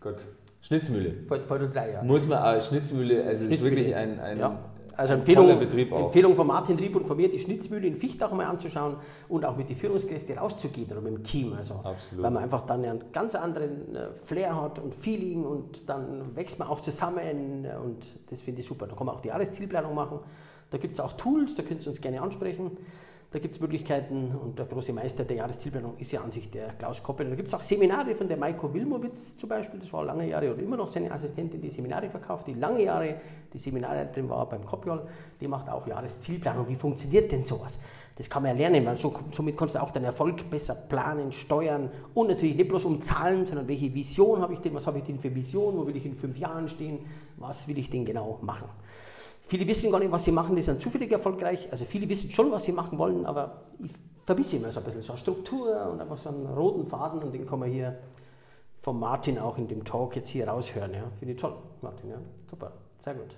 Gott, 0.00 0.24
Schnitzmühle. 0.60 1.14
Vor, 1.26 1.38
vor 1.38 1.58
drei 1.58 1.92
Jahren. 1.92 2.06
Muss 2.06 2.26
man, 2.26 2.38
auch, 2.38 2.60
Schnitzmühle, 2.60 3.24
also 3.24 3.46
es 3.46 3.52
ist 3.52 3.62
wirklich 3.62 3.94
ein, 3.94 4.18
ein, 4.20 4.38
ja. 4.38 4.58
Also 4.98 5.14
Empfehlung, 5.14 5.48
Empfehlung 5.48 6.34
von 6.34 6.48
Martin 6.48 6.76
Rieb 6.76 6.96
und 6.96 7.06
von 7.06 7.16
mir, 7.16 7.30
die 7.30 7.38
Schnitzmühle 7.38 7.86
in 7.86 7.94
Fichtach 7.94 8.32
mal 8.32 8.46
anzuschauen 8.46 8.96
und 9.28 9.44
auch 9.44 9.56
mit 9.56 9.68
den 9.68 9.76
Führungskräften 9.76 10.36
rauszugehen 10.36 10.90
oder 10.90 11.00
mit 11.00 11.14
dem 11.14 11.22
Team. 11.22 11.52
Also, 11.52 11.74
Absolut. 11.84 12.24
Weil 12.24 12.32
man 12.32 12.42
einfach 12.42 12.62
dann 12.62 12.84
einen 12.84 13.04
ganz 13.12 13.36
anderen 13.36 13.94
äh, 13.94 14.08
Flair 14.24 14.60
hat 14.60 14.80
und 14.80 14.92
Feeling 14.92 15.44
und 15.44 15.88
dann 15.88 16.34
wächst 16.34 16.58
man 16.58 16.66
auch 16.66 16.80
zusammen 16.80 17.64
und 17.80 18.06
das 18.28 18.42
finde 18.42 18.60
ich 18.60 18.66
super. 18.66 18.88
Da 18.88 18.96
kann 18.96 19.06
man 19.06 19.14
auch 19.14 19.20
die 19.20 19.28
Jahreszielplanung 19.28 19.94
machen. 19.94 20.18
Da 20.70 20.78
gibt 20.78 20.94
es 20.94 21.00
auch 21.00 21.12
Tools, 21.12 21.54
da 21.54 21.62
könnt 21.62 21.86
ihr 21.86 21.88
uns 21.90 22.00
gerne 22.00 22.20
ansprechen. 22.20 22.76
Da 23.30 23.38
gibt 23.38 23.54
es 23.54 23.60
Möglichkeiten 23.60 24.34
und 24.34 24.58
der 24.58 24.64
große 24.64 24.90
Meister 24.90 25.22
der 25.22 25.36
Jahreszielplanung 25.36 25.98
ist 25.98 26.12
ja 26.12 26.22
an 26.22 26.32
sich 26.32 26.50
der 26.50 26.68
Klaus 26.68 27.02
Koppel. 27.02 27.28
Da 27.28 27.36
gibt 27.36 27.48
es 27.48 27.52
auch 27.52 27.60
Seminare 27.60 28.14
von 28.14 28.26
der 28.26 28.38
Maiko 28.38 28.72
Wilmowitz 28.72 29.36
zum 29.36 29.50
Beispiel, 29.50 29.78
das 29.78 29.92
war 29.92 30.02
lange 30.02 30.26
Jahre 30.26 30.50
oder 30.50 30.62
immer 30.62 30.78
noch 30.78 30.88
seine 30.88 31.12
Assistentin, 31.12 31.60
die 31.60 31.68
Seminare 31.68 32.08
verkauft, 32.08 32.46
die 32.46 32.54
lange 32.54 32.84
Jahre 32.84 33.16
die 33.52 33.58
Seminarleiterin 33.58 34.30
war 34.30 34.48
beim 34.48 34.64
Kopjol, 34.64 35.06
die 35.42 35.46
macht 35.46 35.68
auch 35.68 35.86
Jahreszielplanung. 35.86 36.68
Wie 36.68 36.74
funktioniert 36.74 37.30
denn 37.30 37.44
sowas? 37.44 37.78
Das 38.16 38.30
kann 38.30 38.42
man 38.42 38.56
ja 38.56 38.66
lernen, 38.66 38.86
weil 38.86 38.96
so, 38.96 39.12
somit 39.30 39.58
kannst 39.58 39.74
du 39.74 39.82
auch 39.82 39.90
deinen 39.90 40.06
Erfolg 40.06 40.48
besser 40.48 40.74
planen, 40.74 41.30
steuern 41.30 41.90
und 42.14 42.28
natürlich 42.28 42.56
nicht 42.56 42.68
bloß 42.68 42.86
um 42.86 42.98
Zahlen, 43.02 43.44
sondern 43.44 43.68
welche 43.68 43.94
Vision 43.94 44.40
habe 44.40 44.54
ich 44.54 44.60
denn, 44.60 44.74
was 44.74 44.86
habe 44.86 44.98
ich 44.98 45.04
denn 45.04 45.20
für 45.20 45.34
Vision, 45.34 45.76
wo 45.76 45.86
will 45.86 45.96
ich 45.96 46.06
in 46.06 46.14
fünf 46.14 46.38
Jahren 46.38 46.68
stehen, 46.70 47.00
was 47.36 47.68
will 47.68 47.76
ich 47.76 47.90
denn 47.90 48.06
genau 48.06 48.38
machen. 48.40 48.68
Viele 49.48 49.66
wissen 49.66 49.90
gar 49.90 49.98
nicht, 49.98 50.12
was 50.12 50.24
sie 50.24 50.30
machen, 50.30 50.54
die 50.54 50.62
sind 50.62 50.82
zufällig 50.82 51.10
erfolgreich. 51.10 51.68
Also 51.70 51.86
viele 51.86 52.06
wissen 52.06 52.30
schon, 52.30 52.50
was 52.52 52.64
sie 52.64 52.72
machen 52.72 52.98
wollen, 52.98 53.24
aber 53.24 53.62
ich 53.82 53.90
vermisse 54.26 54.56
immer 54.56 54.70
so 54.70 54.80
ein 54.80 54.84
bisschen 54.84 55.00
so 55.00 55.12
eine 55.12 55.18
Struktur 55.18 55.90
und 55.90 56.02
einfach 56.02 56.18
so 56.18 56.28
einen 56.28 56.46
roten 56.46 56.86
Faden 56.86 57.22
und 57.22 57.32
den 57.32 57.46
kann 57.46 57.58
man 57.58 57.70
hier 57.70 57.98
von 58.80 58.98
Martin 58.98 59.38
auch 59.38 59.56
in 59.56 59.66
dem 59.66 59.84
Talk 59.84 60.16
jetzt 60.16 60.28
hier 60.28 60.46
raushören. 60.46 60.92
Ja. 60.92 61.04
Finde 61.18 61.32
ich 61.32 61.40
toll, 61.40 61.54
Martin. 61.80 62.10
Ja. 62.10 62.16
Super, 62.50 62.72
sehr 62.98 63.14
gut. 63.14 63.34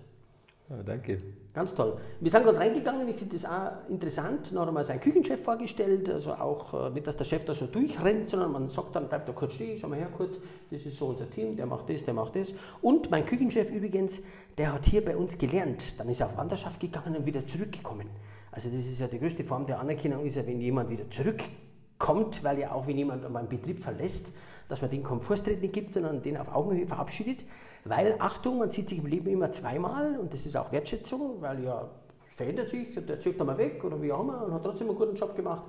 Ja, 0.71 0.85
danke. 0.85 1.19
Ganz 1.53 1.75
toll. 1.75 1.99
Wir 2.21 2.31
sind 2.31 2.45
gerade 2.45 2.59
reingegangen, 2.59 3.09
ich 3.09 3.17
finde 3.17 3.35
das 3.35 3.45
auch 3.45 3.73
interessant. 3.89 4.53
Noch 4.53 4.69
einmal 4.69 4.85
seinen 4.85 5.01
Küchenchef 5.01 5.43
vorgestellt. 5.43 6.09
Also 6.09 6.33
auch 6.33 6.87
äh, 6.87 6.91
nicht, 6.91 7.09
dass 7.09 7.17
der 7.17 7.25
Chef 7.25 7.45
da 7.45 7.55
so 7.55 7.67
durchrennt, 7.67 8.29
sondern 8.29 8.53
man 8.53 8.69
sagt 8.69 8.95
dann, 8.95 9.09
bleibt 9.09 9.27
da 9.27 9.33
kurz 9.33 9.55
stehen, 9.55 9.77
schau 9.77 9.89
mal 9.89 9.99
her, 9.99 10.11
kurz, 10.17 10.37
das 10.71 10.87
ist 10.87 10.97
so 10.97 11.07
unser 11.07 11.29
Team, 11.29 11.57
der 11.57 11.67
macht 11.67 11.91
das, 11.91 12.05
der 12.05 12.15
macht 12.15 12.37
das. 12.37 12.55
Und 12.83 13.11
mein 13.11 13.27
Küchenchef 13.27 13.73
übrigens, 13.73 14.23
der 14.59 14.73
hat 14.73 14.87
hier 14.87 15.05
bei 15.05 15.17
uns 15.17 15.37
gelernt. 15.39 15.99
Dann 15.99 16.09
ist 16.09 16.21
er 16.21 16.29
auf 16.29 16.37
Wanderschaft 16.37 16.79
gegangen 16.79 17.17
und 17.17 17.27
wieder 17.27 17.45
zurückgekommen. 17.45 18.07
Also 18.53 18.69
das 18.69 18.79
ist 18.79 19.01
ja 19.01 19.09
die 19.09 19.19
größte 19.19 19.43
Form 19.43 19.67
der 19.67 19.81
Anerkennung, 19.81 20.25
ist 20.25 20.37
ja, 20.37 20.47
wenn 20.47 20.61
jemand 20.61 20.89
wieder 20.89 21.11
zurückkommt, 21.11 22.45
weil 22.45 22.61
ja 22.61 22.71
auch, 22.71 22.87
wenn 22.87 22.97
jemand 22.97 23.29
meinen 23.29 23.49
Betrieb 23.49 23.81
verlässt, 23.81 24.33
dass 24.69 24.81
man 24.81 24.91
den 24.91 25.03
Komfortstritt 25.03 25.73
gibt, 25.73 25.93
sondern 25.93 26.23
den 26.23 26.37
auf 26.37 26.55
Augenhöhe 26.55 26.87
verabschiedet. 26.87 27.45
Weil, 27.85 28.17
Achtung, 28.19 28.59
man 28.59 28.71
sieht 28.71 28.89
sich 28.89 28.99
im 28.99 29.07
Leben 29.07 29.29
immer 29.29 29.51
zweimal 29.53 30.19
und 30.19 30.33
das 30.33 30.45
ist 30.47 30.57
auch 30.57 30.71
Wertschätzung, 30.71 31.41
weil 31.41 31.65
ja, 31.65 31.89
verändert 32.37 32.71
sich, 32.71 32.95
der 32.95 33.21
zieht 33.21 33.39
mal 33.39 33.57
weg 33.57 33.83
oder 33.85 34.01
wie 34.01 34.13
auch 34.13 34.21
immer 34.21 34.45
und 34.45 34.53
hat 34.53 34.65
trotzdem 34.65 34.89
einen 34.89 34.99
guten 34.99 35.17
Job 35.17 35.35
gemacht. 35.35 35.65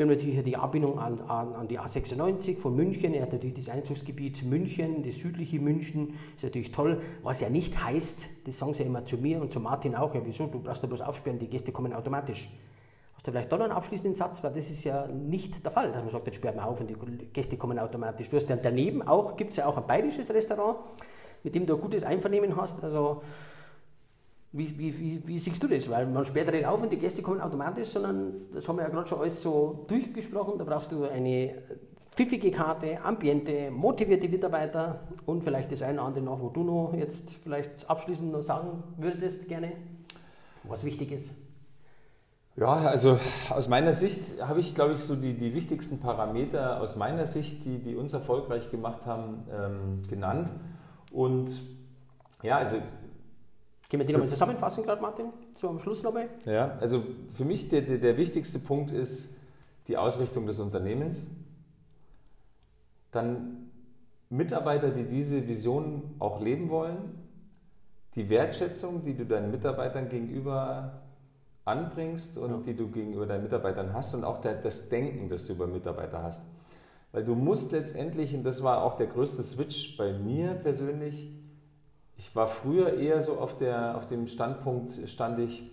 Wir 0.00 0.06
haben 0.06 0.14
natürlich 0.14 0.42
die 0.42 0.56
Anbindung 0.56 0.98
an, 0.98 1.20
an, 1.28 1.52
an, 1.52 1.68
die 1.68 1.78
A96 1.78 2.56
von 2.56 2.74
München. 2.74 3.12
Er 3.12 3.20
hat 3.20 3.32
natürlich 3.34 3.56
das 3.56 3.68
Einzugsgebiet 3.68 4.42
München, 4.44 5.02
das 5.02 5.16
südliche 5.16 5.60
München. 5.60 6.14
Ist 6.36 6.42
natürlich 6.42 6.72
toll. 6.72 7.02
Was 7.22 7.42
ja 7.42 7.50
nicht 7.50 7.84
heißt, 7.84 8.46
das 8.46 8.56
sagen 8.56 8.72
sie 8.72 8.80
ja 8.82 8.86
immer 8.86 9.04
zu 9.04 9.18
mir 9.18 9.42
und 9.42 9.52
zu 9.52 9.60
Martin 9.60 9.94
auch, 9.94 10.14
ja 10.14 10.22
wieso, 10.24 10.46
du 10.46 10.58
brauchst 10.58 10.82
da 10.82 10.86
bloß 10.86 11.02
aufsperren, 11.02 11.38
die 11.38 11.48
Gäste 11.48 11.70
kommen 11.70 11.92
automatisch. 11.92 12.48
Hast 13.14 13.26
du 13.26 13.30
vielleicht 13.30 13.52
da 13.52 13.58
noch 13.58 13.64
einen 13.66 13.74
abschließenden 13.74 14.14
Satz, 14.14 14.42
weil 14.42 14.54
das 14.54 14.70
ist 14.70 14.84
ja 14.84 15.06
nicht 15.06 15.62
der 15.66 15.70
Fall, 15.70 15.92
dass 15.92 16.00
man 16.00 16.08
sagt, 16.08 16.24
jetzt 16.24 16.36
sperrt 16.36 16.56
man 16.56 16.64
auf 16.64 16.80
und 16.80 16.88
die 16.88 17.26
Gäste 17.34 17.58
kommen 17.58 17.78
automatisch. 17.78 18.30
Du 18.30 18.36
hast 18.36 18.48
ja 18.48 18.56
daneben 18.56 19.06
auch, 19.06 19.36
gibt 19.36 19.50
es 19.50 19.58
ja 19.58 19.66
auch 19.66 19.76
ein 19.76 19.86
bayerisches 19.86 20.32
Restaurant, 20.32 20.78
mit 21.42 21.54
dem 21.54 21.66
du 21.66 21.74
ein 21.74 21.80
gutes 21.82 22.04
Einvernehmen 22.04 22.56
hast. 22.56 22.82
Also 22.82 23.20
wie, 24.52 24.78
wie, 24.78 24.98
wie, 24.98 25.28
wie, 25.28 25.38
siehst 25.38 25.62
du 25.62 25.68
das? 25.68 25.88
Weil 25.88 26.06
man 26.06 26.24
sperrt 26.24 26.50
nicht 26.50 26.66
auf 26.66 26.82
und 26.82 26.92
die 26.92 26.98
Gäste 26.98 27.22
kommen 27.22 27.40
automatisch, 27.40 27.88
sondern 27.88 28.32
das 28.52 28.66
haben 28.66 28.76
wir 28.76 28.82
ja 28.82 28.88
gerade 28.88 29.08
schon 29.08 29.20
alles 29.20 29.40
so 29.40 29.84
durchgesprochen. 29.86 30.58
Da 30.58 30.64
brauchst 30.64 30.90
du 30.90 31.04
eine 31.04 31.54
pfiffige 32.10 32.50
Karte, 32.50 33.00
Ambiente, 33.02 33.70
motivierte 33.70 34.28
Mitarbeiter 34.28 35.02
und 35.26 35.44
vielleicht 35.44 35.70
das 35.70 35.82
eine 35.82 36.00
oder 36.00 36.08
andere 36.08 36.24
noch, 36.24 36.40
wo 36.40 36.48
du 36.48 36.64
noch 36.64 36.94
jetzt 36.94 37.34
vielleicht 37.34 37.88
abschließend 37.88 38.32
noch 38.32 38.42
sagen 38.42 38.82
würdest 38.96 39.46
gerne, 39.46 39.72
was 40.64 40.82
wichtig 40.82 41.12
ist. 41.12 41.32
Ja, 42.56 42.72
also 42.72 43.20
aus 43.50 43.68
meiner 43.68 43.92
Sicht 43.92 44.42
habe 44.42 44.58
ich, 44.58 44.74
glaube 44.74 44.94
ich, 44.94 44.98
so 44.98 45.14
die, 45.14 45.34
die 45.34 45.54
wichtigsten 45.54 46.00
Parameter 46.00 46.80
aus 46.80 46.96
meiner 46.96 47.26
Sicht, 47.26 47.64
die, 47.64 47.78
die 47.78 47.94
uns 47.94 48.12
erfolgreich 48.12 48.70
gemacht 48.72 49.06
haben, 49.06 49.44
ähm, 49.50 50.02
genannt. 50.10 50.50
Und 51.12 51.62
ja, 52.42 52.58
also. 52.58 52.76
Gehen 53.90 53.98
wir 53.98 54.06
die 54.06 54.12
nochmal 54.12 54.28
zusammenfassen, 54.28 54.84
gerade 54.84 55.02
Martin, 55.02 55.32
am 55.62 55.80
Schluss 55.80 56.04
nochmal? 56.04 56.28
Ja, 56.46 56.78
also 56.80 57.02
für 57.34 57.44
mich 57.44 57.68
der, 57.70 57.82
der, 57.82 57.98
der 57.98 58.16
wichtigste 58.16 58.60
Punkt 58.60 58.92
ist 58.92 59.40
die 59.88 59.96
Ausrichtung 59.96 60.46
des 60.46 60.60
Unternehmens. 60.60 61.26
Dann 63.10 63.68
Mitarbeiter, 64.28 64.90
die 64.90 65.02
diese 65.02 65.48
Vision 65.48 66.14
auch 66.20 66.40
leben 66.40 66.70
wollen. 66.70 67.18
Die 68.14 68.30
Wertschätzung, 68.30 69.04
die 69.04 69.14
du 69.14 69.26
deinen 69.26 69.50
Mitarbeitern 69.50 70.08
gegenüber 70.08 71.02
anbringst 71.64 72.38
und 72.38 72.50
ja. 72.50 72.56
die 72.58 72.76
du 72.76 72.92
gegenüber 72.92 73.26
deinen 73.26 73.42
Mitarbeitern 73.42 73.92
hast 73.92 74.14
und 74.14 74.22
auch 74.22 74.40
der, 74.40 74.54
das 74.54 74.88
Denken, 74.88 75.28
das 75.28 75.48
du 75.48 75.54
über 75.54 75.66
Mitarbeiter 75.66 76.22
hast. 76.22 76.46
Weil 77.10 77.24
du 77.24 77.34
musst 77.34 77.72
letztendlich, 77.72 78.36
und 78.36 78.44
das 78.44 78.62
war 78.62 78.84
auch 78.84 78.94
der 78.94 79.08
größte 79.08 79.42
Switch 79.42 79.96
bei 79.96 80.12
mir 80.12 80.54
persönlich, 80.54 81.39
ich 82.20 82.36
war 82.36 82.48
früher 82.48 82.98
eher 82.98 83.22
so 83.22 83.38
auf, 83.38 83.56
der, 83.56 83.96
auf 83.96 84.06
dem 84.06 84.26
Standpunkt, 84.26 84.92
stand 85.06 85.38
ich, 85.38 85.70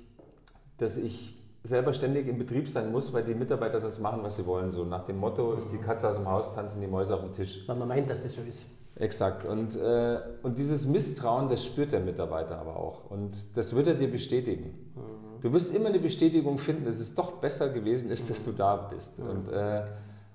dass 0.78 0.96
ich 0.96 1.38
selber 1.62 1.92
ständig 1.92 2.26
im 2.30 2.38
Betrieb 2.38 2.70
sein 2.70 2.90
muss, 2.94 3.12
weil 3.12 3.24
die 3.24 3.36
Mitarbeiter 3.36 3.82
sonst 3.82 4.00
machen, 4.00 4.24
was 4.24 4.38
sie 4.38 4.46
wollen. 4.46 4.72
So 4.72 4.86
nach 4.86 5.06
dem 5.06 5.18
Motto 5.18 5.56
ist 5.56 5.74
die 5.74 5.78
Katze 5.78 6.08
aus 6.08 6.16
dem 6.16 6.30
Haus, 6.30 6.56
tanzen 6.56 6.80
die 6.80 6.88
Mäuse 6.88 7.16
auf 7.16 7.22
dem 7.22 7.34
Tisch. 7.34 7.68
Weil 7.68 7.76
man 7.76 7.90
meint, 7.90 8.10
dass 8.10 8.24
das 8.24 8.36
so 8.36 8.42
ist. 8.44 8.66
Exakt. 8.96 9.46
Und, 9.46 9.76
äh, 9.76 10.20
und 10.42 10.58
dieses 10.58 10.88
Misstrauen, 10.88 11.50
das 11.50 11.66
spürt 11.66 11.92
der 11.92 12.00
Mitarbeiter 12.00 12.58
aber 12.58 12.78
auch. 12.78 13.12
Und 13.12 13.58
das 13.58 13.76
wird 13.76 13.88
er 13.88 13.96
dir 13.96 14.10
bestätigen. 14.10 14.92
Mhm. 14.96 15.42
Du 15.42 15.52
wirst 15.52 15.76
immer 15.76 15.90
eine 15.90 16.00
Bestätigung 16.00 16.58
finden, 16.58 16.86
dass 16.86 17.02
es 17.02 17.14
doch 17.14 17.42
besser 17.42 17.68
gewesen 17.70 18.10
ist, 18.10 18.30
dass 18.30 18.46
du 18.46 18.54
da 18.54 18.78
bist. 18.78 19.20
Mhm. 19.20 19.30
Und, 19.30 19.50
äh, 19.50 19.84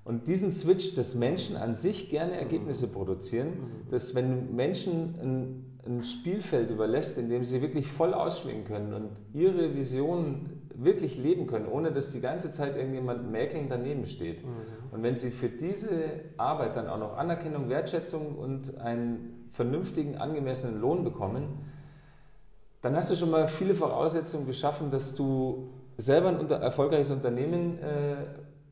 und 0.05 0.29
diesen 0.29 0.53
Switch, 0.53 0.95
dass 0.95 1.15
Menschen 1.15 1.57
an 1.57 1.75
sich 1.75 2.11
gerne 2.11 2.37
Ergebnisse 2.37 2.89
produzieren, 2.89 3.49
mhm. 3.49 3.91
dass 3.91 4.15
wenn 4.15 4.55
Menschen 4.55 5.15
ein, 5.23 5.72
ein 5.87 6.05
Spielfeld 6.05 6.71
überlässt, 6.71 7.19
in 7.19 7.29
dem 7.29 7.45
sie 7.45 7.61
wirklich 7.61 7.91
voll 7.91 8.15
ausschwingen 8.15 8.65
können 8.65 8.95
und 8.95 9.11
ihre 9.33 9.75
Vision 9.75 10.63
wirklich 10.75 11.19
leben 11.19 11.47
können, 11.47 11.67
ohne 11.67 11.93
dass 11.93 12.13
die 12.13 12.21
ganze 12.21 12.53
Zeit 12.53 12.77
irgendjemand 12.77 13.31
mäkelnd 13.31 13.71
daneben 13.71 14.07
steht. 14.07 14.45
Mhm. 14.45 14.51
Und 14.93 15.03
wenn 15.03 15.17
sie 15.17 15.31
für 15.31 15.49
diese 15.49 15.91
Arbeit 16.37 16.77
dann 16.77 16.89
auch 16.89 16.99
noch 16.99 17.17
Anerkennung, 17.17 17.69
Wertschätzung 17.69 18.37
und 18.37 18.79
einen 18.79 19.49
vernünftigen, 19.51 20.17
angemessenen 20.17 20.81
Lohn 20.81 21.05
bekommen, 21.05 21.67
dann 22.81 22.97
hast 22.97 23.11
du 23.11 23.15
schon 23.15 23.31
mal 23.31 23.49
viele 23.49 23.75
Voraussetzungen 23.75 24.47
geschaffen, 24.47 24.91
dass 24.91 25.15
du 25.15 25.71
selber 25.99 26.29
ein 26.29 26.39
unter 26.39 26.57
erfolgreiches 26.57 27.11
Unternehmen 27.11 27.79
äh, 27.79 28.15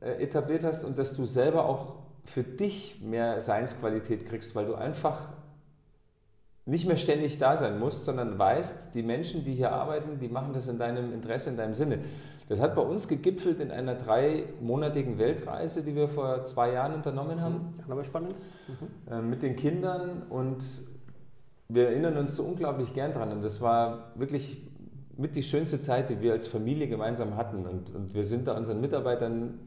äh, 0.00 0.22
etabliert 0.22 0.64
hast 0.64 0.84
und 0.84 0.98
dass 0.98 1.14
du 1.14 1.24
selber 1.24 1.66
auch 1.66 1.96
für 2.24 2.42
dich 2.42 3.00
mehr 3.02 3.40
Seinsqualität 3.40 4.26
kriegst, 4.26 4.54
weil 4.56 4.66
du 4.66 4.74
einfach 4.74 5.28
nicht 6.70 6.86
mehr 6.86 6.96
ständig 6.96 7.38
da 7.38 7.56
sein 7.56 7.80
musst, 7.80 8.04
sondern 8.04 8.38
weißt, 8.38 8.94
die 8.94 9.02
Menschen, 9.02 9.44
die 9.44 9.54
hier 9.54 9.72
arbeiten, 9.72 10.20
die 10.20 10.28
machen 10.28 10.52
das 10.52 10.68
in 10.68 10.78
deinem 10.78 11.12
Interesse, 11.12 11.50
in 11.50 11.56
deinem 11.56 11.74
Sinne. 11.74 11.98
Das 12.48 12.60
hat 12.60 12.76
bei 12.76 12.82
uns 12.82 13.08
gegipfelt 13.08 13.60
in 13.60 13.72
einer 13.72 13.96
dreimonatigen 13.96 15.18
Weltreise, 15.18 15.82
die 15.84 15.96
wir 15.96 16.08
vor 16.08 16.44
zwei 16.44 16.72
Jahren 16.72 16.94
unternommen 16.94 17.40
haben. 17.40 17.74
Mhm. 17.86 17.92
Aber 17.92 18.04
spannend. 18.04 18.36
Mhm. 18.68 19.12
Äh, 19.12 19.20
mit 19.20 19.42
den 19.42 19.56
Kindern 19.56 20.22
und 20.30 20.64
wir 21.68 21.88
erinnern 21.88 22.16
uns 22.16 22.36
so 22.36 22.44
unglaublich 22.44 22.94
gern 22.94 23.12
dran. 23.12 23.32
Und 23.32 23.42
das 23.42 23.60
war 23.60 24.12
wirklich 24.14 24.62
mit 25.16 25.34
die 25.34 25.42
schönste 25.42 25.80
Zeit, 25.80 26.08
die 26.08 26.20
wir 26.20 26.32
als 26.32 26.46
Familie 26.46 26.86
gemeinsam 26.86 27.36
hatten. 27.36 27.66
Und, 27.66 27.94
und 27.94 28.14
wir 28.14 28.22
sind 28.22 28.46
da 28.46 28.56
unseren 28.56 28.80
Mitarbeitern 28.80 29.58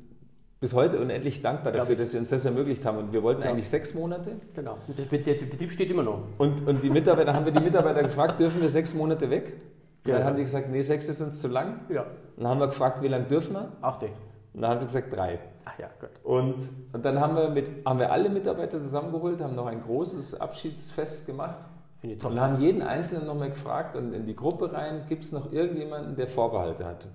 bis 0.63 0.73
heute 0.73 0.97
unendlich 0.97 1.41
dankbar 1.41 1.73
dafür, 1.73 1.97
dass 1.97 2.11
sie 2.11 2.17
uns 2.17 2.29
das 2.29 2.45
ermöglicht 2.45 2.85
haben. 2.85 2.97
Und 2.97 3.11
wir 3.11 3.21
wollten 3.21 3.43
ja. 3.43 3.49
eigentlich 3.49 3.67
sechs 3.67 3.95
Monate. 3.95 4.37
Genau. 4.55 4.77
Und 4.87 4.97
das, 4.97 5.09
der 5.09 5.17
Betrieb 5.17 5.73
steht 5.73 5.91
immer 5.91 6.03
noch. 6.03 6.21
Und, 6.37 6.65
und 6.65 6.81
die 6.81 6.89
Mitarbeiter, 6.89 7.33
haben 7.33 7.43
wir 7.43 7.51
die 7.51 7.59
Mitarbeiter 7.59 8.01
gefragt, 8.01 8.39
dürfen 8.39 8.61
wir 8.61 8.69
sechs 8.69 8.93
Monate 8.93 9.29
weg? 9.29 9.57
Ja. 10.05 10.19
dann 10.19 10.23
haben 10.23 10.37
die 10.37 10.43
gesagt, 10.43 10.69
nee, 10.69 10.79
sechs 10.79 11.09
ist 11.09 11.21
uns 11.21 11.41
zu 11.41 11.49
lang. 11.49 11.81
Ja. 11.89 12.03
Und 12.03 12.43
dann 12.43 12.47
haben 12.47 12.59
wir 12.61 12.67
gefragt, 12.67 13.01
wie 13.01 13.09
lange 13.09 13.25
dürfen 13.25 13.55
wir? 13.55 13.73
Achte. 13.81 14.05
Und 14.53 14.61
dann 14.61 14.71
haben 14.71 14.79
sie 14.79 14.85
gesagt, 14.85 15.13
drei. 15.13 15.37
Ach 15.65 15.77
ja, 15.77 15.89
gut. 15.99 16.11
Und, 16.23 16.55
und 16.93 17.03
dann 17.03 17.19
haben 17.19 17.35
wir, 17.35 17.49
mit, 17.49 17.85
haben 17.85 17.99
wir 17.99 18.09
alle 18.09 18.29
Mitarbeiter 18.29 18.77
zusammengeholt, 18.77 19.41
haben 19.41 19.55
noch 19.55 19.67
ein 19.67 19.81
großes 19.81 20.39
Abschiedsfest 20.39 21.27
gemacht. 21.27 21.67
Finde 21.99 22.15
ich 22.15 22.21
toll. 22.21 22.31
Und 22.31 22.39
haben 22.39 22.61
jeden 22.61 22.83
Einzelnen 22.83 23.25
nochmal 23.25 23.49
gefragt 23.49 23.97
und 23.97 24.13
in 24.13 24.25
die 24.25 24.35
Gruppe 24.37 24.71
rein, 24.71 25.07
gibt 25.09 25.25
es 25.25 25.33
noch 25.33 25.51
irgendjemanden, 25.51 26.15
der 26.15 26.27
Vorbehalte 26.27 26.85
hat? 26.85 27.09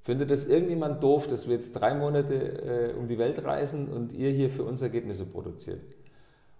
Findet 0.00 0.30
das 0.30 0.46
irgendjemand 0.46 1.02
doof, 1.02 1.26
dass 1.26 1.48
wir 1.48 1.54
jetzt 1.54 1.72
drei 1.72 1.94
Monate 1.94 2.34
äh, 2.34 2.94
um 2.98 3.08
die 3.08 3.18
Welt 3.18 3.44
reisen 3.44 3.88
und 3.88 4.12
ihr 4.12 4.30
hier 4.30 4.50
für 4.50 4.64
uns 4.64 4.80
Ergebnisse 4.80 5.26
produziert? 5.26 5.80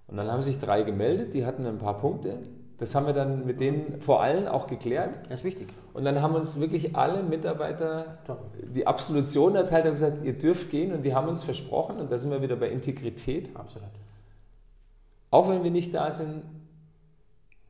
Und 0.06 0.16
dann 0.16 0.30
haben 0.30 0.42
sich 0.42 0.58
drei 0.58 0.82
gemeldet, 0.82 1.34
die 1.34 1.46
hatten 1.46 1.66
ein 1.66 1.78
paar 1.78 1.98
Punkte. 1.98 2.38
Das 2.78 2.94
haben 2.94 3.06
wir 3.06 3.12
dann 3.12 3.44
mit 3.44 3.60
denen 3.60 4.00
vor 4.00 4.22
allem 4.22 4.46
auch 4.46 4.68
geklärt. 4.68 5.18
Das 5.28 5.40
ist 5.40 5.44
wichtig. 5.44 5.68
Und 5.92 6.04
dann 6.04 6.22
haben 6.22 6.34
uns 6.34 6.60
wirklich 6.60 6.94
alle 6.96 7.22
Mitarbeiter 7.22 8.18
die 8.74 8.86
Absolution 8.86 9.56
erteilt 9.56 9.84
und 9.86 9.92
gesagt, 9.92 10.24
ihr 10.24 10.32
dürft 10.32 10.70
gehen. 10.70 10.92
Und 10.92 11.02
die 11.02 11.14
haben 11.14 11.28
uns 11.28 11.42
versprochen, 11.42 11.98
und 11.98 12.10
da 12.10 12.16
sind 12.16 12.30
wir 12.30 12.40
wieder 12.40 12.56
bei 12.56 12.68
Integrität. 12.68 13.50
Absolut. 13.54 13.88
Auch 15.30 15.48
wenn 15.48 15.64
wir 15.64 15.72
nicht 15.72 15.92
da 15.92 16.12
sind, 16.12 16.42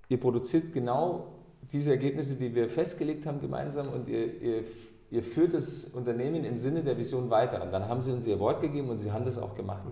ihr 0.08 0.20
produziert 0.20 0.72
genau 0.72 1.28
diese 1.72 1.90
Ergebnisse, 1.90 2.36
die 2.36 2.54
wir 2.54 2.68
festgelegt 2.68 3.26
haben 3.26 3.40
gemeinsam 3.40 3.88
und 3.88 4.08
ihr, 4.08 4.40
ihr 4.40 4.64
ihr 5.10 5.22
führt 5.22 5.54
das 5.54 5.84
Unternehmen 5.94 6.44
im 6.44 6.56
Sinne 6.56 6.82
der 6.82 6.96
Vision 6.96 7.30
weiter. 7.30 7.62
Und 7.62 7.72
dann 7.72 7.88
haben 7.88 8.00
sie 8.00 8.12
uns 8.12 8.26
ihr 8.26 8.38
Wort 8.38 8.60
gegeben 8.60 8.90
und 8.90 8.98
sie 8.98 9.12
haben 9.12 9.24
das 9.24 9.38
auch 9.38 9.54
gemacht. 9.54 9.82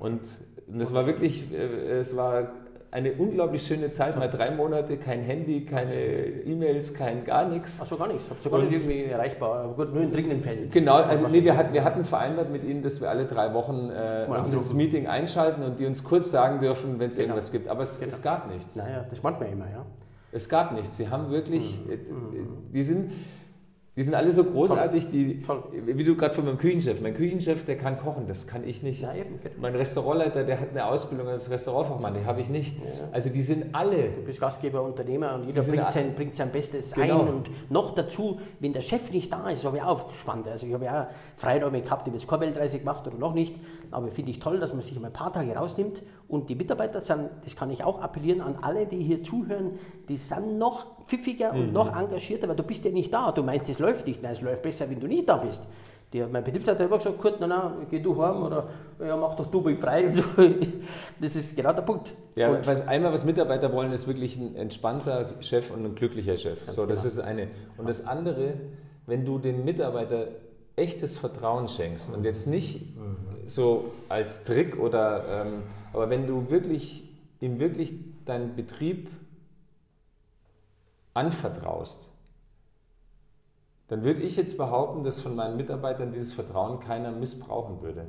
Und 0.00 0.22
das 0.68 0.92
war 0.92 1.06
wirklich, 1.06 1.52
äh, 1.52 1.98
es 1.98 2.16
war 2.16 2.50
eine 2.90 3.12
unglaublich 3.12 3.62
schöne 3.62 3.90
Zeit, 3.90 4.16
mal 4.16 4.28
drei 4.28 4.50
Monate, 4.50 4.96
kein 4.96 5.20
Handy, 5.20 5.64
keine 5.66 5.94
E-Mails, 5.94 6.94
kein 6.94 7.24
gar 7.24 7.48
nichts. 7.48 7.80
Achso, 7.80 7.96
gar 7.96 8.08
nichts. 8.08 8.30
Habt 8.30 8.44
ihr 8.44 8.50
gar 8.50 8.62
nicht 8.62 8.72
irgendwie 8.72 9.04
erreichbar, 9.04 9.74
gut, 9.74 9.92
nur 9.92 10.02
in 10.02 10.10
dringenden 10.10 10.40
Fällen. 10.40 10.70
Genau, 10.70 10.94
also 10.94 11.28
nee, 11.28 11.44
wir, 11.44 11.56
hatten, 11.56 11.74
wir 11.74 11.84
hatten 11.84 12.04
vereinbart 12.04 12.50
mit 12.50 12.64
ihnen, 12.64 12.82
dass 12.82 13.00
wir 13.00 13.10
alle 13.10 13.26
drei 13.26 13.52
Wochen 13.52 13.90
äh, 13.90 14.26
uns 14.30 14.54
ins 14.54 14.72
Meeting 14.72 15.06
einschalten 15.08 15.62
und 15.62 15.78
die 15.78 15.86
uns 15.86 16.04
kurz 16.04 16.30
sagen 16.30 16.60
dürfen, 16.60 16.98
wenn 16.98 17.10
es 17.10 17.16
genau. 17.16 17.28
irgendwas 17.28 17.52
gibt. 17.52 17.68
Aber 17.68 17.82
es, 17.82 17.98
genau. 18.00 18.12
es 18.12 18.22
gab 18.22 18.50
nichts. 18.50 18.76
Naja, 18.76 19.04
das 19.08 19.22
macht 19.22 19.40
man 19.40 19.52
immer, 19.52 19.66
ja. 19.70 19.84
Es 20.32 20.48
gab 20.48 20.72
nichts. 20.72 20.96
Sie 20.96 21.08
haben 21.08 21.30
wirklich, 21.30 21.84
mhm. 21.84 21.92
äh, 21.92 21.98
die 22.72 22.82
sind, 22.82 23.12
Die 23.96 24.02
sind 24.02 24.14
alle 24.14 24.30
so 24.30 24.44
großartig, 24.44 25.08
die, 25.08 25.40
Toll. 25.40 25.62
wie 25.72 26.04
du 26.04 26.14
gerade 26.16 26.34
von 26.34 26.44
meinem 26.44 26.58
Küchenchef. 26.58 27.00
Mein 27.00 27.14
Küchenchef, 27.14 27.64
der 27.64 27.78
kann 27.78 27.98
kochen, 27.98 28.26
das 28.28 28.46
kann 28.46 28.62
ich 28.62 28.82
nicht. 28.82 29.00
Ja, 29.00 29.14
eben, 29.14 29.40
genau. 29.42 29.54
Mein 29.58 29.74
Restaurantleiter, 29.74 30.44
der 30.44 30.60
hat 30.60 30.68
eine 30.72 30.84
Ausbildung 30.84 31.28
als 31.28 31.50
Restaurantfachmann, 31.50 32.12
die 32.12 32.26
habe 32.26 32.42
ich 32.42 32.50
nicht. 32.50 32.76
Ja. 32.76 33.08
Also 33.10 33.30
die 33.30 33.40
sind 33.40 33.74
alle. 33.74 34.10
Du 34.10 34.20
bist 34.26 34.38
Gastgeber, 34.38 34.82
Unternehmer 34.82 35.36
und 35.36 35.46
jeder 35.46 35.62
bringt 35.62 35.88
sein, 35.88 36.14
bringt 36.14 36.34
sein 36.34 36.52
Bestes 36.52 36.92
genau. 36.92 37.22
ein. 37.22 37.28
Und 37.28 37.50
noch 37.70 37.94
dazu, 37.94 38.38
wenn 38.60 38.74
der 38.74 38.82
Chef 38.82 39.10
nicht 39.12 39.32
da 39.32 39.48
ist, 39.48 39.64
habe 39.64 39.78
ich 39.78 39.82
auch 39.82 40.08
gespannt. 40.08 40.46
Also 40.46 40.66
ich 40.66 40.74
habe 40.74 40.84
ja 40.84 41.08
Freiräume 41.38 41.80
gehabt, 41.80 42.02
ich 42.02 42.08
habe 42.08 42.18
jetzt 42.18 42.28
keine 42.28 42.42
Weltreise 42.42 42.78
gemacht 42.78 43.06
oder 43.06 43.16
noch 43.16 43.32
nicht. 43.32 43.56
Aber 43.90 44.08
finde 44.08 44.30
ich 44.30 44.40
toll, 44.40 44.60
dass 44.60 44.74
man 44.74 44.82
sich 44.82 45.00
mal 45.00 45.06
ein 45.06 45.12
paar 45.14 45.32
Tage 45.32 45.56
rausnimmt. 45.56 46.02
Und 46.28 46.50
die 46.50 46.56
Mitarbeiter 46.56 47.00
sind, 47.00 47.30
das 47.44 47.54
kann 47.54 47.70
ich 47.70 47.84
auch 47.84 48.00
appellieren 48.00 48.40
an 48.40 48.56
alle, 48.60 48.86
die 48.86 48.98
hier 48.98 49.22
zuhören, 49.22 49.78
die 50.08 50.16
sind 50.16 50.58
noch 50.58 51.04
pfiffiger 51.04 51.52
mhm. 51.52 51.60
und 51.60 51.72
noch 51.72 51.96
engagierter, 51.96 52.48
weil 52.48 52.56
du 52.56 52.64
bist 52.64 52.84
ja 52.84 52.90
nicht 52.90 53.12
da. 53.12 53.30
Du 53.30 53.42
meinst, 53.42 53.68
es 53.68 53.78
läuft 53.78 54.06
nicht. 54.06 54.22
Nein, 54.22 54.32
es 54.32 54.40
läuft 54.40 54.62
besser, 54.62 54.90
wenn 54.90 54.98
du 54.98 55.06
nicht 55.06 55.28
da 55.28 55.36
bist. 55.36 55.62
Die, 56.12 56.20
mein 56.20 56.42
Betriebsleiter 56.42 56.80
hat 56.80 56.86
immer 56.86 56.98
gesagt, 56.98 57.18
Kurt, 57.18 57.36
na, 57.40 57.46
na, 57.46 57.76
geh 57.90 57.98
du 58.00 58.20
heim 58.20 58.42
oder 58.42 58.68
ja, 59.00 59.16
mach 59.16 59.34
doch 59.34 59.46
du 59.46 59.60
bei 59.60 59.76
frei. 59.76 60.08
Das 61.20 61.34
ist 61.34 61.56
genau 61.56 61.72
der 61.72 61.82
Punkt. 61.82 62.12
Ja, 62.36 62.50
und 62.50 62.66
was, 62.66 62.86
einmal, 62.86 63.12
was 63.12 63.24
Mitarbeiter 63.24 63.72
wollen, 63.72 63.92
ist 63.92 64.06
wirklich 64.06 64.36
ein 64.36 64.54
entspannter 64.56 65.30
Chef 65.40 65.70
und 65.70 65.84
ein 65.84 65.94
glücklicher 65.94 66.36
Chef. 66.36 66.68
So, 66.70 66.86
das 66.86 67.02
genau. 67.02 67.08
ist 67.08 67.18
eine. 67.20 67.48
Und 67.76 67.88
das 67.88 68.06
andere, 68.06 68.54
wenn 69.06 69.24
du 69.24 69.38
dem 69.38 69.64
Mitarbeiter 69.64 70.28
echtes 70.76 71.18
Vertrauen 71.18 71.68
schenkst 71.68 72.14
und 72.14 72.24
jetzt 72.24 72.46
nicht 72.46 72.82
so 73.46 73.86
als 74.08 74.44
Trick 74.44 74.78
oder, 74.78 75.44
ähm, 75.46 75.62
aber 75.96 76.10
wenn 76.10 76.26
du 76.26 76.50
wirklich 76.50 77.08
ihm 77.40 77.58
wirklich 77.58 77.94
deinen 78.26 78.54
Betrieb 78.54 79.08
anvertraust, 81.14 82.12
dann 83.88 84.04
würde 84.04 84.20
ich 84.20 84.36
jetzt 84.36 84.58
behaupten, 84.58 85.04
dass 85.04 85.20
von 85.20 85.34
meinen 85.34 85.56
Mitarbeitern 85.56 86.12
dieses 86.12 86.34
Vertrauen 86.34 86.80
keiner 86.80 87.12
missbrauchen 87.12 87.80
würde. 87.80 88.06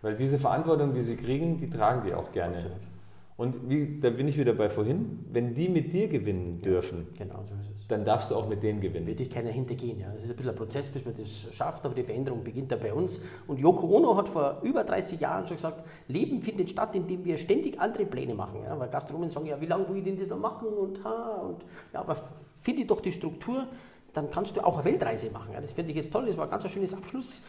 Weil 0.00 0.16
diese 0.16 0.38
Verantwortung, 0.38 0.92
die 0.92 1.02
sie 1.02 1.16
kriegen, 1.16 1.58
die 1.58 1.68
tragen 1.68 2.04
die 2.06 2.14
auch 2.14 2.32
gerne. 2.32 2.56
Absolut. 2.56 2.93
Und 3.36 3.68
wie, 3.68 3.98
da 3.98 4.10
bin 4.10 4.28
ich 4.28 4.38
wieder 4.38 4.52
bei 4.52 4.70
vorhin, 4.70 5.24
wenn 5.32 5.54
die 5.54 5.68
mit 5.68 5.92
dir 5.92 6.06
gewinnen 6.06 6.62
dürfen, 6.62 7.08
genau, 7.18 7.42
so 7.44 7.54
dann 7.88 8.04
darfst 8.04 8.30
du 8.30 8.36
auch 8.36 8.48
mit 8.48 8.62
denen 8.62 8.80
gewinnen. 8.80 9.06
Wird 9.06 9.18
dich 9.18 9.30
keiner 9.30 9.50
hintergehen. 9.50 10.00
Ja. 10.00 10.10
Das 10.14 10.24
ist 10.24 10.30
ein 10.30 10.36
bisschen 10.36 10.50
ein 10.50 10.56
Prozess, 10.56 10.88
bis 10.88 11.04
man 11.04 11.14
das 11.16 11.48
schafft, 11.52 11.84
aber 11.84 11.94
die 11.94 12.02
Veränderung 12.02 12.42
beginnt 12.42 12.72
da 12.72 12.76
bei 12.76 12.94
uns. 12.94 13.20
Und 13.46 13.58
Yoko 13.58 13.86
Ono 13.88 14.16
hat 14.16 14.28
vor 14.28 14.60
über 14.62 14.84
30 14.84 15.20
Jahren 15.20 15.46
schon 15.46 15.56
gesagt, 15.56 15.84
Leben 16.08 16.40
findet 16.40 16.70
statt, 16.70 16.94
indem 16.94 17.24
wir 17.24 17.36
ständig 17.36 17.78
andere 17.78 18.06
Pläne 18.06 18.34
machen. 18.34 18.62
Ja. 18.64 18.78
Weil 18.78 18.88
Gastronomen 18.88 19.30
sagen, 19.30 19.46
ja, 19.46 19.60
wie 19.60 19.66
lange 19.66 19.88
will 19.88 19.98
ich 19.98 20.04
denn 20.04 20.18
das 20.18 20.28
noch 20.28 20.38
machen? 20.38 20.68
Und, 20.68 21.04
ha, 21.04 21.42
und, 21.42 21.64
ja, 21.92 22.00
aber 22.00 22.16
finde 22.56 22.86
doch 22.86 23.00
die 23.00 23.12
Struktur, 23.12 23.66
dann 24.12 24.30
kannst 24.30 24.56
du 24.56 24.64
auch 24.64 24.78
eine 24.78 24.84
Weltreise 24.84 25.30
machen. 25.30 25.52
Ja. 25.52 25.60
Das 25.60 25.72
finde 25.72 25.90
ich 25.90 25.96
jetzt 25.96 26.12
toll, 26.12 26.26
das 26.26 26.36
war 26.36 26.44
ein 26.44 26.50
ganz 26.50 26.68
schönes 26.70 26.94
Abschluss. 26.94 27.42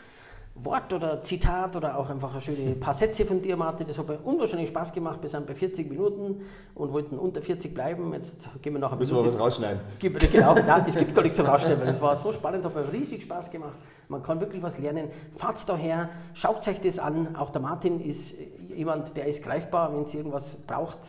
Wort 0.58 0.93
oder 0.93 1.22
Zitat 1.22 1.76
oder 1.76 1.97
auch 1.97 2.10
einfach 2.10 2.34
ein 2.34 2.39
schöne 2.39 2.76
paar 2.80 2.93
Sätze 2.93 3.26
von 3.26 3.41
dir, 3.41 3.58
Martin. 3.58 3.88
Das 3.88 3.97
hat 3.97 4.08
mir 4.08 4.18
unwahrscheinlich 4.24 4.70
Spaß 4.70 4.93
gemacht. 4.93 5.22
Wir 5.22 5.28
sind 5.28 5.45
bei 5.45 5.53
40 5.53 5.89
Minuten 5.89 6.45
und 6.74 6.93
wollten 6.93 7.20
unter 7.20 7.41
40 7.41 7.74
bleiben. 7.74 8.14
Jetzt 8.14 8.47
gehen 8.62 8.74
wir 8.74 8.80
noch 8.80 8.93
ein 8.93 8.97
bisschen. 8.97 9.18
Müssen 9.18 9.28
wir 9.28 9.34
was 9.34 9.39
rausschneiden? 9.39 9.82
Genau, 9.99 10.56
nein, 10.66 10.86
es 10.88 10.95
gibt 10.95 11.14
gar 11.14 11.24
nichts 11.24 11.38
zum 11.38 11.45
Rausschneiden, 11.45 11.82
weil 11.82 11.89
es 11.89 11.99
war 11.99 12.16
so 12.16 12.32
spannend, 12.32 12.64
hat 12.64 12.74
mir 12.74 12.91
riesig 12.91 13.24
Spaß 13.24 13.51
gemacht. 13.51 13.76
Man 14.08 14.24
kann 14.24 14.39
wirklich 14.39 14.64
was 14.64 14.80
lernen. 14.80 15.10
Fahrt's 15.36 15.66
daher, 15.66 16.10
schaut 16.34 16.66
euch 16.68 16.80
das 16.80 16.99
an. 16.99 17.36
Auch 17.36 17.49
der 17.49 17.62
Martin 17.62 17.99
ist 17.99 18.36
jemand, 18.74 19.18
der 19.18 19.26
ist 19.26 19.43
greifbar. 19.43 19.91
Wenn 19.93 20.06
ihr 20.06 20.16
irgendwas 20.16 20.56
braucht, 20.56 20.99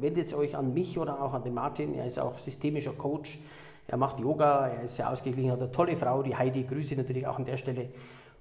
wendet 0.00 0.32
euch 0.32 0.56
an 0.56 0.72
mich 0.72 0.98
oder 0.98 1.20
auch 1.20 1.34
an 1.34 1.42
den 1.42 1.52
Martin. 1.52 1.94
Er 1.94 2.06
ist 2.06 2.18
auch 2.18 2.38
systemischer 2.38 2.92
Coach. 2.92 3.38
Er 3.86 3.98
macht 3.98 4.18
Yoga, 4.18 4.68
er 4.68 4.84
ist 4.84 4.96
sehr 4.96 5.10
ausgeglichen, 5.10 5.52
hat 5.52 5.60
eine 5.60 5.70
tolle 5.70 5.94
Frau, 5.94 6.22
die 6.22 6.34
Heidi. 6.34 6.62
Grüße 6.62 6.96
natürlich 6.96 7.26
auch 7.26 7.38
an 7.38 7.44
der 7.44 7.58
Stelle 7.58 7.90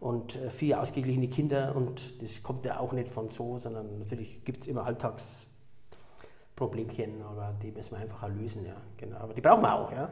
und 0.04 0.36
äh, 0.36 0.50
vier 0.50 0.82
ausgeglichene 0.82 1.30
Kinder 1.30 1.78
und 1.78 2.22
das 2.22 2.44
kommt 2.44 2.66
ja 2.66 2.78
auch 2.80 2.92
nicht 2.92 3.08
von 3.08 3.30
so, 3.30 3.58
sondern 3.58 4.00
natürlich 4.00 4.44
gibt 4.44 4.60
es 4.62 4.68
immer 4.68 4.86
Alltagsproblemchen, 4.86 7.22
aber 7.22 7.56
die 7.64 7.72
müssen 7.72 7.96
wir 7.96 8.00
einfach 8.00 8.28
lösen, 8.28 8.66
ja, 8.66 8.76
genau. 8.98 9.20
Aber 9.20 9.34
die 9.34 9.40
brauchen 9.40 9.62
wir 9.62 9.74
auch, 9.74 9.94
ja. 9.94 10.10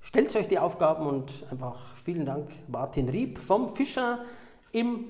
Stellt 0.00 0.34
euch 0.34 0.48
die 0.48 0.58
Aufgaben 0.58 1.06
und 1.06 1.46
einfach 1.52 1.78
vielen 1.96 2.26
Dank, 2.26 2.50
Martin 2.66 3.08
Rieb 3.08 3.38
vom 3.38 3.68
Fischer 3.68 4.24
im 4.72 5.04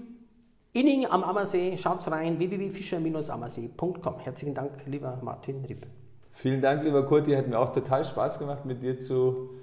Inning 0.75 1.07
am 1.07 1.25
Ammersee. 1.25 1.79
Schaut 1.79 2.07
rein, 2.11 2.39
www.fischer-ammersee.com. 2.39 4.19
Herzlichen 4.19 4.55
Dank, 4.55 4.73
lieber 4.85 5.19
Martin 5.23 5.65
Rieb. 5.65 5.87
Vielen 6.33 6.61
Dank, 6.61 6.85
lieber 6.85 7.07
Kurti. 7.07 7.33
Hat 7.33 7.49
mir 7.49 7.59
auch 7.59 7.71
total 7.71 8.05
Spaß 8.05 8.41
gemacht, 8.41 8.67
mit 8.67 8.83
dir 8.83 8.99
zu 8.99 9.58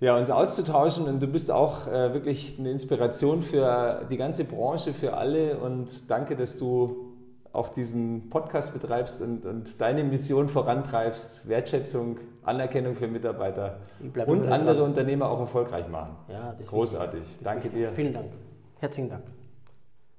ja, 0.00 0.16
uns 0.16 0.30
auszutauschen. 0.30 1.06
Und 1.06 1.20
du 1.20 1.26
bist 1.26 1.50
auch 1.50 1.86
äh, 1.86 2.12
wirklich 2.12 2.58
eine 2.58 2.70
Inspiration 2.70 3.42
für 3.42 4.06
die 4.10 4.16
ganze 4.16 4.44
Branche, 4.44 4.92
für 4.92 5.14
alle. 5.16 5.58
Und 5.58 6.10
danke, 6.10 6.36
dass 6.36 6.58
du 6.58 7.14
auch 7.52 7.70
diesen 7.70 8.28
Podcast 8.28 8.74
betreibst 8.74 9.22
und, 9.22 9.46
und 9.46 9.80
deine 9.80 10.04
Mission 10.04 10.48
vorantreibst. 10.48 11.48
Wertschätzung, 11.48 12.18
Anerkennung 12.44 12.94
für 12.94 13.08
Mitarbeiter 13.08 13.80
und 14.26 14.46
andere 14.46 14.76
dran. 14.76 14.90
Unternehmer 14.90 15.30
auch 15.30 15.40
erfolgreich 15.40 15.88
machen. 15.88 16.16
Ja, 16.28 16.54
das 16.58 16.68
Großartig. 16.68 17.22
Das 17.22 17.44
danke 17.44 17.70
dir. 17.70 17.90
Vielen 17.90 18.12
Dank. 18.12 18.32
Herzlichen 18.78 19.08
Dank. 19.08 19.24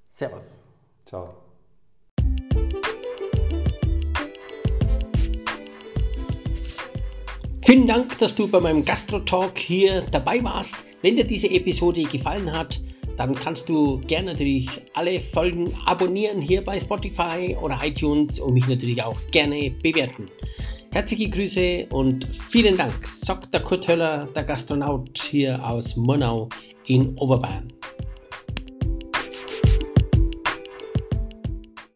Servus. 0.09 0.57
Ciao. 1.05 1.46
Vielen 7.67 7.85
Dank, 7.85 8.17
dass 8.19 8.33
du 8.33 8.47
bei 8.47 8.61
meinem 8.61 8.81
Gastro-Talk 8.81 9.59
hier 9.59 10.05
dabei 10.09 10.41
warst. 10.41 10.73
Wenn 11.01 11.17
dir 11.17 11.25
diese 11.25 11.49
Episode 11.49 12.03
gefallen 12.03 12.49
hat, 12.49 12.79
dann 13.17 13.35
kannst 13.35 13.67
du 13.67 13.99
gerne 14.07 14.31
natürlich 14.31 14.69
alle 14.93 15.19
Folgen 15.19 15.73
abonnieren 15.85 16.39
hier 16.41 16.63
bei 16.63 16.79
Spotify 16.79 17.57
oder 17.61 17.77
iTunes 17.83 18.39
und 18.39 18.53
mich 18.53 18.65
natürlich 18.69 19.03
auch 19.03 19.17
gerne 19.31 19.69
bewerten. 19.83 20.27
Herzliche 20.93 21.29
Grüße 21.29 21.87
und 21.89 22.25
vielen 22.47 22.77
Dank, 22.77 23.05
sagt 23.05 23.53
der 23.53 23.59
Kurt 23.59 23.85
Höller, 23.89 24.29
der 24.33 24.45
Gastronaut 24.45 25.17
hier 25.17 25.61
aus 25.61 25.97
Murnau 25.97 26.47
in 26.85 27.17
Oberbayern. 27.17 27.67